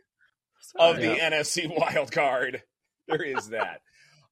of 0.79 0.97
the 0.97 1.15
NFC 1.15 1.69
wild 1.69 2.11
card. 2.11 2.63
There 3.07 3.21
is 3.21 3.49
that. 3.49 3.81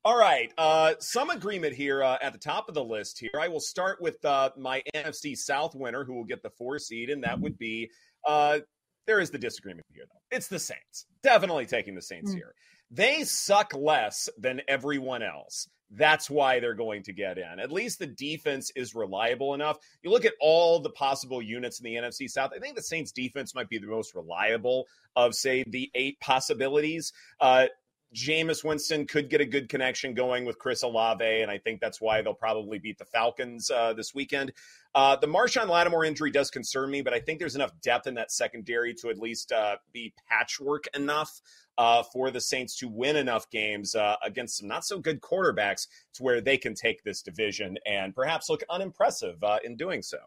All 0.04 0.18
right. 0.18 0.52
Uh, 0.58 0.96
some 1.00 1.30
agreement 1.30 1.76
here 1.76 2.04
uh, 2.04 2.18
at 2.22 2.34
the 2.34 2.40
top 2.40 2.70
of 2.70 2.74
the 2.74 2.84
list 2.84 3.20
here. 3.20 3.40
I 3.40 3.50
will 3.50 3.60
start 3.60 4.02
with 4.02 4.24
uh, 4.26 4.50
my 4.58 4.82
NFC 4.96 5.38
South 5.38 5.76
winner 5.76 6.04
who 6.04 6.16
will 6.16 6.26
get 6.26 6.42
the 6.42 6.50
four 6.58 6.80
seed, 6.80 7.12
and 7.12 7.24
that 7.24 7.40
would 7.40 7.60
be 7.60 7.92
uh, 8.26 8.60
there 9.08 9.20
is 9.20 9.32
the 9.32 9.38
disagreement 9.38 9.86
here, 9.94 10.06
though. 10.08 10.36
It's 10.36 10.48
the 10.48 10.60
Saints. 10.60 11.06
Definitely 11.24 11.66
taking 11.66 11.96
the 11.96 12.02
Saints 12.02 12.32
mm. 12.32 12.36
here. 12.36 12.54
They 12.90 13.24
suck 13.24 13.74
less 13.74 14.30
than 14.38 14.62
everyone 14.68 15.24
else. 15.24 15.68
That's 15.94 16.30
why 16.30 16.60
they're 16.60 16.74
going 16.74 17.04
to 17.04 17.14
get 17.14 17.38
in. 17.38 17.60
At 17.60 17.72
least 17.72 18.00
the 18.00 18.08
defense 18.08 18.72
is 18.76 18.96
reliable 18.96 19.54
enough. 19.54 19.78
You 20.04 20.12
look 20.12 20.24
at 20.24 20.34
all 20.40 20.80
the 20.80 20.90
possible 20.90 21.42
units 21.42 21.80
in 21.80 21.84
the 21.84 21.96
NFC 21.96 22.30
South. 22.30 22.52
I 22.56 22.60
think 22.60 22.76
the 22.76 22.82
Saints 22.82 23.12
defense 23.12 23.54
might 23.54 23.70
be 23.70 23.78
the 23.78 23.88
most 23.88 24.16
reliable 24.16 24.88
of, 25.16 25.36
say, 25.36 25.66
the 25.68 25.92
eight 25.96 26.20
possibilities. 26.22 27.12
Uh, 27.42 27.68
Jameis 28.16 28.64
Winston 28.64 29.06
could 29.06 29.30
get 29.30 29.42
a 29.42 29.46
good 29.46 29.70
connection 29.70 30.14
going 30.14 30.46
with 30.46 30.60
Chris 30.60 30.84
Olave, 30.84 31.24
and 31.24 31.50
I 31.50 31.58
think 31.58 31.80
that's 31.80 32.02
why 32.02 32.22
they'll 32.22 32.34
probably 32.34 32.78
beat 32.78 32.98
the 32.98 33.06
Falcons 33.06 33.72
uh, 33.72 33.94
this 33.94 34.14
weekend. 34.14 34.52
Uh, 34.94 35.16
the 35.16 35.28
Marshon 35.28 35.70
Lattimore 35.70 36.04
injury 36.04 36.32
does 36.32 36.52
concern 36.52 36.92
me, 36.92 37.02
but 37.02 37.14
I 37.14 37.20
think 37.20 37.40
there's 37.40 37.56
enough 37.56 37.72
depth 37.82 38.08
in 38.08 38.14
that 38.16 38.32
secondary 38.32 38.94
to 38.96 39.10
at 39.10 39.18
least 39.18 39.52
uh, 39.52 39.78
be 39.94 40.14
patchwork 40.30 40.86
enough 40.94 41.42
uh, 41.78 42.04
for 42.04 42.30
the 42.30 42.42
Saints 42.42 42.76
to 42.78 42.90
win 42.90 43.16
enough 43.16 43.50
games 43.50 43.96
uh, 43.96 44.18
against 44.24 44.58
some 44.58 44.68
not 44.68 44.84
so 44.84 45.00
good 45.00 45.22
quarterbacks 45.22 45.88
to 46.14 46.24
where 46.24 46.42
they 46.42 46.58
can 46.58 46.76
take 46.76 47.04
this 47.04 47.22
division 47.22 47.78
and 47.86 48.14
perhaps 48.14 48.50
look 48.50 48.64
unimpressive 48.70 49.42
uh, 49.44 49.60
in 49.64 49.78
doing 49.78 50.02
so. 50.02 50.18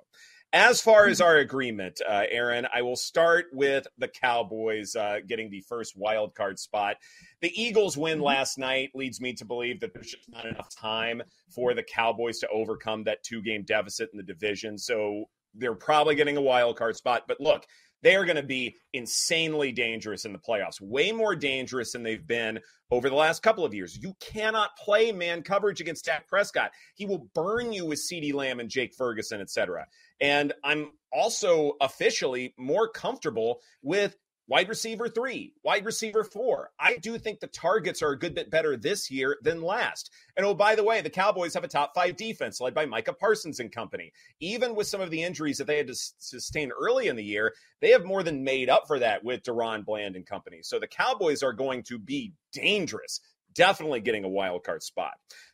As 0.54 0.80
far 0.80 1.08
as 1.08 1.20
our 1.20 1.38
agreement, 1.38 2.00
uh, 2.08 2.26
Erin, 2.30 2.64
I 2.72 2.82
will 2.82 2.94
start 2.94 3.46
with 3.52 3.88
the 3.98 4.06
Cowboys 4.06 4.94
uh, 4.94 5.16
getting 5.26 5.50
the 5.50 5.62
first 5.62 5.96
wild 5.96 6.36
card 6.36 6.60
spot. 6.60 6.94
The 7.40 7.50
Eagles 7.60 7.96
win 7.96 8.18
mm-hmm. 8.18 8.26
last 8.26 8.56
night 8.56 8.90
leads 8.94 9.20
me 9.20 9.32
to 9.32 9.44
believe 9.44 9.80
that 9.80 9.92
there's 9.92 10.12
just 10.12 10.30
not 10.30 10.46
enough 10.46 10.72
time 10.72 11.22
for 11.52 11.74
the 11.74 11.82
Cowboys 11.82 12.38
to 12.38 12.48
overcome 12.50 13.02
that 13.02 13.24
two 13.24 13.42
game 13.42 13.64
deficit 13.64 14.10
in 14.12 14.16
the 14.16 14.22
division. 14.22 14.78
So 14.78 15.24
they're 15.56 15.74
probably 15.74 16.14
getting 16.14 16.36
a 16.36 16.40
wild 16.40 16.76
card 16.76 16.94
spot. 16.94 17.24
But 17.26 17.40
look, 17.40 17.66
they 18.04 18.14
are 18.14 18.24
going 18.24 18.36
to 18.36 18.42
be 18.42 18.76
insanely 18.92 19.72
dangerous 19.72 20.26
in 20.26 20.32
the 20.32 20.38
playoffs, 20.38 20.80
way 20.80 21.10
more 21.10 21.34
dangerous 21.34 21.92
than 21.92 22.02
they've 22.02 22.26
been 22.26 22.60
over 22.90 23.08
the 23.08 23.16
last 23.16 23.42
couple 23.42 23.64
of 23.64 23.74
years. 23.74 23.98
You 24.00 24.14
cannot 24.20 24.76
play 24.76 25.10
man 25.10 25.42
coverage 25.42 25.80
against 25.80 26.04
Dak 26.04 26.28
Prescott. 26.28 26.70
He 26.94 27.06
will 27.06 27.26
burn 27.34 27.72
you 27.72 27.86
with 27.86 27.98
CeeDee 27.98 28.34
Lamb 28.34 28.60
and 28.60 28.68
Jake 28.68 28.94
Ferguson, 28.94 29.40
et 29.40 29.50
cetera. 29.50 29.86
And 30.20 30.52
I'm 30.62 30.92
also 31.12 31.72
officially 31.80 32.54
more 32.58 32.88
comfortable 32.88 33.60
with 33.82 34.16
wide 34.46 34.68
receiver 34.68 35.08
three, 35.08 35.52
wide 35.62 35.84
receiver 35.84 36.22
four. 36.22 36.70
I 36.78 36.96
do 36.98 37.18
think 37.18 37.40
the 37.40 37.46
targets 37.46 38.02
are 38.02 38.10
a 38.10 38.18
good 38.18 38.34
bit 38.34 38.50
better 38.50 38.76
this 38.76 39.10
year 39.10 39.38
than 39.42 39.62
last. 39.62 40.10
And 40.36 40.44
oh, 40.44 40.54
by 40.54 40.74
the 40.74 40.84
way, 40.84 41.00
the 41.00 41.10
Cowboys 41.10 41.54
have 41.54 41.64
a 41.64 41.68
top 41.68 41.92
five 41.94 42.16
defense 42.16 42.60
led 42.60 42.74
by 42.74 42.86
Micah 42.86 43.12
Parsons 43.12 43.60
and 43.60 43.72
company. 43.72 44.12
Even 44.40 44.74
with 44.74 44.86
some 44.86 45.00
of 45.00 45.10
the 45.10 45.22
injuries 45.22 45.58
that 45.58 45.66
they 45.66 45.78
had 45.78 45.86
to 45.86 45.94
sustain 45.94 46.70
early 46.78 47.08
in 47.08 47.16
the 47.16 47.24
year, 47.24 47.54
they 47.80 47.90
have 47.90 48.04
more 48.04 48.22
than 48.22 48.44
made 48.44 48.68
up 48.68 48.86
for 48.86 48.98
that 48.98 49.24
with 49.24 49.42
DaRon 49.42 49.84
Bland 49.84 50.16
and 50.16 50.26
company. 50.26 50.60
So 50.62 50.78
the 50.78 50.86
Cowboys 50.86 51.42
are 51.42 51.52
going 51.52 51.82
to 51.84 51.98
be 51.98 52.32
dangerous, 52.52 53.20
definitely 53.54 54.00
getting 54.00 54.24
a 54.24 54.28
wild 54.28 54.64
card 54.64 54.82
spot. 54.82 55.12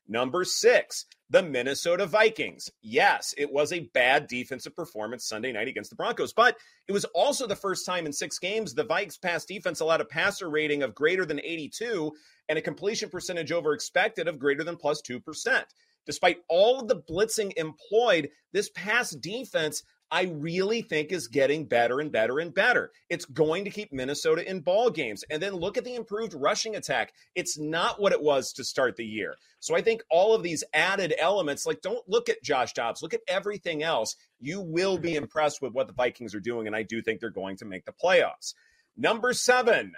Number 0.09 0.45
six, 0.45 1.07
the 1.29 1.43
Minnesota 1.43 2.07
Vikings. 2.07 2.71
Yes, 2.83 3.33
it 3.39 3.53
was 3.53 3.73
a 3.73 3.89
bad 3.95 4.27
defensive 4.27 4.75
performance 4.75 5.25
Sunday 5.25 5.53
night 5.53 5.69
against 5.69 5.91
the 5.91 5.97
Broncos, 5.97 6.33
but 6.33 6.57
it 6.89 6.93
was 6.93 7.05
also 7.07 7.47
the 7.47 7.55
first 7.55 7.87
time 7.87 8.07
in 8.07 8.13
six 8.13 8.39
games 8.39 8.75
the 8.75 8.85
Vikes 8.85 9.21
pass 9.21 9.45
defense 9.45 9.81
allowed 9.81 10.01
a 10.01 10.05
passer 10.05 10.51
rating 10.51 10.83
of 10.83 10.95
greater 10.95 11.25
than 11.25 11.39
82 11.39 12.13
and 12.49 12.59
a 12.59 12.63
completion 12.63 13.09
percentage 13.09 13.53
over 13.53 13.73
expected 13.73 14.27
of 14.27 14.41
greater 14.41 14.65
than 14.65 14.77
plus 14.77 15.01
2%. 15.03 15.65
Despite 16.07 16.39
all 16.49 16.81
of 16.81 16.89
the 16.89 17.03
blitzing 17.09 17.53
employed, 17.57 18.31
this 18.53 18.71
pass 18.71 19.11
defense 19.11 19.85
I 20.11 20.25
really 20.25 20.83
think 20.83 21.13
is 21.13 21.29
getting 21.29 21.67
better 21.67 22.01
and 22.01 22.11
better 22.11 22.41
and 22.41 22.53
better. 22.53 22.91
It's 23.09 23.25
going 23.25 23.65
to 23.65 23.71
keep 23.71 23.93
Minnesota 23.93 24.49
in 24.49 24.61
ball 24.61 24.91
games. 24.91 25.25
And 25.31 25.41
then 25.41 25.55
look 25.55 25.79
at 25.79 25.85
the 25.85 25.95
improved 25.95 26.35
rushing 26.35 26.75
attack. 26.75 27.13
It's 27.35 27.59
not 27.59 28.01
what 28.01 28.13
it 28.13 28.21
was 28.21 28.53
to 28.55 28.65
start 28.65 28.97
the 28.97 29.05
year. 29.05 29.37
So 29.61 29.77
I 29.77 29.83
think 29.83 30.03
all 30.11 30.35
of 30.35 30.43
these 30.43 30.65
added 30.75 31.15
elements, 31.19 31.65
like 31.65 31.81
don't 31.81 32.09
look 32.09 32.29
at 32.29 32.43
Josh 32.43 32.73
Dobbs, 32.73 33.03
look 33.03 33.15
at 33.15 33.21
everything 33.29 33.83
else. 33.83 34.17
You 34.41 34.61
will 34.61 34.99
be 34.99 35.15
impressed 35.15 35.63
with 35.63 35.73
what 35.73 35.87
the 35.87 35.93
Vikings 35.93 36.35
are 36.35 36.41
doing. 36.41 36.67
And 36.67 36.75
I 36.75 36.83
do 36.83 37.03
think 37.03 37.21
they're 37.21 37.31
going 37.31 37.57
to 37.59 37.65
make 37.65 37.85
the 37.85 37.93
playoffs. 37.93 38.55
Number 38.97 39.33
seven, 39.33 39.93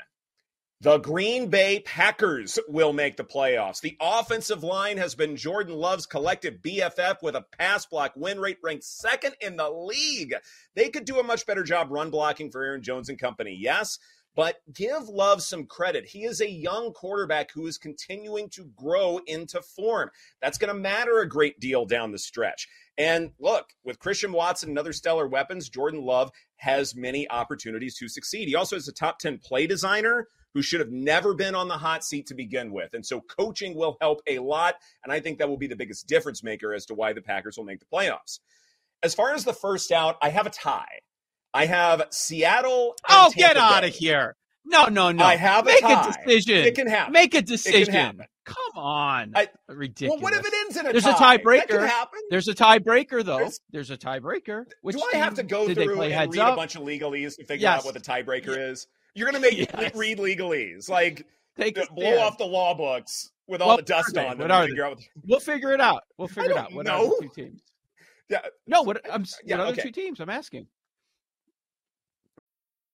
the 0.82 0.98
Green 0.98 1.46
Bay 1.48 1.78
Packers 1.78 2.58
will 2.66 2.92
make 2.92 3.16
the 3.16 3.22
playoffs. 3.22 3.80
The 3.80 3.96
offensive 4.00 4.64
line 4.64 4.98
has 4.98 5.14
been 5.14 5.36
Jordan 5.36 5.76
Love's 5.76 6.06
collective 6.06 6.54
BFF 6.54 7.22
with 7.22 7.36
a 7.36 7.44
pass 7.56 7.86
block 7.86 8.14
win 8.16 8.40
rate 8.40 8.58
ranked 8.64 8.82
second 8.82 9.36
in 9.40 9.56
the 9.56 9.70
league. 9.70 10.34
They 10.74 10.88
could 10.88 11.04
do 11.04 11.20
a 11.20 11.22
much 11.22 11.46
better 11.46 11.62
job 11.62 11.92
run 11.92 12.10
blocking 12.10 12.50
for 12.50 12.64
Aaron 12.64 12.82
Jones 12.82 13.08
and 13.08 13.16
company, 13.16 13.56
yes, 13.56 14.00
but 14.34 14.56
give 14.72 15.08
Love 15.08 15.42
some 15.42 15.66
credit. 15.66 16.06
He 16.06 16.24
is 16.24 16.40
a 16.40 16.50
young 16.50 16.92
quarterback 16.92 17.52
who 17.52 17.68
is 17.68 17.78
continuing 17.78 18.48
to 18.50 18.64
grow 18.74 19.20
into 19.24 19.62
form. 19.62 20.10
That's 20.40 20.58
going 20.58 20.74
to 20.74 20.80
matter 20.80 21.20
a 21.20 21.28
great 21.28 21.60
deal 21.60 21.84
down 21.84 22.10
the 22.10 22.18
stretch. 22.18 22.66
And 22.98 23.30
look, 23.38 23.70
with 23.84 23.98
Christian 23.98 24.32
Watson 24.32 24.70
and 24.70 24.78
other 24.78 24.92
stellar 24.92 25.26
weapons, 25.26 25.68
Jordan 25.68 26.02
Love 26.02 26.30
has 26.56 26.94
many 26.94 27.28
opportunities 27.30 27.96
to 27.96 28.08
succeed. 28.08 28.48
He 28.48 28.54
also 28.54 28.76
is 28.76 28.86
a 28.88 28.92
top 28.92 29.18
10 29.18 29.38
play 29.38 29.66
designer 29.66 30.28
who 30.54 30.62
should 30.62 30.80
have 30.80 30.90
never 30.90 31.34
been 31.34 31.54
on 31.54 31.68
the 31.68 31.78
hot 31.78 32.04
seat 32.04 32.26
to 32.26 32.34
begin 32.34 32.72
with. 32.72 32.92
And 32.92 33.04
so 33.04 33.20
coaching 33.20 33.74
will 33.74 33.96
help 34.00 34.20
a 34.26 34.38
lot. 34.38 34.74
And 35.02 35.12
I 35.12 35.20
think 35.20 35.38
that 35.38 35.48
will 35.48 35.56
be 35.56 35.66
the 35.66 35.76
biggest 35.76 36.06
difference 36.06 36.42
maker 36.42 36.74
as 36.74 36.84
to 36.86 36.94
why 36.94 37.14
the 37.14 37.22
Packers 37.22 37.56
will 37.56 37.64
make 37.64 37.80
the 37.80 37.86
playoffs. 37.86 38.40
As 39.02 39.14
far 39.14 39.34
as 39.34 39.44
the 39.44 39.54
first 39.54 39.90
out, 39.90 40.16
I 40.20 40.28
have 40.28 40.46
a 40.46 40.50
tie. 40.50 41.00
I 41.54 41.66
have 41.66 42.06
Seattle. 42.10 42.94
Oh, 43.08 43.32
get 43.34 43.56
out 43.56 43.84
of 43.84 43.94
here. 43.94 44.36
No, 44.64 44.86
no, 44.86 45.12
no. 45.12 45.24
I 45.24 45.36
have 45.36 45.64
Make 45.64 45.82
a, 45.82 45.86
a 45.86 46.12
decision. 46.24 46.64
It 46.64 46.74
can 46.74 46.86
happen. 46.86 47.12
Make 47.12 47.34
a 47.34 47.42
decision. 47.42 48.22
Come 48.44 48.56
on. 48.76 49.32
I, 49.34 49.48
Ridiculous. 49.68 50.20
Well, 50.20 50.22
what 50.22 50.32
if 50.32 50.46
it 50.46 50.54
ends 50.54 50.76
in 50.76 50.86
a 50.86 50.92
There's 50.92 51.04
tie? 51.04 51.34
a 51.34 51.38
tiebreaker. 51.38 51.86
happen. 51.86 52.20
There's 52.30 52.48
a 52.48 52.54
tiebreaker, 52.54 53.24
though. 53.24 53.38
There's, 53.38 53.60
There's 53.70 53.90
a 53.90 53.96
tiebreaker. 53.96 54.64
Which 54.82 54.96
do 54.96 55.02
I 55.14 55.18
have 55.18 55.34
to 55.34 55.42
go 55.42 55.72
through 55.72 56.00
and 56.02 56.32
read 56.32 56.40
up? 56.40 56.54
a 56.54 56.56
bunch 56.56 56.74
of 56.74 56.82
legalese 56.82 57.36
to 57.36 57.44
figure 57.44 57.62
yes. 57.62 57.80
out 57.80 57.84
what 57.84 57.94
the 57.94 58.00
tiebreaker 58.00 58.70
is? 58.70 58.86
You're 59.14 59.30
going 59.30 59.42
to 59.42 59.48
make 59.48 59.70
yes. 59.72 59.94
read 59.94 60.18
legalese. 60.18 60.88
Like, 60.88 61.26
Take 61.58 61.78
blow 61.94 62.18
off 62.18 62.38
the 62.38 62.46
law 62.46 62.74
books 62.74 63.30
with 63.46 63.60
all 63.60 63.76
the 63.76 63.82
dust 63.82 64.16
on 64.16 64.38
them. 64.38 64.48
What 64.48 64.66
figure 64.68 64.86
out 64.86 65.00
We'll 65.26 65.40
figure 65.40 65.72
it 65.72 65.80
out. 65.80 66.02
We'll 66.16 66.28
figure 66.28 66.52
it 66.52 66.56
out. 66.56 66.72
What 66.72 66.86
know. 66.86 67.06
are 67.06 67.20
the 67.20 67.28
two 67.28 67.42
teams? 67.42 67.60
Yeah. 68.28 68.40
No, 68.66 68.82
what 68.82 69.00
I'm 69.12 69.26
yeah, 69.44 69.58
what 69.58 69.66
are 69.66 69.72
okay. 69.72 69.76
the 69.76 69.82
two 69.82 69.92
teams? 69.92 70.20
I'm 70.20 70.30
asking. 70.30 70.66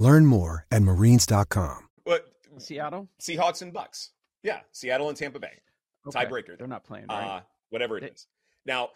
Learn 0.00 0.24
more 0.24 0.66
at 0.70 0.80
marines.com. 0.82 1.88
What? 2.04 2.24
Seattle? 2.56 3.06
Seahawks 3.20 3.60
and 3.60 3.70
Bucks. 3.70 4.10
Yeah, 4.42 4.60
Seattle 4.72 5.08
and 5.10 5.16
Tampa 5.16 5.38
Bay. 5.38 5.60
Okay. 6.08 6.24
Tiebreaker. 6.24 6.56
They're 6.56 6.66
not 6.66 6.84
playing, 6.84 7.04
right? 7.10 7.36
Uh, 7.36 7.40
whatever 7.68 7.98
it 7.98 8.00
They- 8.00 8.06
is. 8.08 8.26
Now, 8.64 8.88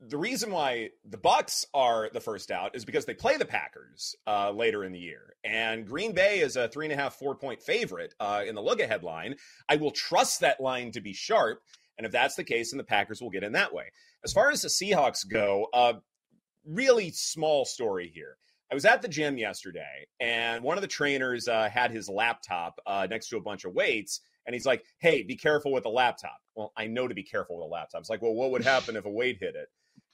the 0.00 0.18
reason 0.18 0.50
why 0.50 0.90
the 1.08 1.16
Bucks 1.16 1.64
are 1.72 2.10
the 2.12 2.20
first 2.20 2.50
out 2.50 2.76
is 2.76 2.84
because 2.84 3.06
they 3.06 3.14
play 3.14 3.38
the 3.38 3.44
Packers 3.46 4.14
uh, 4.26 4.50
later 4.50 4.84
in 4.84 4.92
the 4.92 4.98
year, 4.98 5.34
and 5.44 5.86
Green 5.86 6.12
Bay 6.12 6.40
is 6.40 6.56
a 6.56 6.68
three 6.68 6.84
and 6.84 6.92
a 6.92 6.96
half, 6.96 7.14
four 7.14 7.34
point 7.34 7.62
favorite 7.62 8.14
uh, 8.20 8.42
in 8.46 8.54
the 8.54 8.62
look 8.62 8.80
ahead 8.80 9.02
line. 9.02 9.36
I 9.66 9.76
will 9.76 9.90
trust 9.90 10.40
that 10.40 10.60
line 10.60 10.90
to 10.92 11.00
be 11.00 11.14
sharp. 11.14 11.62
And 11.96 12.04
if 12.06 12.12
that's 12.12 12.34
the 12.34 12.44
case, 12.44 12.70
then 12.72 12.78
the 12.78 12.84
Packers 12.84 13.20
will 13.22 13.30
get 13.30 13.44
in 13.44 13.52
that 13.52 13.72
way. 13.74 13.84
As 14.24 14.32
far 14.34 14.50
as 14.50 14.60
the 14.62 14.68
Seahawks 14.68 15.26
go, 15.28 15.68
uh, 15.72 15.94
really 16.66 17.10
small 17.12 17.64
story 17.64 18.10
here. 18.14 18.36
I 18.70 18.74
was 18.74 18.84
at 18.84 19.02
the 19.02 19.08
gym 19.08 19.36
yesterday, 19.36 20.06
and 20.20 20.62
one 20.62 20.78
of 20.78 20.82
the 20.82 20.88
trainers 20.88 21.48
uh, 21.48 21.68
had 21.68 21.90
his 21.90 22.08
laptop 22.08 22.78
uh, 22.86 23.06
next 23.10 23.28
to 23.30 23.36
a 23.36 23.40
bunch 23.40 23.64
of 23.64 23.74
weights, 23.74 24.20
and 24.46 24.54
he's 24.54 24.66
like, 24.66 24.84
"Hey, 24.98 25.22
be 25.22 25.36
careful 25.36 25.72
with 25.72 25.82
the 25.82 25.90
laptop." 25.90 26.38
Well, 26.54 26.72
I 26.76 26.86
know 26.86 27.08
to 27.08 27.14
be 27.14 27.22
careful 27.24 27.56
with 27.58 27.64
a 27.64 27.68
laptop. 27.68 28.00
It's 28.00 28.10
like, 28.10 28.22
well, 28.22 28.34
what 28.34 28.52
would 28.52 28.62
happen 28.62 28.96
if 28.96 29.04
a 29.06 29.10
weight 29.10 29.38
hit 29.40 29.56
it? 29.56 29.68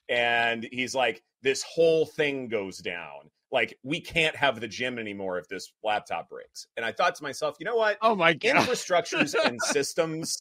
And 0.09 0.67
he's 0.73 0.95
like, 0.95 1.23
"This 1.43 1.63
whole 1.63 2.07
thing 2.07 2.49
goes 2.49 2.79
down. 2.79 3.31
Like, 3.53 3.79
we 3.83 4.01
can't 4.01 4.35
have 4.37 4.61
the 4.61 4.69
gym 4.69 4.99
anymore 4.99 5.39
if 5.39 5.49
this 5.49 5.73
laptop 5.85 6.31
breaks." 6.31 6.67
And 6.79 6.87
I 6.87 6.93
thought 6.93 7.15
to 7.17 7.23
myself, 7.23 7.57
you 7.61 7.67
know 7.67 7.77
what? 7.77 7.99
Oh 8.01 8.15
my 8.17 8.33
god. 8.33 8.57
Infrastructures 8.57 9.35
and 9.45 9.61
systems 9.61 10.39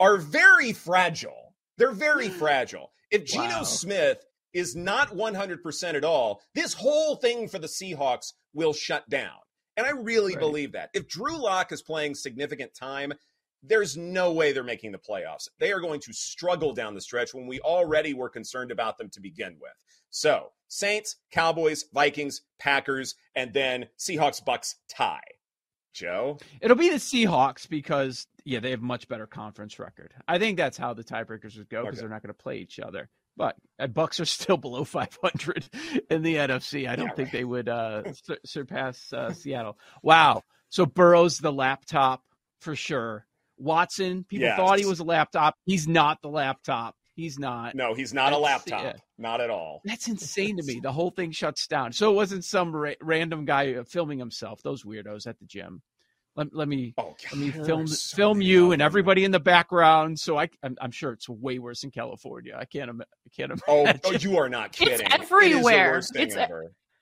are 0.00 0.18
very 0.18 0.72
fragile. 0.72 1.54
They're 1.78 1.92
very 1.92 2.28
fragile. 2.28 2.92
If 3.10 3.24
Geno 3.24 3.58
Wow. 3.58 3.62
Smith 3.62 4.24
is 4.52 4.76
not 4.76 5.10
100% 5.14 5.94
at 5.94 6.04
all, 6.04 6.42
this 6.54 6.74
whole 6.74 7.16
thing 7.16 7.48
for 7.48 7.58
the 7.58 7.66
Seahawks 7.66 8.32
will 8.52 8.72
shut 8.72 9.08
down. 9.08 9.38
And 9.76 9.86
I 9.86 9.90
really 9.90 10.34
Right. 10.34 10.40
believe 10.40 10.72
that. 10.72 10.90
If 10.94 11.08
Drew 11.08 11.36
Lock 11.38 11.72
is 11.72 11.82
playing 11.82 12.14
significant 12.14 12.74
time, 12.74 13.12
there's 13.62 13.96
no 13.96 14.32
way 14.32 14.52
they're 14.52 14.64
making 14.64 14.92
the 14.92 14.98
playoffs. 14.98 15.48
They 15.58 15.72
are 15.72 15.80
going 15.80 16.00
to 16.00 16.12
struggle 16.12 16.74
down 16.74 16.94
the 16.94 17.00
stretch 17.00 17.32
when 17.32 17.46
we 17.46 17.60
already 17.60 18.12
were 18.12 18.28
concerned 18.28 18.70
about 18.70 18.98
them 18.98 19.08
to 19.10 19.20
begin 19.20 19.56
with. 19.60 19.72
So, 20.10 20.52
Saints, 20.68 21.16
Cowboys, 21.30 21.84
Vikings, 21.92 22.42
Packers, 22.58 23.14
and 23.34 23.52
then 23.54 23.88
Seahawks, 23.98 24.44
Bucks 24.44 24.76
tie. 24.88 25.20
Joe? 25.94 26.38
It'll 26.60 26.76
be 26.76 26.88
the 26.88 26.96
Seahawks 26.96 27.68
because 27.68 28.26
yeah, 28.44 28.60
they 28.60 28.70
have 28.70 28.80
much 28.82 29.06
better 29.08 29.26
conference 29.26 29.78
record. 29.78 30.14
I 30.26 30.38
think 30.38 30.56
that's 30.56 30.76
how 30.76 30.94
the 30.94 31.04
tiebreakers 31.04 31.56
would 31.58 31.68
go 31.68 31.82
because 31.84 31.98
Okay. 31.98 32.00
they're 32.00 32.08
not 32.10 32.22
going 32.22 32.34
to 32.34 32.42
play 32.42 32.58
each 32.58 32.80
other. 32.80 33.08
But 33.36 33.56
uh, 33.78 33.86
Bucks 33.86 34.20
are 34.20 34.24
still 34.24 34.56
below 34.58 34.84
500 34.84 35.64
in 36.10 36.22
the 36.22 36.36
NFC. 36.36 36.88
I 36.88 36.96
don't 36.96 37.08
Yeah, 37.08 37.14
think 37.14 37.30
they 37.30 37.44
would 37.44 37.68
uh, 37.68 38.12
sur- 38.24 38.38
surpass 38.44 39.12
uh, 39.12 39.32
Seattle. 39.32 39.78
Wow. 40.02 40.42
So 40.68 40.86
Burrow's 40.86 41.38
the 41.38 41.52
laptop 41.52 42.22
for 42.60 42.76
sure. 42.76 43.26
Watson, 43.58 44.24
people 44.24 44.46
Yes. 44.46 44.56
thought 44.58 44.78
he 44.78 44.86
was 44.86 45.00
a 45.00 45.04
laptop. 45.04 45.54
He's 45.66 45.86
not 45.86 46.20
the 46.22 46.28
laptop. 46.28 46.94
He's 47.14 47.38
not. 47.38 47.74
No, 47.74 47.94
he's 47.94 48.14
not 48.14 48.32
a 48.32 48.38
laptop. 48.38 48.82
yeah. 48.82 48.92
Not 49.18 49.40
at 49.42 49.50
all. 49.50 49.82
That's 49.84 50.08
insane 50.08 50.56
to 50.56 50.62
me. 50.62 50.80
The 50.82 50.92
whole 50.92 51.10
thing 51.10 51.30
shuts 51.30 51.66
down. 51.66 51.92
So 51.92 52.10
it 52.10 52.14
wasn't 52.14 52.44
some 52.44 52.74
ra- 52.74 52.94
random 53.02 53.44
guy 53.44 53.82
filming 53.84 54.18
himself. 54.18 54.62
Those 54.62 54.82
weirdos 54.82 55.26
at 55.26 55.38
the 55.38 55.44
gym. 55.44 55.82
Let, 56.34 56.54
let 56.54 56.66
me 56.68 56.94
Oh, 56.96 57.14
let 57.30 57.36
me 57.36 57.50
film 57.50 57.86
so 57.86 58.16
film 58.16 58.40
you 58.40 58.66
of 58.66 58.72
and 58.72 58.82
everybody 58.82 59.24
in 59.24 59.30
the 59.32 59.40
background. 59.40 60.18
So 60.18 60.38
I 60.38 60.48
I'm, 60.62 60.76
I'm 60.80 60.90
sure 60.90 61.12
it's 61.12 61.28
way 61.28 61.58
worse 61.58 61.84
in 61.84 61.90
California. 61.90 62.56
I 62.58 62.64
can't 62.64 62.88
ima- 62.90 63.04
I 63.04 63.30
can't 63.36 63.52
Oh, 63.68 63.82
imagine. 63.82 64.00
oh, 64.04 64.12
you 64.12 64.38
are 64.38 64.48
not 64.48 64.72
kidding. 64.72 64.94
It 64.94 65.02
is 65.02 65.08
the 65.08 65.12
everywhere. 65.12 65.92
worst 65.92 66.12
thing 66.14 66.22
It's 66.28 66.36
a- 66.36 66.48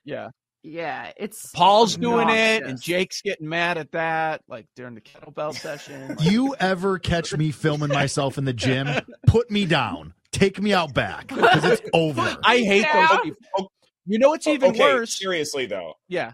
yeah. 0.05 0.31
Yeah, 0.63 1.13
it's 1.17 1.51
Paul's 1.53 1.97
doing 1.97 2.29
it, 2.29 2.65
and. 2.65 2.79
Jake's 2.79 3.23
getting 3.23 3.49
mad 3.49 3.79
at 3.79 3.93
that, 3.93 4.43
like 4.47 4.67
during 4.77 4.95
the 4.95 5.01
kettlebell 5.01 5.55
session. 5.55 6.17
You 6.21 6.55
ever 6.61 6.99
catch 6.99 7.35
me 7.35 7.51
filming 7.51 7.89
myself 7.89 8.37
in 8.37 8.45
the 8.45 8.53
gym? 8.53 8.87
Put 9.27 9.51
me 9.51 9.65
down. 9.65 10.13
Take 10.33 10.61
me 10.61 10.75
out 10.75 10.93
back 10.93 11.29
because 11.29 11.65
it's 11.65 11.83
over. 11.95 12.37
I 12.45 12.59
hate 12.59 12.83
Yeah. 12.83 13.07
those 13.09 13.21
people. 13.21 13.39
Oh, 13.59 13.69
you 14.05 14.19
know 14.19 14.29
what's 14.29 14.47
oh, 14.47 14.53
even 14.53 14.71
okay, 14.73 14.81
worse? 14.95 15.19
seriously 15.19 15.65
though. 15.65 15.95
Yeah. 16.09 16.33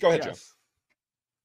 Go 0.00 0.08
ahead, 0.08 0.22
Joe. 0.22 0.28
Yes. 0.30 0.54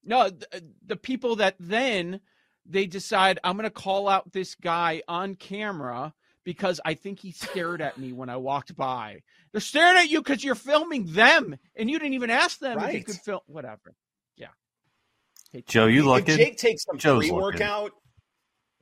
No, 0.05 0.29
the, 0.29 0.47
uh, 0.53 0.59
the 0.85 0.95
people 0.95 1.37
that 1.37 1.55
then 1.59 2.19
they 2.65 2.85
decide 2.85 3.39
I'm 3.43 3.55
going 3.57 3.63
to 3.63 3.69
call 3.69 4.07
out 4.07 4.31
this 4.31 4.55
guy 4.55 5.01
on 5.07 5.35
camera 5.35 6.13
because 6.43 6.79
I 6.83 6.93
think 6.93 7.19
he 7.19 7.31
stared 7.31 7.81
at 7.81 7.97
me 7.97 8.11
when 8.13 8.29
I 8.29 8.37
walked 8.37 8.75
by. 8.75 9.21
They're 9.51 9.61
staring 9.61 9.97
at 9.97 10.09
you 10.09 10.21
because 10.21 10.43
you're 10.43 10.55
filming 10.55 11.05
them, 11.13 11.55
and 11.75 11.89
you 11.89 11.99
didn't 11.99 12.15
even 12.15 12.29
ask 12.29 12.59
them 12.59 12.79
if 12.79 12.93
you 12.93 13.03
could 13.03 13.15
film. 13.15 13.39
Whatever. 13.47 13.95
Yeah. 14.35 14.47
Hate 15.51 15.67
Joe, 15.67 15.85
you 15.85 16.01
If 16.01 16.05
looking? 16.05 16.37
Jake 16.37 16.57
takes 16.57 16.83
some 16.83 16.97
Joe's 16.97 17.27
pre-workout, 17.27 17.91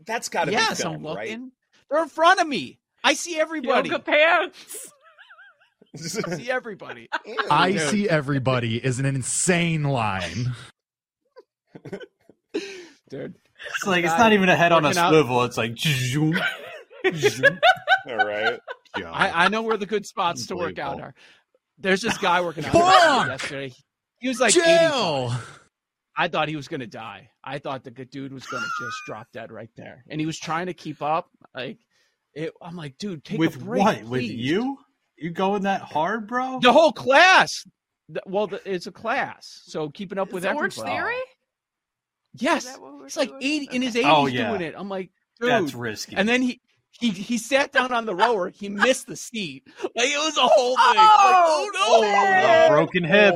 that's 0.06 0.30
got 0.30 0.46
to 0.46 0.52
yes, 0.52 0.80
be 0.80 0.86
I'm 0.86 0.92
filmed, 0.92 1.04
looking. 1.06 1.42
right? 1.42 1.52
They're 1.90 2.04
in 2.04 2.10
front 2.10 2.40
of 2.40 2.48
me. 2.48 2.80
I 3.04 3.14
see 3.14 3.40
everybody. 3.40 3.90
yoga 3.90 4.02
pants. 4.04 4.92
I 5.96 6.36
see 6.38 6.50
everybody. 6.50 7.10
I 7.50 7.74
Dude. 7.74 7.82
see 7.90 8.10
everybody 8.10 8.78
is 8.78 9.00
an 9.00 9.06
insane 9.06 9.84
line. 9.84 10.54
Dude. 13.10 13.36
It's 13.76 13.86
like 13.86 14.04
it's 14.06 14.18
not 14.18 14.34
even 14.34 14.50
a 14.50 14.56
head 14.56 14.72
on 14.72 14.84
a 14.84 14.88
Working 14.90 15.00
out. 15.00 15.10
swivel. 15.10 15.44
It's 15.44 15.58
like 15.58 15.78
zoom, 15.78 16.40
zoom. 17.14 17.60
All 18.10 18.16
right. 18.18 18.60
I, 18.96 19.46
I 19.46 19.48
know 19.50 19.62
where 19.62 19.78
the 19.78 19.86
good 19.86 20.06
spots 20.06 20.48
to 20.48 20.56
work 20.56 20.80
out 20.80 21.00
are. 21.00 21.14
There's 21.78 22.02
this 22.02 22.18
guy 22.18 22.42
working 22.42 22.66
out 22.66 22.72
Bonk! 22.74 23.28
yesterday. 23.28 23.74
He 24.20 24.28
was 24.28 24.40
like 24.40 24.56
85. 24.56 24.66
Jail. 24.66 25.34
I 26.18 26.28
thought 26.28 26.50
he 26.50 26.56
was 26.56 26.68
going 26.68 26.82
to 26.82 26.88
die. 26.88 27.30
I 27.44 27.60
thought 27.60 27.84
the 27.84 27.92
good 27.92 28.10
dude 28.10 28.34
was 28.34 28.46
going 28.46 28.64
to 28.64 28.70
just 28.86 28.98
drop 29.08 29.28
dead 29.32 29.52
right 29.52 29.70
there, 29.78 30.04
and 30.10 30.20
he 30.20 30.26
was 30.26 30.38
trying 30.38 30.66
to 30.68 30.74
keep 30.74 31.02
up. 31.02 31.30
Like, 31.56 31.78
it, 32.34 32.54
I'm 32.62 32.76
like, 32.76 32.98
dude, 32.98 33.24
take 33.24 33.40
With 33.40 33.56
a 33.56 33.60
break. 33.60 33.82
what? 33.84 33.98
With 34.04 34.22
please. 34.22 34.32
you? 34.34 34.78
You 35.18 35.32
going 35.32 35.64
that 35.64 35.82
hard, 35.82 36.28
bro? 36.28 36.60
The 36.62 36.74
whole 36.74 36.92
class. 36.92 37.66
Well, 38.26 38.48
the, 38.48 38.62
it's 38.66 38.88
a 38.88 38.92
class, 38.92 39.62
so 39.66 39.90
keeping 39.90 40.18
up 40.18 40.34
with 40.34 40.46
Is 40.46 40.52
Orange. 40.54 40.76
Theory? 40.76 41.16
Yes, 42.36 42.66
Is 42.66 42.72
that 42.72 42.82
what 42.82 42.94
we're 43.00 43.06
it's 43.08 43.18
like 43.18 43.30
doing? 43.30 43.42
80 43.44 43.70
in 43.76 43.82
his 43.82 43.96
80s 43.96 44.04
Oh, 44.06 44.26
yeah. 44.28 44.48
doing 44.50 44.62
it. 44.62 44.74
I'm 44.78 44.88
like, 44.90 45.10
dude. 45.40 45.50
That's 45.50 45.74
risky. 45.74 46.16
and 46.16 46.28
then 46.28 46.42
he. 46.42 46.60
He, 47.00 47.10
he 47.10 47.38
sat 47.40 47.72
down 47.72 47.92
on 47.94 48.06
the 48.06 48.14
rower. 48.14 48.50
He 48.50 48.70
missed 48.70 49.08
the 49.08 49.16
seat. 49.16 49.64
Like 49.82 50.10
it 50.10 50.18
was 50.24 50.38
a 50.38 50.42
whole 50.42 50.76
thing. 50.76 50.84
Oh, 50.86 50.94
like, 50.94 50.98
oh, 51.00 51.70
oh 51.72 51.72
no! 51.74 51.98
Oh, 51.98 52.02
man. 52.02 52.66
a 52.66 52.70
broken 52.76 53.04
hip. 53.04 53.36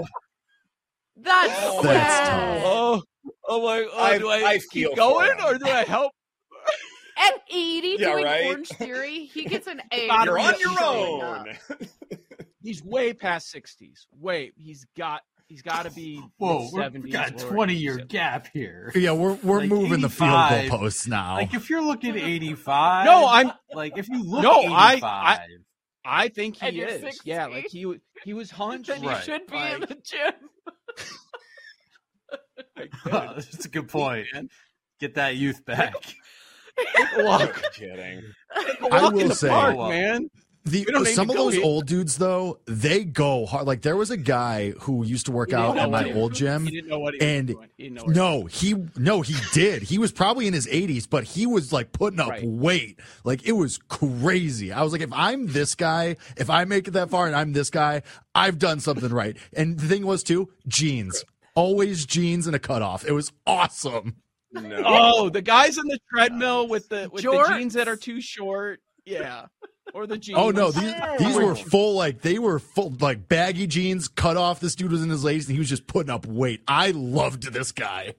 That's 1.17 1.53
Oh, 1.63 1.81
That's 1.81 2.13
sad. 2.13 2.61
Oh, 2.63 3.01
oh 3.47 3.63
my! 3.63 3.87
Oh, 3.91 3.99
I- 4.03 4.17
do 4.19 4.29
I, 4.29 4.35
I 4.45 4.59
feel 4.59 4.89
keep 4.89 4.97
going 4.97 5.31
or 5.43 5.57
do 5.57 5.65
I 5.65 5.83
help? 5.83 6.11
At 7.17 7.33
80 7.49 7.87
Yeah, 7.97 8.11
doing 8.11 8.25
right? 8.25 8.45
Orange 8.47 8.67
Theory, 8.67 9.25
he 9.33 9.45
gets 9.45 9.67
an 9.67 9.81
A. 9.91 10.05
You're 10.25 10.37
on 10.37 10.59
your 10.59 10.83
own. 10.83 11.45
He's 12.61 12.83
way 12.83 13.13
past 13.13 13.49
sixties. 13.49 14.05
Wait, 14.19 14.53
he's 14.57 14.85
got 14.97 15.21
he's 15.47 15.61
got 15.61 15.85
to 15.85 15.91
be 15.91 16.21
Whoa, 16.37 16.69
we're- 16.71 16.89
got 17.11 17.29
a 17.29 17.45
twenty 17.45 17.75
year 17.75 17.97
gap 17.97 18.47
here. 18.53 18.91
Yeah, 18.95 19.11
we're 19.11 19.33
we're 19.35 19.59
Like 19.61 19.69
moving 19.69 20.01
the 20.01 20.09
field 20.09 20.49
goal 20.49 20.79
posts 20.79 21.07
now. 21.07 21.35
Like 21.35 21.53
if 21.53 21.69
you're 21.69 21.83
looking 21.83 22.17
eighty 22.17 22.53
five. 22.53 23.05
No, 23.05 23.25
I'm- 23.25 23.51
like 23.73 23.97
if 23.97 24.07
you 24.09 24.23
look 24.23 24.43
No, 24.43 24.61
I- 24.63 24.91
eighty 24.93 25.01
five. 25.01 25.37
I- 25.39 25.47
I 26.07 26.27
think 26.27 26.57
he 26.57 26.81
is. 26.81 27.01
60? 27.01 27.27
Yeah, 27.27 27.47
like 27.47 27.65
he 27.71 27.91
he 28.23 28.33
was 28.35 28.51
hunched. 28.51 28.89
Then 28.89 29.01
you 29.01 29.09
Right. 29.09 29.23
should 29.23 29.47
be 29.47 29.57
in 29.57 29.81
the 29.81 29.97
gym. 30.03 30.33
Like, 32.77 32.91
oh, 33.07 33.33
That's 33.35 33.65
a 33.65 33.69
good 33.69 33.87
point. 33.87 34.27
Get 34.99 35.15
that 35.15 35.35
youth 35.35 35.65
back. 35.65 35.93
Take 36.95 37.07
a 37.17 37.23
walk. 37.23 37.41
You're 37.79 37.89
kidding. 37.95 38.21
Take 38.65 38.81
a 38.81 38.85
I 38.93 39.01
walk 39.01 39.13
will 39.13 39.19
in 39.21 39.27
the 39.29 39.35
say- 39.35 39.49
park, 39.49 39.77
man. 39.77 40.29
The, 40.67 40.79
We 40.85 40.91
don't 40.91 41.03
need 41.03 41.13
some 41.13 41.29
of 41.29 41.35
those 41.35 41.53
here. 41.53 41.63
old 41.63 41.85
dudes 41.85 42.17
though, 42.17 42.59
they 42.65 43.03
go 43.03 43.45
hard. 43.45 43.67
Like 43.67 43.83
there 43.83 43.95
was 43.95 44.09
a 44.09 44.17
guy 44.17 44.71
who 44.81 45.05
used 45.05 45.27
to 45.27 45.31
work 45.31 45.53
out 45.53 45.77
at 45.77 45.91
my 45.91 45.99
what 45.99 46.05
he 46.07 46.13
was 46.13 46.21
old 46.21 46.33
gym. 46.33 46.65
He 46.65 46.71
didn't 46.71 46.89
know 46.89 46.97
what 46.99 47.13
he 47.13 47.19
and 47.21 47.49
was 47.49 47.55
doing. 47.57 47.69
He 47.77 47.83
didn't 47.83 47.95
know 47.97 48.03
what 48.05 48.15
No, 48.15 48.45
he 48.45 48.75
no, 48.97 49.21
he 49.21 49.35
did. 49.53 49.83
He 49.83 49.99
was 49.99 50.11
probably 50.11 50.47
in 50.47 50.53
his 50.53 50.65
80s, 50.65 51.07
but 51.07 51.23
he 51.23 51.45
was 51.45 51.71
like 51.71 51.91
putting 51.91 52.19
up 52.19 52.29
Right. 52.29 52.43
weight. 52.47 52.99
Like 53.23 53.45
it 53.45 53.51
was 53.51 53.77
crazy. 53.77 54.73
I 54.73 54.81
was 54.81 54.91
like, 54.91 55.01
if 55.01 55.13
I'm 55.13 55.45
this 55.47 55.75
guy, 55.75 56.15
if 56.35 56.49
I 56.49 56.65
make 56.65 56.87
it 56.87 56.91
that 56.91 57.11
far 57.11 57.27
and 57.27 57.35
I'm 57.35 57.53
this 57.53 57.69
guy, 57.69 58.01
I've 58.33 58.57
done 58.57 58.79
something 58.79 59.09
right. 59.13 59.37
And 59.55 59.79
the 59.79 59.87
thing 59.87 60.05
was 60.05 60.23
too, 60.23 60.49
jeans. 60.67 61.23
Always 61.53 62.05
jeans 62.07 62.47
and 62.47 62.55
a 62.55 62.59
cutoff. 62.59 63.05
It 63.05 63.11
was 63.13 63.31
awesome. 63.45 64.15
No. 64.51 64.81
Oh, 64.83 65.29
the 65.29 65.41
guys 65.41 65.77
on 65.77 65.85
the 65.87 65.99
treadmill 66.09 66.67
with 66.67 66.89
the 66.89 67.07
with 67.11 67.23
the 67.23 67.45
jeans 67.55 67.73
that 67.75 67.87
are 67.87 67.95
too 67.97 68.19
short. 68.19 68.81
Yeah. 69.05 69.45
Or 69.93 70.07
the 70.07 70.17
jeans. 70.17 70.37
Oh 70.39 70.49
no, 70.51 70.71
these 70.71 70.93
these 71.19 71.35
were 71.37 71.55
full 71.55 71.93
like 71.95 72.21
they 72.21 72.39
were 72.39 72.59
full 72.59 72.93
like 72.99 73.27
baggy 73.29 73.67
jeans, 73.67 74.07
cut 74.07 74.35
off. 74.37 74.59
This 74.59 74.75
dude 74.75 74.91
was 74.91 75.03
in 75.03 75.09
his 75.09 75.23
ladies 75.23 75.47
and 75.47 75.53
he 75.53 75.59
was 75.59 75.69
just 75.69 75.87
putting 75.87 76.09
up 76.09 76.25
weight. 76.25 76.61
I 76.67 76.91
loved 76.91 77.53
this 77.53 77.71
guy. 77.71 78.15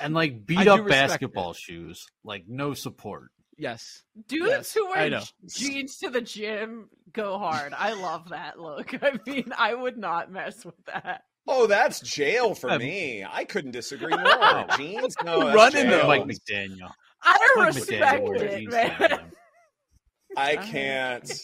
and 0.00 0.14
like 0.14 0.46
beat 0.46 0.60
do 0.64 0.70
up 0.70 0.80
respect 0.84 0.90
basketball 1.10 1.52
shoes. 1.54 2.06
Like 2.24 2.44
no 2.48 2.74
support. 2.74 3.30
Yes. 3.58 4.04
Dudes 4.28 4.46
Yes, 4.48 4.72
who 4.72 4.88
wear 4.88 5.20
jeans 5.48 5.98
to 5.98 6.08
the 6.08 6.22
gym 6.22 6.88
go 7.12 7.36
hard. 7.38 7.74
I 7.76 7.92
love 7.92 8.30
that 8.30 8.58
look. 8.58 8.94
I 9.02 9.18
mean, 9.26 9.52
I 9.58 9.74
would 9.74 9.98
not 9.98 10.30
mess 10.32 10.64
with 10.64 10.82
that. 10.86 11.24
Oh, 11.46 11.66
that's 11.66 12.00
jail 12.00 12.54
for 12.54 12.70
Um, 12.70 12.78
me. 12.78 13.24
I 13.28 13.44
couldn't 13.44 13.72
disagree 13.72 14.16
more. 14.16 14.66
Jeans? 14.78 15.14
No, 15.24 15.44
that's 15.44 15.56
Running 15.56 15.90
jail. 15.90 15.98
them. 15.98 16.06
Mike 16.06 16.24
McDaniel. 16.24 16.90
I 17.22 17.54
Mike 17.56 17.66
respect 17.66 18.22
McDaniel 18.24 18.40
it, 18.40 18.58
jeans 18.58 18.72
to 18.74 18.80
the 18.80 19.08
man. 19.08 19.32
Gym. 20.36 20.38
I 20.38 20.56
can't. 20.56 21.30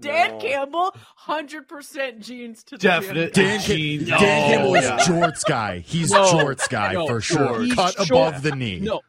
Dan 0.00 0.32
No. 0.32 0.38
Campbell, 0.40 0.94
hundred 1.16 1.68
percent 1.68 2.20
jeans 2.20 2.64
to 2.64 2.76
the 2.76 2.78
Definite 2.82 3.34
gym. 3.34 3.44
Dan, 3.44 3.60
Ca- 3.60 3.66
jeans. 3.66 4.08
Dan 4.08 4.16
Oh, 4.16 4.18
Campbell 4.18 4.74
is 4.74 4.84
yeah. 4.84 4.98
jorts 4.98 5.44
guy. 5.46 5.78
He's 5.78 6.10
No, 6.10 6.24
jorts 6.32 6.68
guy 6.68 6.92
no, 6.94 7.06
for 7.06 7.20
sure. 7.20 7.62
he's 7.62 7.74
Cut 7.74 7.94
short. 7.94 8.10
above 8.10 8.42
the 8.42 8.50
knee. 8.56 8.80
No. 8.80 9.00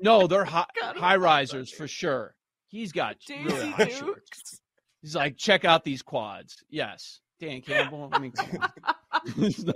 No, 0.00 0.26
they're 0.26 0.44
high, 0.44 0.66
high 0.78 1.16
risers 1.16 1.70
for 1.70 1.88
sure. 1.88 2.34
He's 2.68 2.92
got 2.92 3.16
really 3.30 3.44
Daisy 3.48 3.70
high 3.70 3.88
shorts. 3.88 4.00
Dukes. 4.02 4.60
He's 5.00 5.14
like, 5.16 5.36
check 5.38 5.64
out 5.64 5.84
these 5.84 6.02
quads. 6.02 6.62
Yes, 6.68 7.20
Dan 7.40 7.62
Campbell. 7.62 8.10
I 8.12 8.18
mean, 8.18 8.32
come 8.32 8.58
on. 8.60 8.94
There's 9.36 9.64
no, 9.64 9.72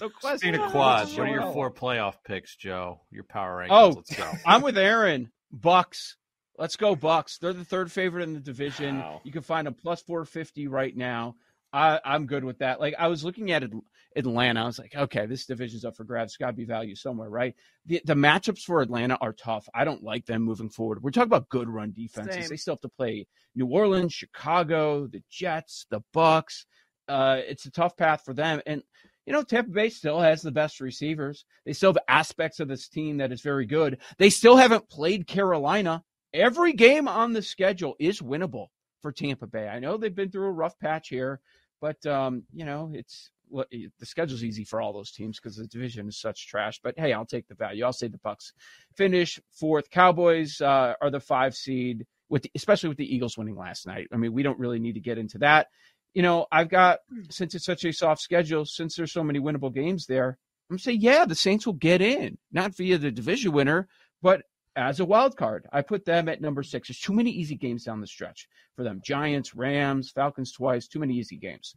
no 0.00 0.08
question. 0.10 0.38
Speaking 0.38 0.60
of 0.60 0.70
quads, 0.70 1.16
what 1.16 1.26
are 1.26 1.30
your 1.32 1.52
four 1.52 1.72
playoff 1.72 2.14
picks, 2.24 2.54
Joe? 2.54 3.00
Your 3.10 3.24
power 3.24 3.64
rankings. 3.64 3.68
Oh, 3.70 3.88
Let's 3.96 4.14
go. 4.14 4.30
I'm 4.44 4.62
with 4.62 4.78
Erin. 4.78 5.30
Bucks. 5.50 6.16
Let's 6.58 6.76
go 6.76 6.96
Bucks. 6.96 7.38
They're 7.38 7.52
the 7.52 7.64
third 7.64 7.90
favorite 7.92 8.22
in 8.22 8.34
the 8.34 8.40
division. 8.40 8.98
Wow. 8.98 9.20
You 9.24 9.32
can 9.32 9.42
find 9.42 9.66
them 9.66 9.74
plus 9.74 10.02
450 10.02 10.68
right 10.68 10.96
now. 10.96 11.36
I, 11.72 12.00
I'm 12.04 12.26
good 12.26 12.44
with 12.44 12.58
that. 12.60 12.80
Like 12.80 12.94
I 12.98 13.08
was 13.08 13.24
looking 13.24 13.50
at 13.50 13.62
At- 13.62 13.70
Atlanta, 14.16 14.62
I 14.62 14.66
was 14.66 14.78
like, 14.78 14.94
okay, 14.96 15.26
this 15.26 15.44
division's 15.44 15.84
up 15.84 15.94
for 15.94 16.04
grabs. 16.04 16.38
Got 16.38 16.46
to 16.46 16.52
be 16.54 16.64
value 16.64 16.94
somewhere, 16.94 17.28
right? 17.28 17.54
The 17.84 18.00
the 18.06 18.14
matchups 18.14 18.62
for 18.62 18.80
Atlanta 18.80 19.18
are 19.20 19.34
tough. 19.34 19.68
I 19.74 19.84
don't 19.84 20.02
like 20.02 20.24
them 20.24 20.42
moving 20.42 20.70
forward. 20.70 21.02
We're 21.02 21.10
talking 21.10 21.28
about 21.28 21.50
good 21.50 21.68
run 21.68 21.92
defenses. 21.92 22.34
Same. 22.34 22.48
They 22.48 22.56
still 22.56 22.74
have 22.74 22.80
to 22.80 22.88
play 22.88 23.26
New 23.54 23.66
Orleans, 23.66 24.14
Chicago, 24.14 25.06
the 25.06 25.22
Jets, 25.30 25.86
the 25.90 26.00
Bucks. 26.14 26.64
Uh, 27.08 27.40
it's 27.46 27.66
a 27.66 27.70
tough 27.70 27.96
path 27.96 28.22
for 28.24 28.32
them, 28.32 28.62
and 28.66 28.82
you 29.26 29.32
know, 29.32 29.42
Tampa 29.42 29.70
Bay 29.70 29.90
still 29.90 30.20
has 30.20 30.40
the 30.40 30.52
best 30.52 30.80
receivers. 30.80 31.44
They 31.66 31.72
still 31.72 31.90
have 31.92 32.02
aspects 32.08 32.58
of 32.60 32.68
this 32.68 32.88
team 32.88 33.18
that 33.18 33.32
is 33.32 33.42
very 33.42 33.66
good. 33.66 33.98
They 34.18 34.30
still 34.30 34.56
haven't 34.56 34.88
played 34.88 35.26
Carolina. 35.26 36.02
Every 36.32 36.72
game 36.72 37.08
on 37.08 37.32
the 37.32 37.42
schedule 37.42 37.96
is 37.98 38.20
winnable 38.20 38.68
for 39.02 39.12
Tampa 39.12 39.46
Bay. 39.46 39.68
I 39.68 39.78
know 39.78 39.96
they've 39.96 40.14
been 40.14 40.30
through 40.30 40.46
a 40.46 40.52
rough 40.52 40.78
patch 40.78 41.08
here, 41.08 41.40
but 41.80 42.04
um, 42.06 42.44
you 42.52 42.64
know, 42.64 42.90
it's 42.92 43.30
the 43.50 43.88
schedule's 44.02 44.44
easy 44.44 44.64
for 44.64 44.80
all 44.80 44.92
those 44.92 45.12
teams 45.12 45.38
because 45.38 45.56
the 45.56 45.66
division 45.66 46.08
is 46.08 46.20
such 46.20 46.48
trash. 46.48 46.80
But 46.82 46.98
hey, 46.98 47.12
I'll 47.12 47.26
take 47.26 47.46
the 47.48 47.54
value. 47.54 47.84
I'll 47.84 47.92
say 47.92 48.08
the 48.08 48.18
Bucs 48.18 48.52
finish 48.96 49.40
fourth. 49.52 49.90
Cowboys 49.90 50.60
uh, 50.60 50.94
are 51.00 51.10
the 51.10 51.20
five 51.20 51.54
seed 51.54 52.06
with 52.28 52.42
the, 52.42 52.50
especially 52.54 52.88
with 52.88 52.98
the 52.98 53.14
Eagles 53.14 53.38
winning 53.38 53.56
last 53.56 53.86
night. 53.86 54.08
I 54.12 54.16
mean, 54.16 54.32
we 54.32 54.42
don't 54.42 54.58
really 54.58 54.78
need 54.78 54.94
to 54.94 55.00
get 55.00 55.18
into 55.18 55.38
that. 55.38 55.68
You 56.14 56.22
know, 56.22 56.46
I've 56.50 56.68
got 56.68 57.00
since 57.30 57.54
it's 57.54 57.66
such 57.66 57.84
a 57.84 57.92
soft 57.92 58.20
schedule, 58.20 58.64
since 58.64 58.96
there's 58.96 59.12
so 59.12 59.22
many 59.22 59.38
winnable 59.38 59.72
games 59.72 60.06
there, 60.06 60.38
I'm 60.68 60.74
gonna 60.74 60.80
say 60.80 60.92
yeah, 60.92 61.24
the 61.24 61.34
Saints 61.34 61.66
will 61.66 61.74
get 61.74 62.00
in, 62.00 62.38
not 62.50 62.74
via 62.74 62.98
the 62.98 63.10
division 63.10 63.52
winner, 63.52 63.86
but 64.22 64.42
as 64.76 65.00
a 65.00 65.04
wild 65.04 65.36
card. 65.36 65.66
I 65.72 65.82
put 65.82 66.04
them 66.04 66.28
at 66.28 66.40
number 66.40 66.62
six. 66.62 66.88
There's 66.88 67.00
too 67.00 67.14
many 67.14 67.30
easy 67.30 67.56
games 67.56 67.84
down 67.84 68.00
the 68.00 68.06
stretch 68.06 68.46
for 68.76 68.84
them. 68.84 69.00
Giants, 69.04 69.54
Rams, 69.54 70.10
Falcons 70.10 70.52
twice, 70.52 70.86
too 70.86 70.98
many 70.98 71.14
easy 71.14 71.36
games. 71.36 71.74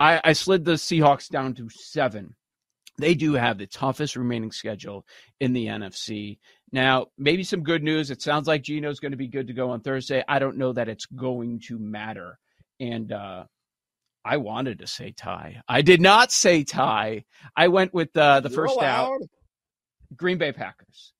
I, 0.00 0.20
I 0.24 0.32
slid 0.32 0.64
the 0.64 0.72
Seahawks 0.72 1.28
down 1.28 1.54
to 1.54 1.68
seven. 1.68 2.34
They 2.98 3.14
do 3.14 3.34
have 3.34 3.58
the 3.58 3.66
toughest 3.66 4.16
remaining 4.16 4.52
schedule 4.52 5.04
in 5.40 5.52
the 5.52 5.66
NFC. 5.66 6.38
Now, 6.70 7.06
maybe 7.18 7.42
some 7.42 7.62
good 7.62 7.82
news. 7.82 8.10
It 8.10 8.22
sounds 8.22 8.46
like 8.46 8.62
Geno's 8.62 9.00
going 9.00 9.12
to 9.12 9.18
be 9.18 9.28
good 9.28 9.48
to 9.48 9.52
go 9.52 9.70
on 9.70 9.80
Thursday. 9.80 10.22
I 10.28 10.38
don't 10.38 10.56
know 10.56 10.72
that 10.72 10.88
it's 10.88 11.06
going 11.06 11.60
to 11.66 11.78
matter. 11.78 12.38
And 12.78 13.12
uh, 13.12 13.44
I 14.24 14.36
wanted 14.36 14.78
to 14.78 14.86
say 14.86 15.12
tie. 15.12 15.60
I 15.68 15.82
did 15.82 16.00
not 16.00 16.30
say 16.30 16.62
tie. 16.62 17.24
I 17.56 17.68
went 17.68 17.92
with 17.92 18.16
uh, 18.16 18.40
the 18.40 18.48
You're 18.48 18.68
first 18.68 18.80
out. 18.80 19.20
Green 20.16 20.38
Bay 20.38 20.52
Packers. 20.52 21.13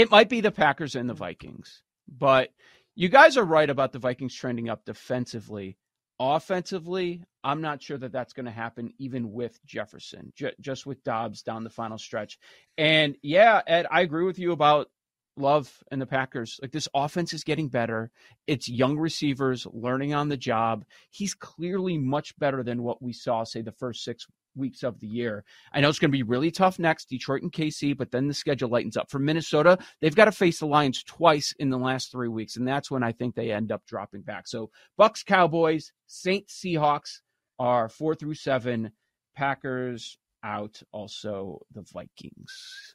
It 0.00 0.10
might 0.10 0.30
be 0.30 0.40
the 0.40 0.50
Packers 0.50 0.96
and 0.96 1.10
the 1.10 1.14
Vikings, 1.14 1.82
but 2.08 2.48
you 2.96 3.10
guys 3.10 3.36
are 3.36 3.44
right 3.44 3.68
about 3.68 3.92
the 3.92 3.98
Vikings 3.98 4.34
trending 4.34 4.70
up 4.70 4.86
defensively. 4.86 5.76
Offensively, 6.18 7.22
I'm 7.44 7.60
not 7.60 7.82
sure 7.82 7.98
that 7.98 8.10
that's 8.10 8.32
going 8.32 8.46
to 8.46 8.50
happen 8.50 8.94
even 8.98 9.30
with 9.30 9.60
Jefferson, 9.66 10.32
ju- 10.34 10.52
just 10.58 10.86
with 10.86 11.04
Dobbs 11.04 11.42
down 11.42 11.64
the 11.64 11.68
final 11.68 11.98
stretch. 11.98 12.38
And 12.78 13.14
yeah, 13.22 13.60
Ed, 13.66 13.88
I 13.90 14.00
agree 14.00 14.24
with 14.24 14.38
you 14.38 14.52
about 14.52 14.88
Love 15.36 15.70
and 15.90 16.00
the 16.00 16.06
Packers. 16.06 16.58
Like 16.62 16.72
this 16.72 16.88
offense 16.94 17.34
is 17.34 17.44
getting 17.44 17.68
better. 17.68 18.10
It's 18.46 18.70
young 18.70 18.96
receivers 18.96 19.66
learning 19.70 20.14
on 20.14 20.30
the 20.30 20.38
job. 20.38 20.86
He's 21.10 21.34
clearly 21.34 21.98
much 21.98 22.38
better 22.38 22.62
than 22.62 22.82
what 22.82 23.02
we 23.02 23.12
saw, 23.12 23.44
say, 23.44 23.60
the 23.60 23.70
first 23.72 24.02
six 24.02 24.26
weeks 24.56 24.82
of 24.82 24.98
the 25.00 25.06
year. 25.06 25.44
I 25.72 25.80
know 25.80 25.88
it's 25.88 25.98
going 25.98 26.10
to 26.10 26.16
be 26.16 26.22
really 26.22 26.50
tough 26.50 26.78
next, 26.78 27.08
Detroit 27.08 27.42
and 27.42 27.52
KC, 27.52 27.96
but 27.96 28.10
then 28.10 28.28
the 28.28 28.34
schedule 28.34 28.68
lightens 28.68 28.96
up. 28.96 29.10
For 29.10 29.18
Minnesota, 29.18 29.78
they've 30.00 30.14
got 30.14 30.26
to 30.26 30.32
face 30.32 30.58
the 30.58 30.66
Lions 30.66 31.02
twice 31.04 31.54
in 31.58 31.70
the 31.70 31.78
last 31.78 32.10
three 32.10 32.28
weeks, 32.28 32.56
and 32.56 32.66
that's 32.66 32.90
when 32.90 33.02
I 33.02 33.12
think 33.12 33.34
they 33.34 33.52
end 33.52 33.72
up 33.72 33.86
dropping 33.86 34.22
back. 34.22 34.46
So 34.48 34.70
Bucs, 34.98 35.24
Cowboys, 35.24 35.92
Saints, 36.06 36.60
Seahawks 36.62 37.20
are 37.58 37.88
four 37.88 38.14
through 38.14 38.34
seven. 38.34 38.92
Packers 39.36 40.18
out. 40.42 40.82
Also 40.92 41.60
the 41.72 41.82
Vikings. 41.82 42.94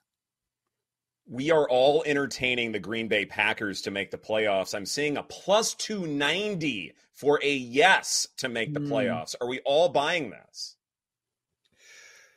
We 1.27 1.49
are 1.49 1.67
all 1.67 2.03
entertaining 2.05 2.71
the 2.71 2.79
Green 2.79 3.07
Bay 3.07 3.25
Packers 3.25 3.81
to 3.83 3.91
make 3.91 4.11
the 4.11 4.17
playoffs. 4.17 4.75
I'm 4.75 4.85
seeing 4.85 5.17
a 5.17 5.23
plus 5.23 5.73
290 5.73 6.93
for 7.13 7.39
a 7.41 7.51
yes 7.55 8.27
to 8.37 8.49
make 8.49 8.73
the 8.73 8.79
Hmm. 8.79 8.91
playoffs. 8.91 9.33
Are 9.41 9.47
we 9.47 9.59
all 9.61 9.89
buying 9.89 10.29
this? 10.29 10.74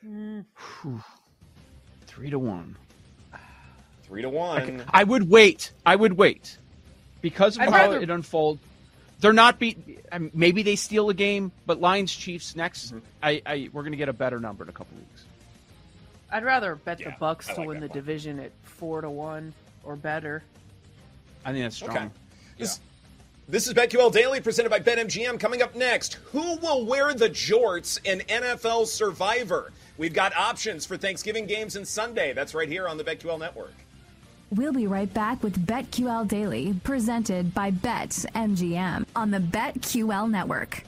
Mm, 0.06 0.44
Whew. 0.82 1.02
Three 2.06 2.30
to 2.30 2.38
one. 2.38 2.76
Three 4.04 4.22
to 4.22 4.28
I, 4.28 4.32
one. 4.32 4.64
could- 4.78 4.84
I 4.90 5.04
would 5.04 5.28
wait. 5.28 5.72
I 5.84 5.96
would 5.96 6.14
wait 6.14 6.56
because 7.20 7.56
of 7.56 7.62
I'd 7.62 7.70
how 7.70 7.90
rather- 7.90 8.00
it 8.00 8.10
unfolds. 8.10 8.60
They're 9.20 9.32
not 9.32 9.58
beat. 9.58 9.98
I 10.12 10.18
mean, 10.18 10.30
maybe 10.32 10.62
they 10.62 10.76
steal 10.76 11.10
a 11.10 11.14
game, 11.14 11.50
but 11.66 11.80
Lions 11.80 12.14
Chiefs 12.14 12.54
next. 12.54 12.86
Mm-hmm. 12.94 12.98
I, 13.20 13.42
I 13.44 13.68
we're 13.72 13.82
gonna 13.82 13.96
get 13.96 14.08
a 14.08 14.12
better 14.12 14.38
number 14.38 14.62
in 14.62 14.68
a 14.70 14.72
couple 14.72 14.96
weeks. 14.96 15.24
I'd 16.30 16.44
rather 16.44 16.76
bet 16.76 17.00
Yeah, 17.00 17.10
the 17.10 17.16
Bucs 17.16 17.50
I 17.50 17.54
to 17.54 17.58
like 17.60 17.68
win 17.68 17.80
the 17.80 17.88
one. 17.88 17.94
division 17.96 18.38
at 18.38 18.52
four 18.62 19.00
to 19.00 19.10
one 19.10 19.52
or 19.82 19.96
better. 19.96 20.44
I 21.44 21.50
think 21.52 21.64
that's 21.64 21.74
strong. 21.76 21.96
Okay. 21.96 22.08
This, 22.58 22.78
this 23.48 23.66
is 23.66 23.72
BetQL 23.72 24.12
Daily 24.12 24.40
presented 24.40 24.68
by 24.68 24.78
BetMGM. 24.78 25.40
Coming 25.40 25.62
up 25.62 25.74
next, 25.74 26.14
who 26.32 26.56
will 26.58 26.84
wear 26.84 27.14
the 27.14 27.30
jorts 27.30 27.98
in 28.04 28.20
NFL 28.20 28.86
Survivor? 28.86 29.72
We've 29.96 30.12
got 30.12 30.36
options 30.36 30.84
for 30.84 30.98
Thanksgiving 30.98 31.46
games 31.46 31.74
and 31.74 31.88
Sunday. 31.88 32.34
That's 32.34 32.54
right 32.54 32.68
here 32.68 32.86
on 32.86 32.98
the 32.98 33.04
BetQL 33.04 33.40
Network. 33.40 33.72
We'll 34.50 34.72
be 34.72 34.86
right 34.86 35.12
back 35.12 35.42
with 35.42 35.66
BetQL 35.66 36.28
Daily, 36.28 36.74
presented 36.84 37.52
by 37.54 37.70
BetMGM 37.70 39.06
on 39.16 39.30
the 39.30 39.40
BetQL 39.40 40.30
network. 40.30 40.84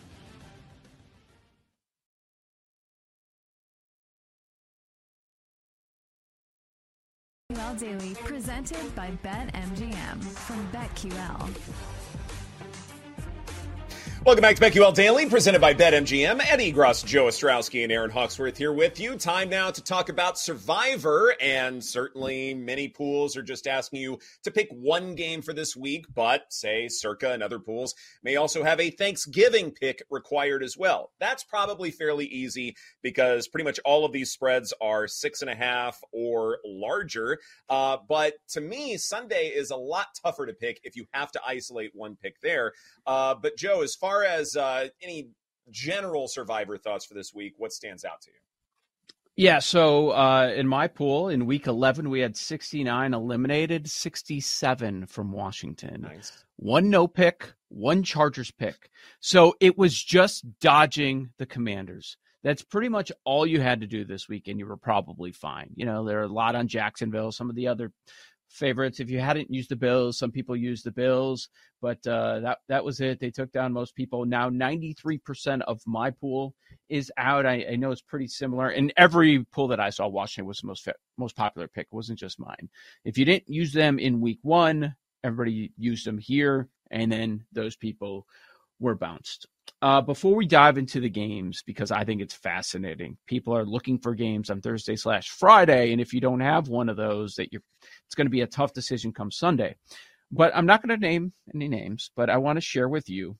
BetQL 7.52 7.78
Daily, 7.78 8.14
presented 8.24 8.94
by 8.94 9.10
BetMGM 9.22 10.22
from 10.22 10.68
BetQL. 10.72 11.99
Welcome 14.22 14.42
back 14.42 14.56
to 14.56 14.62
BetQL 14.62 14.94
Daily, 14.94 15.30
presented 15.30 15.62
by 15.62 15.72
BetMGM. 15.72 16.44
Eddie 16.46 16.74
Egros, 16.74 17.02
Joe 17.06 17.24
Ostrowski, 17.24 17.84
and 17.84 17.90
Erin 17.90 18.10
Hawksworth 18.10 18.58
here 18.58 18.70
with 18.70 19.00
you. 19.00 19.16
Time 19.16 19.48
now 19.48 19.70
to 19.70 19.82
talk 19.82 20.10
about 20.10 20.38
Survivor, 20.38 21.34
and 21.40 21.82
certainly 21.82 22.52
many 22.52 22.86
pools 22.86 23.34
are 23.34 23.42
just 23.42 23.66
asking 23.66 24.02
you 24.02 24.18
to 24.42 24.50
pick 24.50 24.68
one 24.72 25.14
game 25.14 25.40
for 25.40 25.54
this 25.54 25.74
week, 25.74 26.04
but 26.14 26.42
say 26.50 26.86
Circa 26.86 27.32
and 27.32 27.42
other 27.42 27.58
pools 27.58 27.94
may 28.22 28.36
also 28.36 28.62
have 28.62 28.78
a 28.78 28.90
Thanksgiving 28.90 29.70
pick 29.70 30.02
required 30.10 30.62
as 30.62 30.76
well. 30.76 31.12
That's 31.18 31.42
probably 31.42 31.90
fairly 31.90 32.26
easy 32.26 32.76
because 33.02 33.48
pretty 33.48 33.64
much 33.64 33.80
all 33.86 34.04
of 34.04 34.12
these 34.12 34.30
spreads 34.30 34.74
are 34.82 35.08
six 35.08 35.40
and 35.40 35.50
a 35.50 35.56
half 35.56 35.98
or 36.12 36.58
larger. 36.66 37.38
Uh, 37.70 37.96
but 38.06 38.34
to 38.50 38.60
me, 38.60 38.98
Sunday 38.98 39.46
is 39.46 39.70
a 39.70 39.76
lot 39.76 40.08
tougher 40.22 40.44
to 40.44 40.52
pick 40.52 40.78
if 40.84 40.94
you 40.94 41.06
have 41.12 41.32
to 41.32 41.40
isolate 41.44 41.92
one 41.94 42.16
pick 42.22 42.38
there. 42.42 42.74
Uh, 43.06 43.34
but 43.34 43.56
Joe, 43.56 43.80
as 43.80 43.94
far 43.94 44.09
as 44.24 44.56
uh, 44.56 44.88
any 45.02 45.28
general 45.70 46.26
survivor 46.28 46.76
thoughts 46.76 47.06
for 47.06 47.14
this 47.14 47.32
week, 47.34 47.54
what 47.56 47.72
stands 47.72 48.04
out 48.04 48.20
to 48.22 48.30
you? 48.30 48.36
Yeah. 49.36 49.60
So 49.60 50.10
uh, 50.10 50.52
in 50.54 50.66
my 50.68 50.88
pool 50.88 51.28
in 51.28 51.46
week 51.46 51.66
eleven, 51.66 52.10
we 52.10 52.20
had 52.20 52.36
sixty 52.36 52.84
nine 52.84 53.14
eliminated, 53.14 53.88
sixty 53.88 54.40
seven 54.40 55.06
from 55.06 55.32
Washington. 55.32 56.02
Nice. 56.02 56.44
one 56.56 56.90
no 56.90 57.06
pick, 57.06 57.52
one 57.68 58.02
Chargers 58.02 58.50
pick. 58.50 58.90
So 59.20 59.54
it 59.60 59.78
was 59.78 59.94
just 59.94 60.44
dodging 60.60 61.30
the 61.38 61.46
commanders. 61.46 62.16
That's 62.42 62.62
pretty 62.62 62.88
much 62.88 63.12
all 63.24 63.46
you 63.46 63.60
had 63.60 63.80
to 63.80 63.86
do 63.86 64.04
this 64.04 64.28
week, 64.28 64.48
and 64.48 64.58
you 64.58 64.66
were 64.66 64.76
probably 64.76 65.32
fine. 65.32 65.70
You 65.74 65.86
know, 65.86 66.04
there 66.04 66.20
are 66.20 66.24
a 66.24 66.28
lot 66.28 66.54
on 66.54 66.68
Jacksonville, 66.68 67.32
some 67.32 67.50
of 67.50 67.56
the 67.56 67.68
other 67.68 67.92
favorites. 68.50 69.00
If 69.00 69.10
you 69.10 69.20
hadn't 69.20 69.50
used 69.50 69.70
the 69.70 69.76
Bills, 69.76 70.18
some 70.18 70.30
people 70.30 70.56
used 70.56 70.84
the 70.84 70.90
Bills, 70.90 71.48
but 71.80 72.04
uh, 72.06 72.40
that 72.40 72.58
that 72.68 72.84
was 72.84 73.00
it. 73.00 73.20
They 73.20 73.30
took 73.30 73.52
down 73.52 73.72
most 73.72 73.94
people. 73.94 74.24
Now, 74.24 74.48
ninety 74.48 74.92
three 74.92 75.18
percent 75.18 75.62
of 75.62 75.80
my 75.86 76.10
pool 76.10 76.54
is 76.88 77.10
out. 77.16 77.46
I, 77.46 77.64
I 77.72 77.76
know 77.76 77.90
it's 77.90 78.02
pretty 78.02 78.26
similar. 78.26 78.68
And 78.68 78.92
every 78.96 79.44
pool 79.52 79.68
that 79.68 79.80
I 79.80 79.90
saw, 79.90 80.08
Washington 80.08 80.46
was 80.46 80.58
the 80.58 80.66
most 80.66 80.88
most 81.16 81.36
popular 81.36 81.68
pick. 81.68 81.86
It 81.90 81.94
wasn't 81.94 82.18
just 82.18 82.40
mine. 82.40 82.68
If 83.04 83.16
you 83.16 83.24
didn't 83.24 83.48
use 83.48 83.72
them 83.72 83.98
in 83.98 84.20
week 84.20 84.40
one, 84.42 84.94
everybody 85.22 85.72
used 85.78 86.06
them 86.06 86.18
here, 86.18 86.68
and 86.90 87.10
then 87.10 87.44
those 87.52 87.76
people 87.76 88.26
were 88.80 88.94
bounced. 88.96 89.46
Uh, 89.82 90.00
before 90.00 90.34
we 90.34 90.46
dive 90.46 90.76
into 90.76 91.00
the 91.00 91.08
games, 91.08 91.62
because 91.64 91.90
I 91.90 92.04
think 92.04 92.20
it's 92.20 92.34
fascinating, 92.34 93.16
people 93.26 93.56
are 93.56 93.64
looking 93.64 93.98
for 93.98 94.14
games 94.14 94.50
on 94.50 94.60
Thursday 94.60 94.96
slash 94.96 95.28
Friday, 95.28 95.92
and 95.92 96.00
if 96.00 96.12
you 96.12 96.20
don't 96.20 96.40
have 96.40 96.68
one 96.68 96.88
of 96.88 96.96
those, 96.96 97.34
that 97.36 97.52
you're, 97.52 97.62
it's 98.06 98.14
going 98.14 98.26
to 98.26 98.30
be 98.30 98.42
a 98.42 98.46
tough 98.46 98.72
decision 98.72 99.12
come 99.12 99.30
Sunday. 99.30 99.76
But 100.30 100.54
I'm 100.54 100.66
not 100.66 100.82
going 100.82 100.98
to 100.98 101.06
name 101.06 101.32
any 101.54 101.68
names, 101.68 102.10
but 102.14 102.30
I 102.30 102.36
want 102.38 102.56
to 102.56 102.60
share 102.60 102.88
with 102.88 103.08
you 103.08 103.36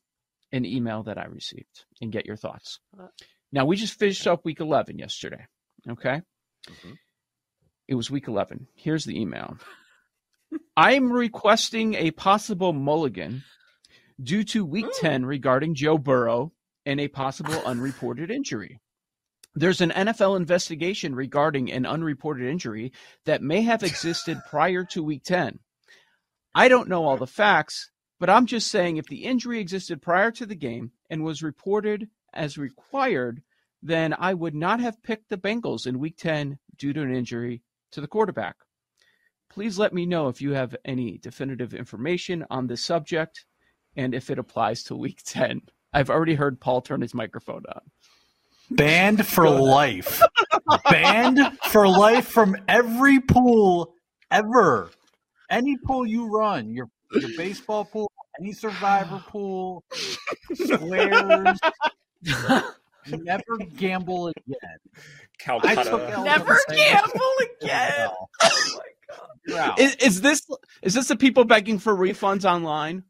an 0.53 0.64
email 0.64 1.03
that 1.05 1.18
I 1.18 1.26
received 1.26 1.84
and 2.01 2.11
get 2.12 2.26
your 2.26 2.36
thoughts. 2.36 2.80
Now 3.53 3.64
we 3.66 3.76
just 3.76 3.99
finished 3.99 4.26
up 4.26 4.45
week 4.45 4.61
11 4.61 4.99
yesterday. 4.99 5.47
Okay. 5.88 6.22
Mhm. 6.68 6.97
It 7.86 7.95
was 7.95 8.11
week 8.11 8.28
11. 8.28 8.66
Here's 8.74 9.05
the 9.05 9.20
email. 9.20 9.59
I'm 10.76 11.12
requesting 11.12 11.95
a 11.95 12.11
possible 12.12 12.72
mulligan 12.72 13.45
due 14.23 14.45
to 14.45 14.64
week 14.64 14.87
mm. 14.87 15.01
10 15.01 15.27
regarding 15.27 15.75
Joe 15.75 15.99
Burrow 15.99 16.53
and 16.85 17.01
a 17.01 17.09
possible 17.09 17.62
unreported 17.66 18.31
injury. 18.31 18.81
There's 19.55 19.81
an 19.81 19.91
NFL 19.91 20.37
investigation 20.37 21.14
regarding 21.14 21.73
an 21.73 21.85
unreported 21.85 22.47
injury 22.47 22.93
that 23.25 23.43
may 23.43 23.62
have 23.62 23.83
existed 23.83 24.39
prior 24.49 24.85
to 24.87 25.03
week 25.03 25.25
10. 25.25 25.59
I 26.55 26.68
don't 26.68 26.89
know 26.89 27.05
all 27.05 27.16
the 27.16 27.27
facts, 27.27 27.91
but 28.18 28.31
I'm 28.31 28.47
just 28.47 28.71
saying 28.71 28.97
if 28.97 29.07
the 29.07 29.25
injury 29.25 29.61
existed 29.61 30.03
prior 30.03 30.31
to 30.33 30.47
the 30.47 30.55
game 30.55 30.93
and 31.09 31.25
was 31.25 31.43
reported 31.43 32.09
as 32.33 32.59
required, 32.59 33.43
then 33.83 34.14
I 34.18 34.35
would 34.35 34.55
not 34.55 34.81
have 34.81 35.03
picked 35.03 35.31
the 35.31 35.39
Bengals 35.39 35.87
in 35.87 35.99
week 35.99 36.16
10 36.18 36.59
due 36.77 36.93
to 36.93 37.03
an 37.03 37.14
injury 37.14 37.62
to 37.93 38.01
the 38.01 38.09
quarterback. 38.09 38.57
Please 39.49 39.79
let 39.79 39.93
me 39.93 40.07
know 40.07 40.29
if 40.29 40.41
you 40.41 40.53
have 40.53 40.77
any 40.85 41.18
definitive 41.18 41.75
information 41.75 42.45
on 42.51 42.66
this 42.68 42.85
subject 42.85 43.47
and 43.97 44.14
if 44.14 44.30
it 44.30 44.38
applies 44.38 44.82
to 44.84 44.95
week 44.97 45.20
10. 45.24 45.62
I've 45.93 46.11
already 46.11 46.34
heard 46.34 46.61
Paul 46.61 46.82
turn 46.82 47.01
his 47.01 47.14
microphone 47.14 47.64
on. 47.68 47.80
Banned 48.70 49.26
for 49.26 49.51
life. 49.51 50.22
Banned 50.88 51.41
for 51.64 51.88
life 51.88 52.28
from 52.28 52.57
every 52.68 53.18
pool 53.20 53.95
ever. 54.30 54.91
Any 55.51 55.76
pool 55.76 56.07
you 56.07 56.26
run, 56.28 56.72
your 56.72 56.86
your 57.12 57.30
baseball 57.36 57.84
pool, 57.84 58.09
any 58.41 58.53
survivor 58.53 59.20
pool, 59.26 59.82
squares. 60.55 61.59
Never 63.11 63.57
gamble 63.76 64.28
again. 64.28 64.78
I 64.86 65.74
Calcutta. 65.74 66.22
Never 66.22 66.53
on 66.53 66.59
the 66.68 66.74
same- 66.76 66.76
gamble 66.76 67.32
again. 67.62 68.11
Oh 68.43 68.78
my 69.49 69.53
god. 69.57 69.80
Is, 69.80 69.97
is 69.97 70.20
this 70.20 70.47
is 70.82 70.95
this 70.95 71.09
the 71.09 71.16
people 71.16 71.43
begging 71.45 71.80
for 71.80 71.93
refunds 71.93 72.45
online? 72.45 73.03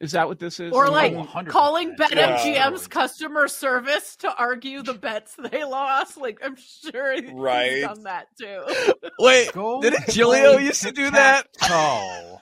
Is 0.00 0.12
that 0.12 0.28
what 0.28 0.38
this 0.38 0.60
is? 0.60 0.72
Or 0.72 0.88
like 0.88 1.12
100%. 1.12 1.48
calling 1.48 1.96
Yeah. 1.98 2.06
BetMGM's 2.06 2.86
customer 2.86 3.48
service 3.48 4.14
to 4.16 4.32
argue 4.32 4.82
the 4.82 4.94
bets 4.94 5.34
they 5.50 5.64
lost. 5.64 6.16
Like 6.16 6.38
I'm 6.44 6.54
sure 6.56 7.20
he's 7.20 7.32
Right. 7.32 7.80
done 7.82 8.04
that 8.04 8.28
too. 8.40 8.62
wait, 9.18 9.52
Go 9.52 9.80
didn't 9.82 10.04
play 10.04 10.14
Gilio 10.14 10.62
used 10.62 10.82
to 10.82 10.92
do 10.92 11.10
that? 11.10 11.52
tic-tac-toe. 11.52 12.40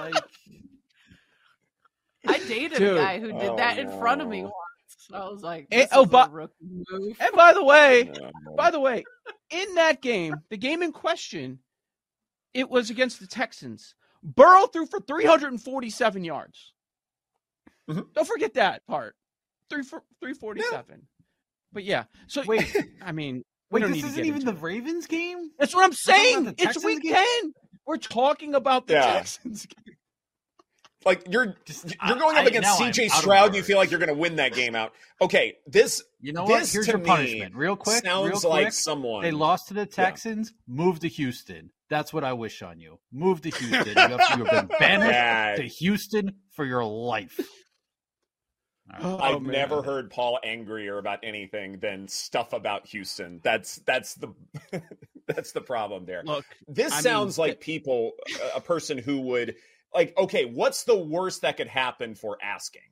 Like 0.00 0.14
I 2.26 2.38
dated 2.38 2.78
Dude. 2.78 2.96
a 2.96 3.00
guy 3.00 3.20
who 3.20 3.32
did 3.32 3.50
Oh, 3.50 3.56
that 3.56 3.78
in 3.78 3.88
front 3.98 4.22
of 4.22 4.28
me 4.28 4.40
no. 4.42 4.44
once. 4.46 4.54
I 5.12 5.28
was 5.28 5.42
like, 5.42 5.66
Eh, 5.70 5.80
this 5.82 5.88
oh, 5.92 6.02
is 6.02 6.06
a 6.06 6.10
but- 6.10 6.30
And 6.32 7.32
by 7.36 7.52
the 7.52 7.62
way, 7.62 8.10
No. 8.18 8.54
by 8.56 8.70
the 8.70 8.80
way, 8.80 9.04
in 9.50 9.74
that 9.74 10.00
game, 10.00 10.36
the 10.48 10.56
game 10.56 10.82
in 10.82 10.92
question, 10.92 11.58
it 12.54 12.70
was 12.70 12.88
against 12.88 13.20
the 13.20 13.26
Texans. 13.26 13.94
Burrow 14.24 14.66
threw 14.66 14.86
for 14.86 15.00
347 15.00 16.24
yards. 16.24 16.72
Mhm. 17.90 18.06
Don't 18.14 18.26
forget 18.26 18.54
that 18.54 18.86
part. 18.86 19.14
Three 19.68 19.82
for 19.82 20.02
347. 20.20 21.06
But 21.72 21.84
yeah, 21.84 22.04
so 22.28 22.42
Wait. 22.46 22.74
I 23.02 23.12
mean, 23.12 23.42
Wait, 23.70 23.86
this 23.86 24.04
isn't 24.04 24.24
even 24.24 24.44
the 24.44 24.52
it. 24.52 24.62
Ravens 24.62 25.06
game? 25.06 25.50
That's 25.58 25.74
what 25.74 25.84
I'm 25.84 25.92
saying. 25.92 26.46
It's 26.48 26.62
Texans 26.62 26.84
week 26.84 27.02
game? 27.02 27.14
10. 27.14 27.52
We're 27.86 27.96
talking 27.98 28.54
about 28.54 28.86
the 28.86 28.94
Yeah. 28.94 29.12
Texans 29.14 29.66
game. 29.86 29.96
Like 31.04 31.26
you're 31.30 31.54
Just- 31.66 31.84
you're 32.06 32.16
going 32.16 32.36
I- 32.36 32.40
up 32.40 32.44
I- 32.46 32.48
against 32.48 32.80
I'm 32.80 32.92
CJ 32.92 33.10
out 33.10 33.16
of 33.18 33.20
Stroud 33.22 33.46
and 33.48 33.56
you 33.56 33.62
feel 33.62 33.76
like 33.76 33.90
you're 33.90 34.00
going 34.00 34.08
to 34.08 34.14
win 34.18 34.36
that 34.36 34.54
game 34.54 34.74
out. 34.74 34.94
Okay, 35.20 35.58
this 35.66 36.02
You 36.20 36.32
know 36.32 36.44
what? 36.44 36.60
This 36.60 36.72
Here's 36.72 36.86
to 36.86 36.92
your 36.92 36.98
me 37.00 37.04
punishment. 37.06 37.54
Real 37.54 37.76
quick. 37.76 38.02
sounds 38.02 38.42
real 38.42 38.50
like 38.50 38.72
someone 38.72 39.22
They 39.22 39.30
lost 39.32 39.68
to 39.68 39.74
the 39.74 39.84
Texans. 39.84 40.54
Move 40.66 41.00
to 41.00 41.08
Houston. 41.08 41.70
That's 41.90 42.12
what 42.12 42.24
I 42.24 42.32
wish 42.32 42.62
on 42.62 42.80
you. 42.80 42.98
Move 43.12 43.42
to 43.42 43.50
Houston. 43.50 43.86
You 43.88 44.16
have, 44.16 44.38
you 44.38 44.44
have 44.44 44.68
been 44.68 44.78
banished 44.78 45.12
Yeah. 45.12 45.54
to 45.56 45.62
Houston 45.62 46.36
for 46.52 46.64
your 46.64 46.84
life. 46.84 47.38
All 48.92 48.98
right. 48.98 49.04
Oh, 49.04 49.18
I've 49.18 49.34
Oh, 49.36 49.40
man. 49.40 49.52
never 49.52 49.82
heard 49.82 50.10
Paul 50.10 50.38
angrier 50.44 50.98
about 50.98 51.20
anything 51.22 51.78
than 51.80 52.06
stuff 52.08 52.52
about 52.52 52.86
Houston. 52.88 53.40
That's 53.42 53.76
that's 53.86 54.14
the 54.14 54.34
that's 55.28 55.52
the 55.52 55.60
problem 55.60 56.04
there. 56.06 56.22
Look, 56.24 56.44
This 56.68 56.92
I 56.92 56.96
mean, 56.96 57.02
sounds 57.02 57.38
like 57.38 57.52
it- 57.52 57.60
people 57.60 58.12
a 58.54 58.60
person 58.60 58.98
who 58.98 59.20
would 59.22 59.56
like 59.94 60.16
okay, 60.18 60.44
what's 60.44 60.84
the 60.84 60.96
worst 60.98 61.42
that 61.42 61.56
could 61.56 61.68
happen 61.68 62.14
for 62.14 62.36
asking? 62.42 62.82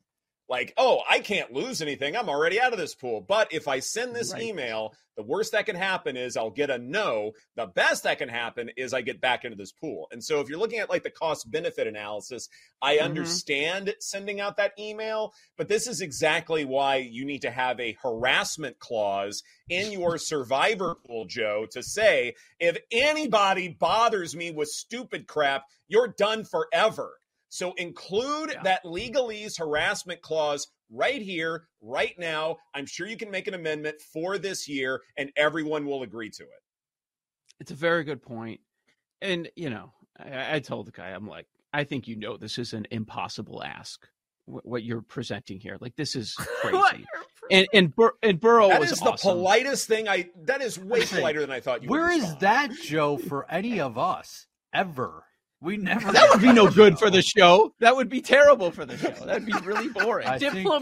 Like, 0.49 0.75
oh, 0.77 1.01
I 1.09 1.21
can't 1.21 1.53
lose 1.53 1.81
anything. 1.81 2.15
I'm 2.17 2.29
already 2.29 2.61
out 2.61 2.73
of 2.73 2.79
this 2.79 2.95
pool. 2.95 3.21
But 3.21 3.53
if 3.53 3.69
I 3.69 3.79
send 3.79 4.15
this 4.15 4.33
Right. 4.33 4.43
email, 4.43 4.95
the 5.17 5.23
worst 5.23 5.53
that 5.53 5.67
can 5.67 5.77
happen 5.77 6.17
is 6.17 6.37
I'll 6.37 6.51
get 6.51 6.69
a 6.71 6.79
no. 6.79 7.33
The 7.55 7.67
best 7.67 8.03
that 8.05 8.19
can 8.19 8.29
happen 8.29 8.71
is 8.77 8.93
I 8.93 9.03
get 9.03 9.21
back 9.21 9.45
into 9.45 9.57
this 9.57 9.73
pool. 9.73 10.09
And 10.11 10.23
so 10.23 10.41
if 10.41 10.49
you're 10.49 10.59
looking 10.59 10.79
at 10.79 10.91
like 10.91 11.05
the 11.05 11.11
cost 11.11 11.51
benefit 11.51 11.87
analysis, 11.87 12.49
I 12.83 12.97
Mhm. 12.97 13.05
understand 13.05 13.95
sending 14.01 14.41
out 14.41 14.57
that 14.57 14.73
email, 14.79 15.33
but 15.57 15.69
this 15.69 15.87
is 15.87 16.01
exactly 16.01 16.65
why 16.65 16.97
you 16.97 17.25
need 17.25 17.43
to 17.43 17.51
have 17.51 17.79
a 17.79 17.97
harassment 18.03 18.79
clause 18.79 19.43
in 19.69 19.93
your 19.93 20.19
survivor 20.19 20.97
pool, 21.07 21.25
Joe, 21.27 21.67
to 21.73 21.83
say 21.83 22.35
if 22.59 22.77
anybody 22.91 23.69
bothers 23.69 24.35
me 24.35 24.51
with 24.51 24.69
stupid 24.69 25.27
crap, 25.27 25.65
you're 25.89 26.09
done 26.09 26.45
forever. 26.45 27.19
So 27.53 27.75
include 27.75 28.53
Yeah. 28.53 28.63
that 28.63 28.83
legalese 28.83 29.59
harassment 29.59 30.23
clause 30.23 30.69
right 30.89 31.21
here, 31.21 31.69
right 31.83 32.19
now. 32.19 32.57
I'm 32.73 32.87
sure 32.87 33.07
you 33.07 33.19
can 33.19 33.31
make 33.31 33.47
an 33.47 33.53
amendment 33.53 34.01
for 34.01 34.39
this 34.39 34.67
year 34.67 35.03
and 35.19 35.31
everyone 35.37 35.85
will 35.85 36.03
agree 36.03 36.31
to 36.31 36.45
it. 36.45 36.63
It's 37.61 37.71
a 37.71 37.75
very 37.75 38.05
good 38.05 38.23
point. 38.23 38.59
And, 39.21 39.51
you 39.55 39.69
know, 39.69 39.93
I, 40.19 40.57
I 40.57 40.59
told 40.61 40.87
the 40.87 40.93
guy, 40.93 41.11
I'm 41.11 41.27
like, 41.29 41.47
I 41.75 41.85
think 41.85 42.09
you 42.09 42.17
know 42.17 42.39
this 42.39 42.57
is 42.59 42.73
an 42.73 42.87
impossible 42.91 43.63
ask, 43.63 44.09
what 44.47 44.83
you're 44.83 45.03
presenting 45.03 45.61
here. 45.61 45.77
Like, 45.79 45.95
this 45.97 46.17
is 46.17 46.35
crazy. 46.63 47.05
and 47.51 47.67
and, 47.75 47.95
Bur- 47.95 48.17
and 48.23 48.41
Burrow 48.41 48.69
That 48.71 48.81
was 48.81 48.93
is 48.93 48.99
the 49.01 49.11
awesome. 49.11 49.33
politest 49.37 49.87
thing 49.89 50.09
I 50.09 50.31
that 50.45 50.63
is 50.63 50.79
way 50.79 51.01
Listen, 51.01 51.19
politer 51.19 51.41
than 51.43 51.51
I 51.51 51.61
thought 51.61 51.83
you 51.83 51.91
Where 51.91 52.07
would 52.09 52.17
is 52.23 52.35
that, 52.37 52.71
Joe, 52.83 53.19
for 53.19 53.45
any 53.51 53.79
of 53.79 53.99
us 53.99 54.47
ever? 54.73 55.25
We 55.63 55.77
never. 55.77 56.11
That 56.11 56.29
would 56.31 56.43
be 56.43 56.53
no 56.53 56.69
good 56.71 56.99
for 56.99 57.09
the 57.09 57.23
show. 57.23 57.73
That 57.79 57.95
would 57.95 58.09
be 58.09 58.21
terrible 58.21 58.73
for 58.73 58.85
the 58.85 58.99
show. 58.99 59.25
That'd 59.25 59.47
be 59.47 59.53
really 59.65 59.89
boring. 59.89 60.27
I 60.27 60.37
think, 60.37 60.67
uh, 60.69 60.81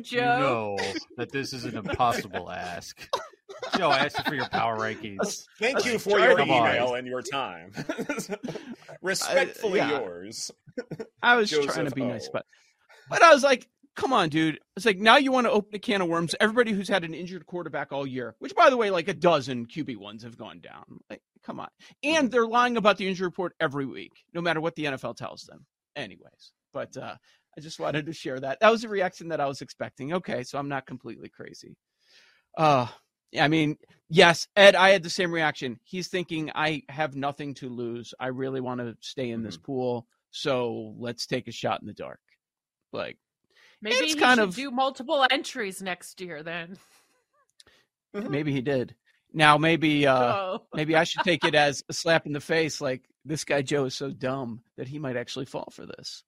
You 0.02 0.20
know 0.20 0.78
that 1.18 1.30
this 1.30 1.52
is 1.52 1.66
an 1.66 1.76
impossible 1.76 2.50
ask. 2.50 2.98
Joe, 3.76 3.90
I 3.90 4.06
asked 4.06 4.16
you 4.16 4.24
for 4.24 4.34
your 4.34 4.48
power 4.48 4.78
rankings. 4.78 5.44
Thank 5.58 5.84
you 5.84 5.98
for 5.98 6.18
your 6.18 6.40
email 6.40 6.94
and 6.94 7.06
your 7.06 7.20
time. 7.20 7.72
Respectfully 9.02 9.80
yeah. 9.80 10.00
yours. 10.00 10.50
I 11.22 11.36
was 11.36 11.50
Joseph 11.50 11.74
trying 11.74 11.84
to 11.86 11.94
be 11.94 12.02
nice, 12.02 12.30
but 12.32 12.46
but 13.10 13.22
I 13.22 13.34
was 13.34 13.42
like, 13.42 13.68
come 13.96 14.12
on, 14.12 14.28
dude. 14.28 14.58
It's 14.76 14.86
like 14.86 14.98
now 14.98 15.16
you 15.16 15.32
want 15.32 15.46
to 15.46 15.50
open 15.50 15.74
a 15.74 15.78
can 15.78 16.00
of 16.00 16.08
worms. 16.08 16.34
Everybody 16.40 16.72
who's 16.72 16.88
had 16.88 17.04
an 17.04 17.14
injured 17.14 17.46
quarterback 17.46 17.92
all 17.92 18.06
year, 18.06 18.34
which 18.38 18.54
by 18.54 18.70
the 18.70 18.76
way, 18.76 18.90
like 18.90 19.08
a 19.08 19.14
dozen 19.14 19.66
QB 19.66 19.96
ones 19.98 20.22
have 20.22 20.38
gone 20.38 20.60
down. 20.60 21.00
Like, 21.10 21.22
come 21.44 21.60
on. 21.60 21.68
And 22.02 22.30
they're 22.30 22.46
lying 22.46 22.76
about 22.76 22.96
the 22.96 23.08
injury 23.08 23.26
report 23.26 23.54
every 23.60 23.86
week, 23.86 24.12
no 24.32 24.40
matter 24.40 24.60
what 24.60 24.74
the 24.74 24.84
NFL 24.86 25.16
tells 25.16 25.42
them. 25.42 25.66
Anyways, 25.96 26.52
but 26.72 26.96
uh 26.96 27.16
I 27.56 27.60
just 27.60 27.78
wanted 27.78 28.06
to 28.06 28.14
share 28.14 28.40
that. 28.40 28.60
That 28.60 28.70
was 28.70 28.82
a 28.84 28.88
reaction 28.88 29.28
that 29.28 29.40
I 29.40 29.46
was 29.46 29.60
expecting. 29.60 30.14
Okay, 30.14 30.42
so 30.42 30.58
I'm 30.58 30.68
not 30.68 30.86
completely 30.86 31.28
crazy. 31.28 31.76
Uh 32.56 32.86
I 33.38 33.48
mean, 33.48 33.76
yes, 34.10 34.46
Ed, 34.56 34.74
I 34.74 34.90
had 34.90 35.02
the 35.02 35.10
same 35.10 35.32
reaction. 35.32 35.80
He's 35.84 36.08
thinking 36.08 36.50
I 36.54 36.82
have 36.88 37.16
nothing 37.16 37.54
to 37.54 37.68
lose. 37.70 38.12
I 38.20 38.26
really 38.26 38.60
want 38.60 38.80
to 38.80 38.94
stay 39.00 39.30
in 39.30 39.42
this 39.42 39.56
pool. 39.56 40.06
So 40.32 40.94
let's 40.98 41.26
take 41.26 41.48
a 41.48 41.52
shot 41.52 41.80
in 41.80 41.86
the 41.86 41.94
dark. 41.94 42.20
Like 42.92 43.16
Maybe 43.82 43.96
It's 43.96 44.14
he 44.14 44.18
kind 44.20 44.38
should 44.38 44.48
of- 44.50 44.54
do 44.54 44.70
multiple 44.70 45.26
entries 45.30 45.82
next 45.82 46.20
year 46.20 46.42
then. 46.42 46.78
maybe 48.14 48.52
he 48.52 48.60
did. 48.60 48.94
Now 49.32 49.58
maybe 49.58 50.06
uh 50.06 50.14
oh. 50.34 50.62
maybe 50.74 50.94
I 50.96 51.04
should 51.04 51.22
take 51.24 51.44
it 51.44 51.54
as 51.54 51.82
a 51.88 51.92
slap 51.92 52.26
in 52.26 52.32
the 52.32 52.40
face 52.40 52.80
like 52.80 53.02
this 53.24 53.44
guy 53.44 53.62
Joe 53.62 53.84
is 53.86 53.94
so 53.94 54.10
dumb 54.10 54.62
that 54.76 54.88
he 54.88 54.98
might 54.98 55.16
actually 55.16 55.46
fall 55.46 55.68
for 55.72 55.86
this. 55.86 56.22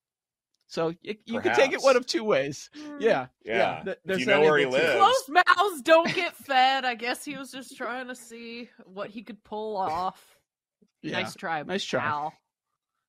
So 0.66 0.92
you, 1.02 1.14
you 1.26 1.40
can 1.40 1.54
take 1.54 1.72
it 1.72 1.82
one 1.82 1.96
of 1.96 2.06
two 2.06 2.24
ways. 2.24 2.70
Yeah. 2.98 3.26
Yeah. 3.44 3.82
th- 3.84 3.96
If 3.98 4.02
there's 4.04 4.20
you 4.20 4.26
know 4.26 4.40
where 4.40 4.56
he 4.56 4.64
angle, 4.64 4.78
too. 4.80 4.84
lives. 4.86 4.98
Closed 5.26 5.44
mouths 5.46 5.82
don't 5.82 6.14
get 6.14 6.34
fed. 6.36 6.84
I 6.84 6.94
guess 6.94 7.24
he 7.24 7.36
was 7.36 7.52
just 7.52 7.76
trying 7.76 8.08
to 8.08 8.14
see 8.14 8.70
what 8.84 9.10
he 9.10 9.22
could 9.22 9.44
pull 9.44 9.76
off. 9.76 10.20
Yeah. 11.02 11.20
Nice 11.20 11.34
try. 11.34 11.62
Nice 11.64 11.84
try. 11.84 12.00
pal. 12.00 12.32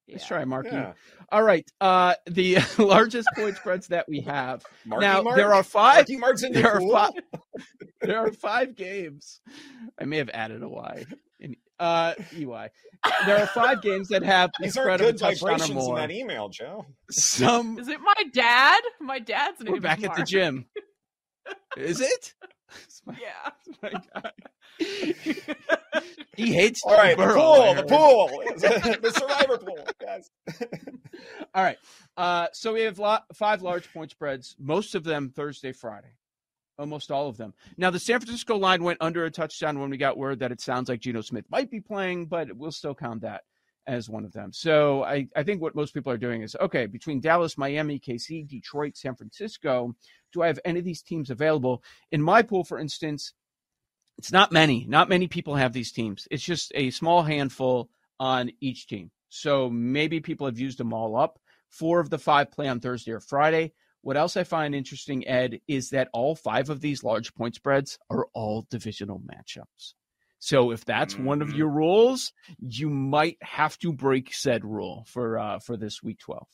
Let's 0.08 0.24
Yeah. 0.24 0.28
try 0.28 0.46
Marky. 0.46 0.70
Yeah. 0.72 0.94
All 1.32 1.42
right. 1.44 1.70
Uh, 1.82 2.16
the 2.28 2.58
largest 2.78 3.28
point 3.36 3.56
spreads 3.58 3.88
that 3.88 4.08
we 4.08 4.22
have 4.22 4.64
Marky 4.86 5.06
now. 5.06 5.22
Mark? 5.24 5.36
There 5.38 5.54
are 5.54 5.64
five. 5.64 5.96
Marky 5.98 6.18
Mark's 6.18 6.44
in 6.44 6.54
there 6.54 6.72
are 6.74 6.80
pool? 6.80 6.92
five. 6.94 7.12
There 8.02 8.20
are 8.20 8.32
five 8.32 8.76
games. 8.76 9.40
I 10.00 10.06
may 10.06 10.18
have 10.18 10.30
added 10.32 10.62
a 10.62 10.70
Y 10.70 11.06
in 11.40 11.56
uh, 11.80 12.14
EY. 12.36 12.70
There 13.26 13.38
are 13.42 13.48
five 13.48 13.82
games 13.82 14.10
that 14.10 14.22
have 14.22 14.52
the 14.60 14.66
These 14.66 14.74
spread 14.74 14.88
aren't 14.90 15.02
of 15.02 15.08
a 15.08 15.12
good 15.14 15.18
touchdown 15.20 15.50
or 15.50 15.58
vibrations 15.58 15.88
in 15.88 15.96
that 15.96 16.12
email, 16.12 16.50
Joe. 16.50 16.86
Some 17.10 17.80
Is 17.80 17.88
it 17.88 18.00
my 18.02 18.14
dad? 18.32 18.82
My 19.02 19.18
dad's 19.20 19.60
name. 19.62 19.72
we're 19.72 19.78
is 19.78 19.84
back 19.84 20.04
at 20.04 20.16
the 20.16 20.24
gym. 20.24 20.66
Is 21.78 22.00
it? 22.02 22.34
It's 22.84 23.02
my- 23.06 23.16
Yeah. 23.20 23.52
My 23.92 24.32
he 26.36 26.54
hates 26.54 26.84
All 26.84 26.96
right, 26.96 27.18
the 27.18 27.24
Burrow, 27.24 27.42
I 27.42 27.74
pool, 27.74 27.76
the 27.76 27.84
pool, 27.84 28.28
the 29.02 29.12
survivor 29.12 29.58
pool, 29.58 29.80
guys. 30.00 30.30
All 31.54 31.64
right. 31.64 31.78
Uh, 32.18 32.48
so 32.54 32.74
we 32.74 32.82
have 32.82 33.00
lot, 33.00 33.24
five 33.34 33.62
large 33.62 33.92
point 33.94 34.12
spreads, 34.12 34.56
most 34.60 34.96
of 34.96 35.04
them 35.04 35.30
Thursday, 35.30 35.72
Friday. 35.72 36.14
Almost 36.78 37.10
all 37.10 37.30
of 37.30 37.38
them. 37.38 37.54
Now, 37.78 37.90
the 37.90 38.00
San 38.00 38.20
Francisco 38.20 38.58
line 38.58 38.84
went 38.84 38.98
under 39.00 39.24
a 39.24 39.32
touchdown 39.32 39.80
when 39.80 39.90
we 39.90 39.96
got 39.96 40.18
word 40.18 40.40
that 40.40 40.52
it 40.52 40.60
sounds 40.60 40.90
like 40.90 41.00
Geno 41.00 41.22
Smith 41.22 41.46
might 41.50 41.72
be 41.72 41.80
playing, 41.80 42.26
but 42.26 42.54
we'll 42.54 42.72
still 42.72 42.94
count 42.94 43.22
that 43.22 43.44
as 43.88 44.10
one 44.10 44.26
of 44.26 44.34
them. 44.34 44.52
So 44.52 45.04
I, 45.04 45.28
I 45.38 45.44
think 45.44 45.62
what 45.62 45.76
most 45.76 45.94
people 45.94 46.12
are 46.12 46.18
doing 46.18 46.42
is 46.42 46.56
okay, 46.60 46.86
between 46.86 47.22
Dallas, 47.22 47.58
Miami, 47.58 48.00
KC, 48.00 48.48
Detroit, 48.48 48.98
San 48.98 49.16
Francisco, 49.16 49.96
do 50.34 50.42
I 50.42 50.48
have 50.48 50.60
any 50.66 50.80
of 50.80 50.86
these 50.86 51.02
teams 51.02 51.30
available? 51.30 51.82
In 52.12 52.22
my 52.22 52.42
pool, 52.42 52.66
for 52.66 52.78
instance, 52.78 53.34
it's 54.18 54.32
not 54.32 54.52
many. 54.52 54.86
Not 54.88 55.10
many 55.10 55.28
people 55.28 55.56
have 55.56 55.74
these 55.74 55.92
teams. 55.92 56.28
It's 56.32 56.44
just 56.44 56.72
a 56.76 56.90
small 56.92 57.24
handful 57.24 57.90
on 58.20 58.52
each 58.62 58.88
team. 58.88 59.12
So 59.30 59.70
maybe 59.70 60.20
people 60.20 60.48
have 60.48 60.60
used 60.60 60.78
them 60.78 60.94
all 60.94 61.18
up. 61.18 61.40
Four 61.70 62.00
of 62.00 62.10
the 62.10 62.18
five 62.18 62.52
play 62.52 62.68
on 62.68 62.80
Thursday 62.80 63.12
or 63.12 63.20
Friday. 63.20 63.74
What 64.02 64.18
else 64.18 64.38
I 64.38 64.44
find 64.44 64.76
interesting, 64.76 65.28
Ed, 65.28 65.60
is 65.68 65.90
that 65.90 66.10
all 66.14 66.36
five 66.36 66.70
of 66.70 66.80
these 66.80 67.04
large 67.04 67.34
point 67.34 67.56
spreads 67.56 67.98
are 68.10 68.28
all 68.34 68.66
divisional 68.70 69.20
matchups. 69.20 69.94
So 70.40 70.72
if 70.72 70.86
that's 70.86 71.18
one 71.18 71.42
of 71.42 71.50
Mhm. 71.50 71.56
your 71.58 71.70
rules, 71.70 72.32
you 72.60 72.90
might 72.90 73.38
have 73.42 73.78
to 73.80 73.92
break 73.92 74.32
said 74.34 74.64
rule 74.64 75.06
for 75.08 75.40
uh, 75.40 75.60
for 75.60 75.76
this 75.76 76.04
week 76.04 76.20
twelve. 76.20 76.48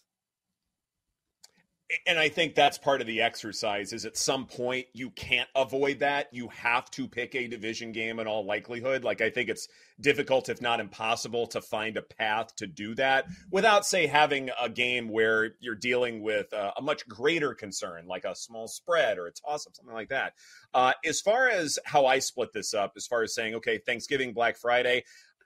And 2.05 2.19
I 2.19 2.29
think 2.29 2.55
that's 2.55 2.77
part 2.77 3.01
of 3.01 3.07
the 3.07 3.21
exercise 3.21 3.93
is 3.93 4.05
at 4.05 4.17
some 4.17 4.45
point 4.45 4.87
you 4.93 5.09
can't 5.09 5.49
avoid 5.55 5.99
that. 5.99 6.27
You 6.31 6.49
have 6.49 6.89
to 6.91 7.07
pick 7.07 7.35
a 7.35 7.47
division 7.47 7.91
game 7.91 8.19
in 8.19 8.27
all 8.27 8.45
likelihood. 8.45 9.03
Like 9.03 9.21
I 9.21 9.29
think 9.29 9.49
it's 9.49 9.67
difficult, 9.99 10.49
if 10.49 10.61
not 10.61 10.79
impossible, 10.79 11.47
to 11.47 11.61
find 11.61 11.97
a 11.97 12.01
path 12.01 12.55
to 12.57 12.67
do 12.67 12.95
that 12.95 13.25
without, 13.51 13.85
say, 13.85 14.07
having 14.07 14.49
a 14.61 14.69
game 14.69 15.09
where 15.09 15.51
you're 15.59 15.75
dealing 15.75 16.21
with 16.21 16.51
uh, 16.53 16.71
a 16.77 16.81
much 16.81 17.07
greater 17.07 17.53
concern, 17.53 18.07
like 18.07 18.25
a 18.25 18.35
small 18.35 18.67
spread 18.67 19.17
or 19.17 19.27
a 19.27 19.31
toss 19.31 19.67
up, 19.67 19.75
something 19.75 19.93
like 19.93 20.09
that. 20.09 20.33
Uh, 20.73 20.93
as 21.05 21.21
far 21.21 21.49
as 21.49 21.77
how 21.85 22.05
I 22.05 22.19
split 22.19 22.53
this 22.53 22.73
up, 22.73 22.93
as 22.95 23.07
far 23.07 23.23
as 23.23 23.33
saying, 23.35 23.55
okay, 23.55 23.77
Thanksgiving, 23.77 24.33
Black 24.33 24.57
Friday, 24.57 25.03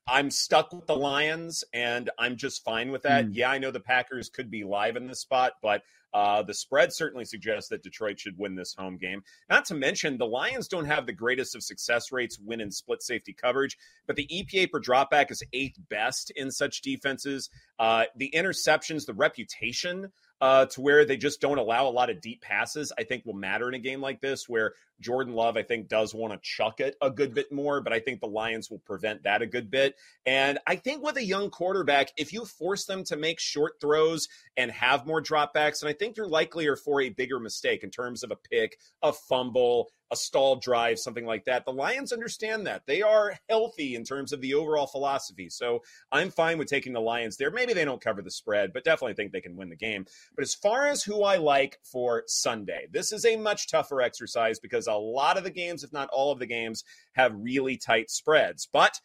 I'm 0.07 0.29
stuck 0.29 0.71
with 0.71 0.85
the 0.85 0.95
Lions 0.95 1.63
and 1.73 2.09
I'm 2.19 2.35
just 2.35 2.63
fine 2.63 2.91
with 2.91 3.03
that. 3.03 3.25
Mm. 3.25 3.29
Yeah, 3.33 3.49
I 3.49 3.57
know 3.57 3.71
the 3.71 3.79
Packers 3.79 4.29
could 4.29 4.51
be 4.51 4.63
live 4.63 4.95
in 4.95 5.07
this 5.07 5.19
spot, 5.19 5.53
but 5.63 5.81
uh, 6.13 6.43
the 6.43 6.53
spread 6.53 6.93
certainly 6.93 7.25
suggests 7.25 7.69
that 7.69 7.83
Detroit 7.83 8.19
should 8.19 8.37
win 8.37 8.55
this 8.55 8.73
home 8.73 8.97
game. 8.97 9.23
Not 9.49 9.65
to 9.65 9.73
mention, 9.73 10.17
the 10.17 10.27
Lions 10.27 10.67
don't 10.67 10.85
have 10.85 11.05
the 11.05 11.11
greatest 11.11 11.55
of 11.55 11.63
success 11.63 12.11
rates 12.11 12.39
when 12.43 12.61
in 12.61 12.71
split 12.71 13.01
safety 13.01 13.33
coverage, 13.33 13.77
but 14.07 14.15
the 14.15 14.27
EPA 14.27 14.71
per 14.71 14.79
dropback 14.79 15.29
is 15.29 15.43
eighth 15.51 15.77
best 15.89 16.31
in 16.35 16.51
such 16.51 16.81
defenses. 16.81 17.49
Uh, 17.79 18.05
the 18.15 18.31
interceptions, 18.33 19.05
the 19.05 19.13
reputation 19.13 20.11
uh, 20.45 20.67
to 20.67 20.79
where 20.79 21.05
they 21.05 21.17
just 21.17 21.41
don't 21.41 21.57
allow 21.57 21.87
a 21.87 21.89
lot 21.89 22.11
of 22.11 22.21
deep 22.21 22.39
passes, 22.39 22.93
I 22.95 23.03
think 23.03 23.25
will 23.25 23.33
matter 23.33 23.67
in 23.67 23.73
a 23.73 23.79
game 23.79 23.99
like 23.99 24.21
this, 24.21 24.47
where 24.47 24.73
Jordan 24.99 25.33
Love, 25.33 25.57
I 25.57 25.63
think, 25.63 25.87
does 25.87 26.13
want 26.13 26.33
to 26.33 26.39
chuck 26.43 26.79
it 26.79 26.95
a 27.01 27.09
good 27.09 27.33
bit 27.33 27.51
more, 27.51 27.81
but 27.81 27.91
I 27.91 27.99
think 27.99 28.21
the 28.21 28.27
Lions 28.27 28.69
will 28.69 28.77
prevent 28.85 29.23
that 29.23 29.41
a 29.41 29.47
good 29.47 29.71
bit. 29.71 29.95
And 30.23 30.59
I 30.67 30.75
think 30.75 31.03
with 31.03 31.17
a 31.17 31.25
young 31.25 31.49
quarterback, 31.49 32.11
if 32.15 32.31
you 32.31 32.45
force 32.45 32.85
them 32.85 33.03
to 33.05 33.17
make 33.17 33.39
short 33.39 33.81
throws 33.81 34.27
and 34.55 34.69
have 34.69 35.07
more 35.07 35.19
dropbacks, 35.19 35.81
and 35.81 35.89
I 35.89 35.93
think 35.93 36.15
you're 36.15 36.27
likelier 36.27 36.75
for 36.75 37.01
a 37.01 37.09
bigger 37.09 37.39
mistake 37.39 37.83
in 37.83 37.89
terms 37.89 38.21
of 38.21 38.29
a 38.29 38.35
pick, 38.35 38.77
a 39.01 39.13
fumble, 39.13 39.89
a 40.11 40.15
stall 40.15 40.57
drive, 40.57 40.99
something 40.99 41.25
like 41.25 41.45
that. 41.45 41.65
The 41.65 41.71
Lions 41.71 42.13
understand 42.13 42.67
that. 42.67 42.83
They 42.85 43.01
are 43.01 43.37
healthy 43.49 43.95
in 43.95 44.03
terms 44.03 44.31
of 44.31 44.41
the 44.41 44.53
overall 44.53 44.87
philosophy. 44.87 45.49
So 45.49 45.81
I'm 46.11 46.29
fine 46.29 46.57
with 46.57 46.67
taking 46.67 46.93
the 46.93 47.01
Lions 47.01 47.37
there. 47.37 47.51
Maybe 47.51 47.73
they 47.73 47.85
don't 47.85 48.01
cover 48.01 48.21
the 48.21 48.31
spread, 48.31 48.71
but 48.73 48.83
definitely 48.83 49.15
think 49.15 49.31
they 49.31 49.41
can 49.41 49.55
win 49.55 49.69
the 49.69 49.75
game. 49.75 50.05
But 50.35 50.43
as 50.43 50.53
far 50.53 50.87
as 50.87 51.03
who 51.03 51.23
I 51.23 51.37
like 51.37 51.79
for 51.83 52.23
Sunday, 52.27 52.87
this 52.91 53.11
is 53.11 53.25
a 53.25 53.35
much 53.35 53.69
tougher 53.69 54.01
exercise 54.01 54.59
because 54.59 54.87
a 54.87 54.93
lot 54.93 55.37
of 55.37 55.43
the 55.43 55.49
games, 55.49 55.83
if 55.83 55.91
not 55.91 56.09
all 56.11 56.31
of 56.31 56.39
the 56.39 56.45
games, 56.45 56.83
have 57.13 57.33
really 57.35 57.77
tight 57.77 58.11
spreads. 58.11 58.67
But 58.71 58.99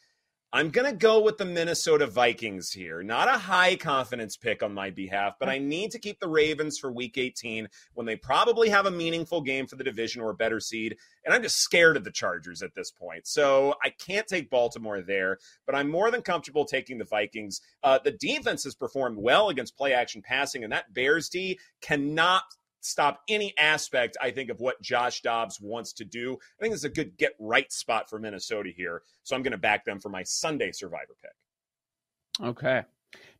I'm 0.52 0.70
going 0.70 0.90
to 0.90 0.96
go 0.96 1.20
with 1.20 1.38
the 1.38 1.44
Minnesota 1.44 2.08
Vikings 2.08 2.72
here. 2.72 3.04
Not 3.04 3.28
a 3.28 3.38
high 3.38 3.76
confidence 3.76 4.36
pick 4.36 4.64
on 4.64 4.74
my 4.74 4.90
behalf, 4.90 5.34
but 5.38 5.48
I 5.48 5.58
need 5.58 5.92
to 5.92 6.00
keep 6.00 6.18
the 6.18 6.28
Ravens 6.28 6.76
for 6.76 6.90
week 6.90 7.18
18 7.18 7.68
when 7.94 8.04
they 8.04 8.16
probably 8.16 8.68
have 8.68 8.86
a 8.86 8.90
meaningful 8.90 9.42
game 9.42 9.68
for 9.68 9.76
the 9.76 9.84
division 9.84 10.20
or 10.20 10.30
a 10.30 10.34
better 10.34 10.58
seed. 10.58 10.96
And 11.24 11.32
I'm 11.32 11.44
just 11.44 11.58
scared 11.58 11.96
of 11.96 12.02
the 12.02 12.10
Chargers 12.10 12.62
at 12.62 12.74
this 12.74 12.90
point. 12.90 13.28
So 13.28 13.76
I 13.84 13.90
can't 13.90 14.26
take 14.26 14.50
Baltimore 14.50 15.00
there, 15.02 15.38
but 15.66 15.76
I'm 15.76 15.88
more 15.88 16.10
than 16.10 16.20
comfortable 16.20 16.64
taking 16.64 16.98
the 16.98 17.04
Vikings. 17.04 17.60
Uh, 17.84 18.00
the 18.02 18.10
defense 18.10 18.64
has 18.64 18.74
performed 18.74 19.18
well 19.18 19.50
against 19.50 19.76
play 19.76 19.94
action 19.94 20.20
passing, 20.20 20.64
and 20.64 20.72
that 20.72 20.92
Bears 20.92 21.28
D 21.28 21.60
cannot 21.80 22.42
stop 22.80 23.20
any 23.28 23.54
aspect, 23.58 24.16
I 24.20 24.30
think, 24.30 24.50
of 24.50 24.60
what 24.60 24.80
Josh 24.82 25.20
Dobbs 25.20 25.60
wants 25.60 25.92
to 25.94 26.04
do. 26.04 26.38
I 26.58 26.62
think 26.62 26.74
it's 26.74 26.84
a 26.84 26.88
good 26.88 27.16
get 27.16 27.32
right 27.38 27.70
spot 27.72 28.08
for 28.08 28.18
Minnesota 28.18 28.70
here. 28.74 29.02
So 29.22 29.36
I'm 29.36 29.42
going 29.42 29.52
to 29.52 29.58
back 29.58 29.84
them 29.84 30.00
for 30.00 30.08
my 30.08 30.22
Sunday 30.22 30.72
survivor 30.72 31.14
pick. 31.22 32.46
Okay. 32.46 32.82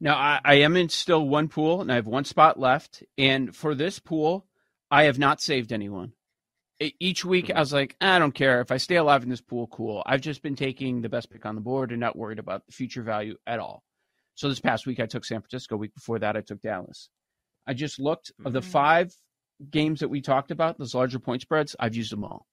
Now 0.00 0.16
I, 0.16 0.40
I 0.44 0.54
am 0.54 0.76
in 0.76 0.88
still 0.88 1.26
one 1.26 1.48
pool 1.48 1.80
and 1.80 1.90
I 1.92 1.96
have 1.96 2.06
one 2.06 2.24
spot 2.24 2.58
left. 2.58 3.02
And 3.18 3.54
for 3.54 3.74
this 3.74 3.98
pool, 3.98 4.46
I 4.90 5.04
have 5.04 5.18
not 5.18 5.40
saved 5.40 5.72
anyone. 5.72 6.12
Each 6.98 7.24
week 7.24 7.48
hmm. 7.48 7.56
I 7.56 7.60
was 7.60 7.72
like, 7.72 7.96
I 8.00 8.18
don't 8.18 8.34
care. 8.34 8.60
If 8.60 8.72
I 8.72 8.78
stay 8.78 8.96
alive 8.96 9.22
in 9.22 9.28
this 9.28 9.42
pool, 9.42 9.66
cool. 9.68 10.02
I've 10.06 10.22
just 10.22 10.42
been 10.42 10.56
taking 10.56 11.02
the 11.02 11.08
best 11.08 11.30
pick 11.30 11.44
on 11.44 11.54
the 11.54 11.60
board 11.60 11.90
and 11.90 12.00
not 12.00 12.16
worried 12.16 12.38
about 12.38 12.66
the 12.66 12.72
future 12.72 13.02
value 13.02 13.36
at 13.46 13.58
all. 13.60 13.82
So 14.34 14.48
this 14.48 14.60
past 14.60 14.86
week 14.86 15.00
I 15.00 15.06
took 15.06 15.24
San 15.24 15.40
Francisco. 15.40 15.76
Week 15.76 15.94
before 15.94 16.18
that 16.18 16.36
I 16.36 16.40
took 16.40 16.62
Dallas. 16.62 17.10
I 17.66 17.74
just 17.74 18.00
looked 18.00 18.32
of 18.44 18.52
the 18.52 18.60
hmm. 18.60 18.66
five 18.66 19.14
games 19.70 20.00
that 20.00 20.08
we 20.08 20.20
talked 20.20 20.50
about, 20.50 20.78
those 20.78 20.94
larger 20.94 21.18
point 21.18 21.42
spreads, 21.42 21.76
I've 21.78 21.96
used 21.96 22.12
them 22.12 22.24
all. 22.24 22.46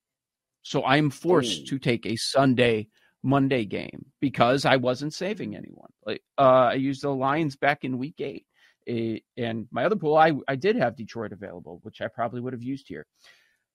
So 0.63 0.81
I 0.81 0.97
am 0.97 1.09
forced 1.09 1.61
Ooh. 1.61 1.65
to 1.65 1.79
take 1.79 2.05
a 2.05 2.15
Sunday 2.17 2.89
Monday 3.23 3.65
game 3.65 4.05
because 4.19 4.65
I 4.65 4.75
wasn't 4.75 5.13
saving 5.13 5.55
anyone. 5.55 5.91
Like 6.05 6.21
uh, 6.37 6.69
I 6.71 6.73
used 6.73 7.03
the 7.03 7.09
Lions 7.09 7.55
back 7.55 7.83
in 7.83 7.97
week 7.97 8.19
eight, 8.19 8.45
Eh, 8.87 9.19
and 9.35 9.67
my 9.69 9.83
other 9.83 9.95
pool 9.97 10.15
I 10.15 10.33
I 10.47 10.55
did 10.55 10.77
have 10.77 10.95
Detroit 10.95 11.33
available, 11.33 11.79
which 11.83 11.99
I 12.01 12.07
probably 12.07 12.39
would 12.39 12.53
have 12.53 12.63
used 12.63 12.87
here. 12.87 13.05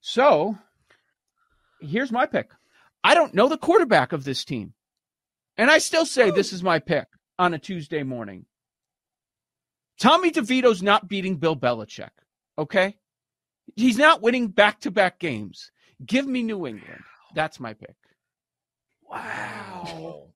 So 0.01 0.57
here's 1.81 2.11
my 2.11 2.27
pick. 2.27 2.51
I 3.05 3.15
don't 3.15 3.35
know 3.35 3.49
the 3.49 3.59
quarterback 3.59 4.13
of 4.13 4.25
this 4.25 4.45
team, 4.45 4.73
and 5.57 5.71
I 5.71 5.79
still 5.79 6.07
say 6.07 6.31
this 6.31 6.53
is 6.53 6.63
my 6.63 6.79
pick 6.79 7.07
on 7.39 7.53
a 7.53 7.59
Tuesday 7.59 8.03
morning. 8.03 8.47
Tommy 10.01 10.31
DeVito's 10.31 10.83
not 10.83 11.09
beating 11.09 11.37
Bill 11.37 11.57
Belichick. 11.57 12.11
Okay, 12.59 12.97
he's 13.77 13.99
not 13.99 14.23
winning 14.23 14.49
back 14.49 14.81
to 14.81 14.91
back 14.91 15.19
games. 15.19 15.71
Give 16.05 16.27
me 16.27 16.43
New 16.43 16.67
England. 16.67 17.03
That's 17.35 17.61
my 17.61 17.75
pick. 17.75 17.95
Wow. 19.09 20.29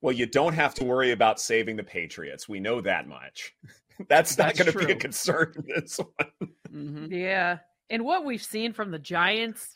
Well, 0.00 0.12
you 0.12 0.26
don't 0.26 0.54
have 0.54 0.74
to 0.76 0.84
worry 0.84 1.12
about 1.12 1.40
saving 1.40 1.76
the 1.76 1.82
Patriots. 1.84 2.48
We 2.48 2.60
know 2.60 2.80
that 2.80 3.06
much. 3.08 3.54
That's 4.08 4.36
not 4.38 4.56
going 4.56 4.72
to 4.72 4.78
be 4.78 4.92
a 4.92 4.96
concern 4.96 5.52
in 5.56 5.64
this 5.68 5.98
one. 5.98 6.50
Mm-hmm. 6.72 7.12
Yeah. 7.12 7.58
And 7.90 8.04
what 8.04 8.24
we've 8.24 8.42
seen 8.42 8.72
from 8.72 8.90
the 8.90 8.98
Giants, 8.98 9.74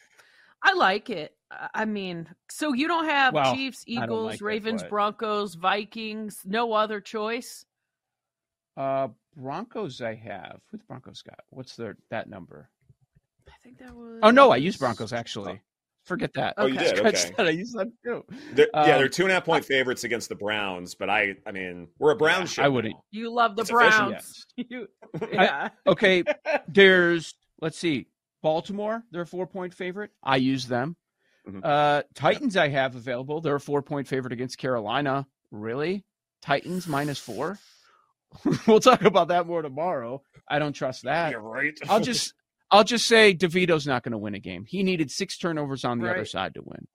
I 0.62 0.72
like 0.74 1.10
it. 1.10 1.32
I- 1.50 1.68
I 1.74 1.84
mean, 1.84 2.26
so 2.50 2.72
you 2.72 2.88
don't 2.88 3.04
have 3.04 3.34
Well, 3.34 3.54
Chiefs, 3.54 3.84
Eagles, 3.86 4.26
like 4.26 4.40
it, 4.40 4.44
Ravens, 4.44 4.82
but- 4.82 4.90
Broncos, 4.90 5.54
Vikings, 5.54 6.40
no 6.44 6.72
other 6.72 7.00
choice. 7.00 7.64
Uh, 8.76 9.08
Broncos. 9.36 10.00
I 10.02 10.14
have. 10.14 10.60
Who 10.70 10.76
the 10.78 10.84
Broncos 10.84 11.22
got? 11.22 11.40
What's 11.50 11.76
their 11.76 11.96
that 12.10 12.28
number? 12.28 12.70
I 13.48 13.52
think 13.62 13.78
that 13.78 13.94
was. 13.94 14.20
Oh 14.22 14.30
no, 14.30 14.50
I 14.50 14.56
used 14.56 14.78
Broncos 14.78 15.12
actually. 15.12 15.60
Forget 16.04 16.32
that. 16.34 16.54
Oh, 16.56 16.66
you 16.66 16.78
did? 16.78 16.96
Scratch 16.96 17.24
Okay. 17.26 17.34
that. 17.36 17.46
I 17.46 17.50
used 17.50 17.76
that 17.76 17.88
too. 18.04 18.24
They're, 18.52 18.68
yeah, 18.72 18.80
Um, 18.80 18.86
they're 18.86 19.08
two 19.08 19.22
and 19.24 19.32
a 19.32 19.34
half 19.34 19.44
point 19.44 19.64
favorites 19.64 20.04
against 20.04 20.28
the 20.28 20.36
Browns, 20.36 20.94
but 20.94 21.10
I, 21.10 21.34
I 21.44 21.50
mean, 21.50 21.88
we're 21.98 22.12
a 22.12 22.16
Browns 22.16 22.50
show. 22.52 22.62
I 22.62 22.68
wouldn't- 22.68 22.94
You 23.10 23.28
love 23.34 23.56
the 23.56 23.62
It's 23.62 23.70
official. 23.72 24.10
Browns. 24.10 24.46
You, 24.56 24.86
yeah. 25.32 25.70
Okay, 25.86 26.22
there's 26.68 27.34
let's 27.60 27.76
see, 27.76 28.06
Baltimore. 28.40 29.02
They're 29.10 29.22
a 29.22 29.26
four 29.26 29.48
point 29.48 29.74
favorite. 29.74 30.12
I 30.22 30.36
use 30.36 30.66
them. 30.68 30.96
Mhm. 31.48 31.60
Uh, 31.64 32.02
Titans. 32.14 32.56
I 32.56 32.68
have 32.68 32.94
available. 32.94 33.40
They're 33.40 33.56
a 33.56 33.60
four 33.60 33.82
point 33.82 34.06
favorite 34.06 34.32
against 34.32 34.58
Carolina. 34.58 35.26
Really? 35.50 36.04
Titans 36.40 36.86
minus 36.86 37.18
four. 37.18 37.58
we'll 38.66 38.80
talk 38.80 39.02
about 39.02 39.28
that 39.28 39.46
more 39.46 39.62
tomorrow. 39.62 40.22
I 40.48 40.58
don't 40.58 40.72
trust 40.72 41.04
that. 41.04 41.30
You're 41.32 41.40
right. 41.40 41.78
I'll 41.88 42.00
just 42.00 42.32
I'll 42.70 42.84
just 42.84 43.06
say 43.06 43.34
DeVito's 43.34 43.86
not 43.86 44.02
going 44.02 44.12
to 44.12 44.18
win 44.18 44.34
a 44.34 44.40
game. 44.40 44.64
He 44.66 44.82
needed 44.82 45.10
six 45.10 45.38
turnovers 45.38 45.84
on 45.84 45.98
the 45.98 46.06
Right. 46.06 46.16
other 46.16 46.24
side 46.24 46.54
to 46.54 46.62
win. 46.64 46.86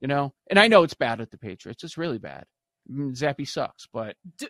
You 0.00 0.08
know, 0.08 0.34
and 0.50 0.58
I 0.58 0.68
know 0.68 0.82
it's 0.82 0.94
bad 0.94 1.20
at 1.20 1.30
the 1.30 1.38
Patriots. 1.38 1.82
It's 1.84 1.96
really 1.96 2.18
bad. 2.18 2.44
Mm, 2.90 3.12
Zappe 3.18 3.48
sucks, 3.48 3.86
but 3.92 4.16
D- 4.36 4.48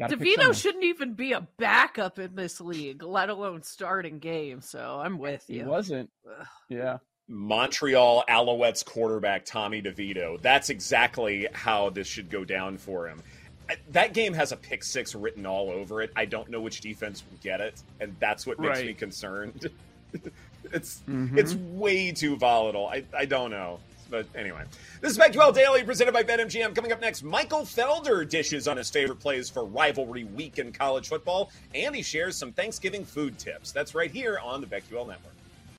DeVito 0.00 0.54
shouldn't 0.54 0.84
even 0.84 1.14
be 1.14 1.32
a 1.32 1.48
backup 1.58 2.20
in 2.20 2.36
this 2.36 2.60
league, 2.60 3.02
let 3.02 3.28
alone 3.30 3.62
starting 3.64 4.20
game. 4.20 4.60
So 4.60 5.00
I'm 5.02 5.18
with 5.18 5.44
He 5.48 5.56
you. 5.56 5.64
wasn't. 5.64 6.10
Ugh. 6.38 6.46
Yeah. 6.68 6.98
Montreal 7.26 8.24
Alouettes 8.28 8.84
quarterback 8.84 9.44
Tommy 9.44 9.82
DeVito. 9.82 10.40
That's 10.40 10.70
exactly 10.70 11.48
how 11.52 11.90
this 11.90 12.06
should 12.06 12.30
go 12.30 12.44
down 12.44 12.78
for 12.78 13.08
him. 13.08 13.22
That 13.90 14.14
game 14.14 14.32
has 14.34 14.52
a 14.52 14.56
pick 14.56 14.82
six 14.82 15.14
written 15.14 15.44
all 15.46 15.70
over 15.70 16.00
it. 16.02 16.10
I 16.16 16.24
don't 16.24 16.48
know 16.50 16.60
which 16.60 16.80
defense 16.80 17.22
will 17.30 17.38
get 17.42 17.60
it, 17.60 17.82
and 18.00 18.14
that's 18.18 18.46
what 18.46 18.58
makes 18.58 18.78
Right. 18.78 18.86
me 18.86 18.94
concerned. 18.94 19.68
it's 20.72 21.02
Mhm. 21.08 21.36
it's 21.38 21.54
way 21.54 22.12
too 22.12 22.36
volatile. 22.36 22.86
I, 22.86 23.04
I 23.16 23.24
don't 23.24 23.50
know. 23.50 23.80
But 24.10 24.26
anyway, 24.34 24.62
this 25.02 25.12
is 25.12 25.18
BetQL 25.18 25.52
Daily 25.54 25.84
presented 25.84 26.12
by 26.12 26.22
BetMGM. 26.22 26.74
Coming 26.74 26.92
up 26.92 27.00
next, 27.02 27.22
Michael 27.22 27.60
Felder 27.60 28.26
dishes 28.26 28.66
on 28.66 28.78
his 28.78 28.88
favorite 28.88 29.20
plays 29.20 29.50
for 29.50 29.66
rivalry 29.66 30.24
week 30.24 30.58
in 30.58 30.72
college 30.72 31.08
football, 31.08 31.50
and 31.74 31.94
he 31.94 32.00
shares 32.02 32.34
some 32.34 32.50
Thanksgiving 32.52 33.04
food 33.04 33.38
tips. 33.38 33.70
That's 33.70 33.94
right 33.94 34.10
here 34.10 34.38
on 34.42 34.62
the 34.62 34.66
BetQL 34.66 35.06
Network. 35.06 35.34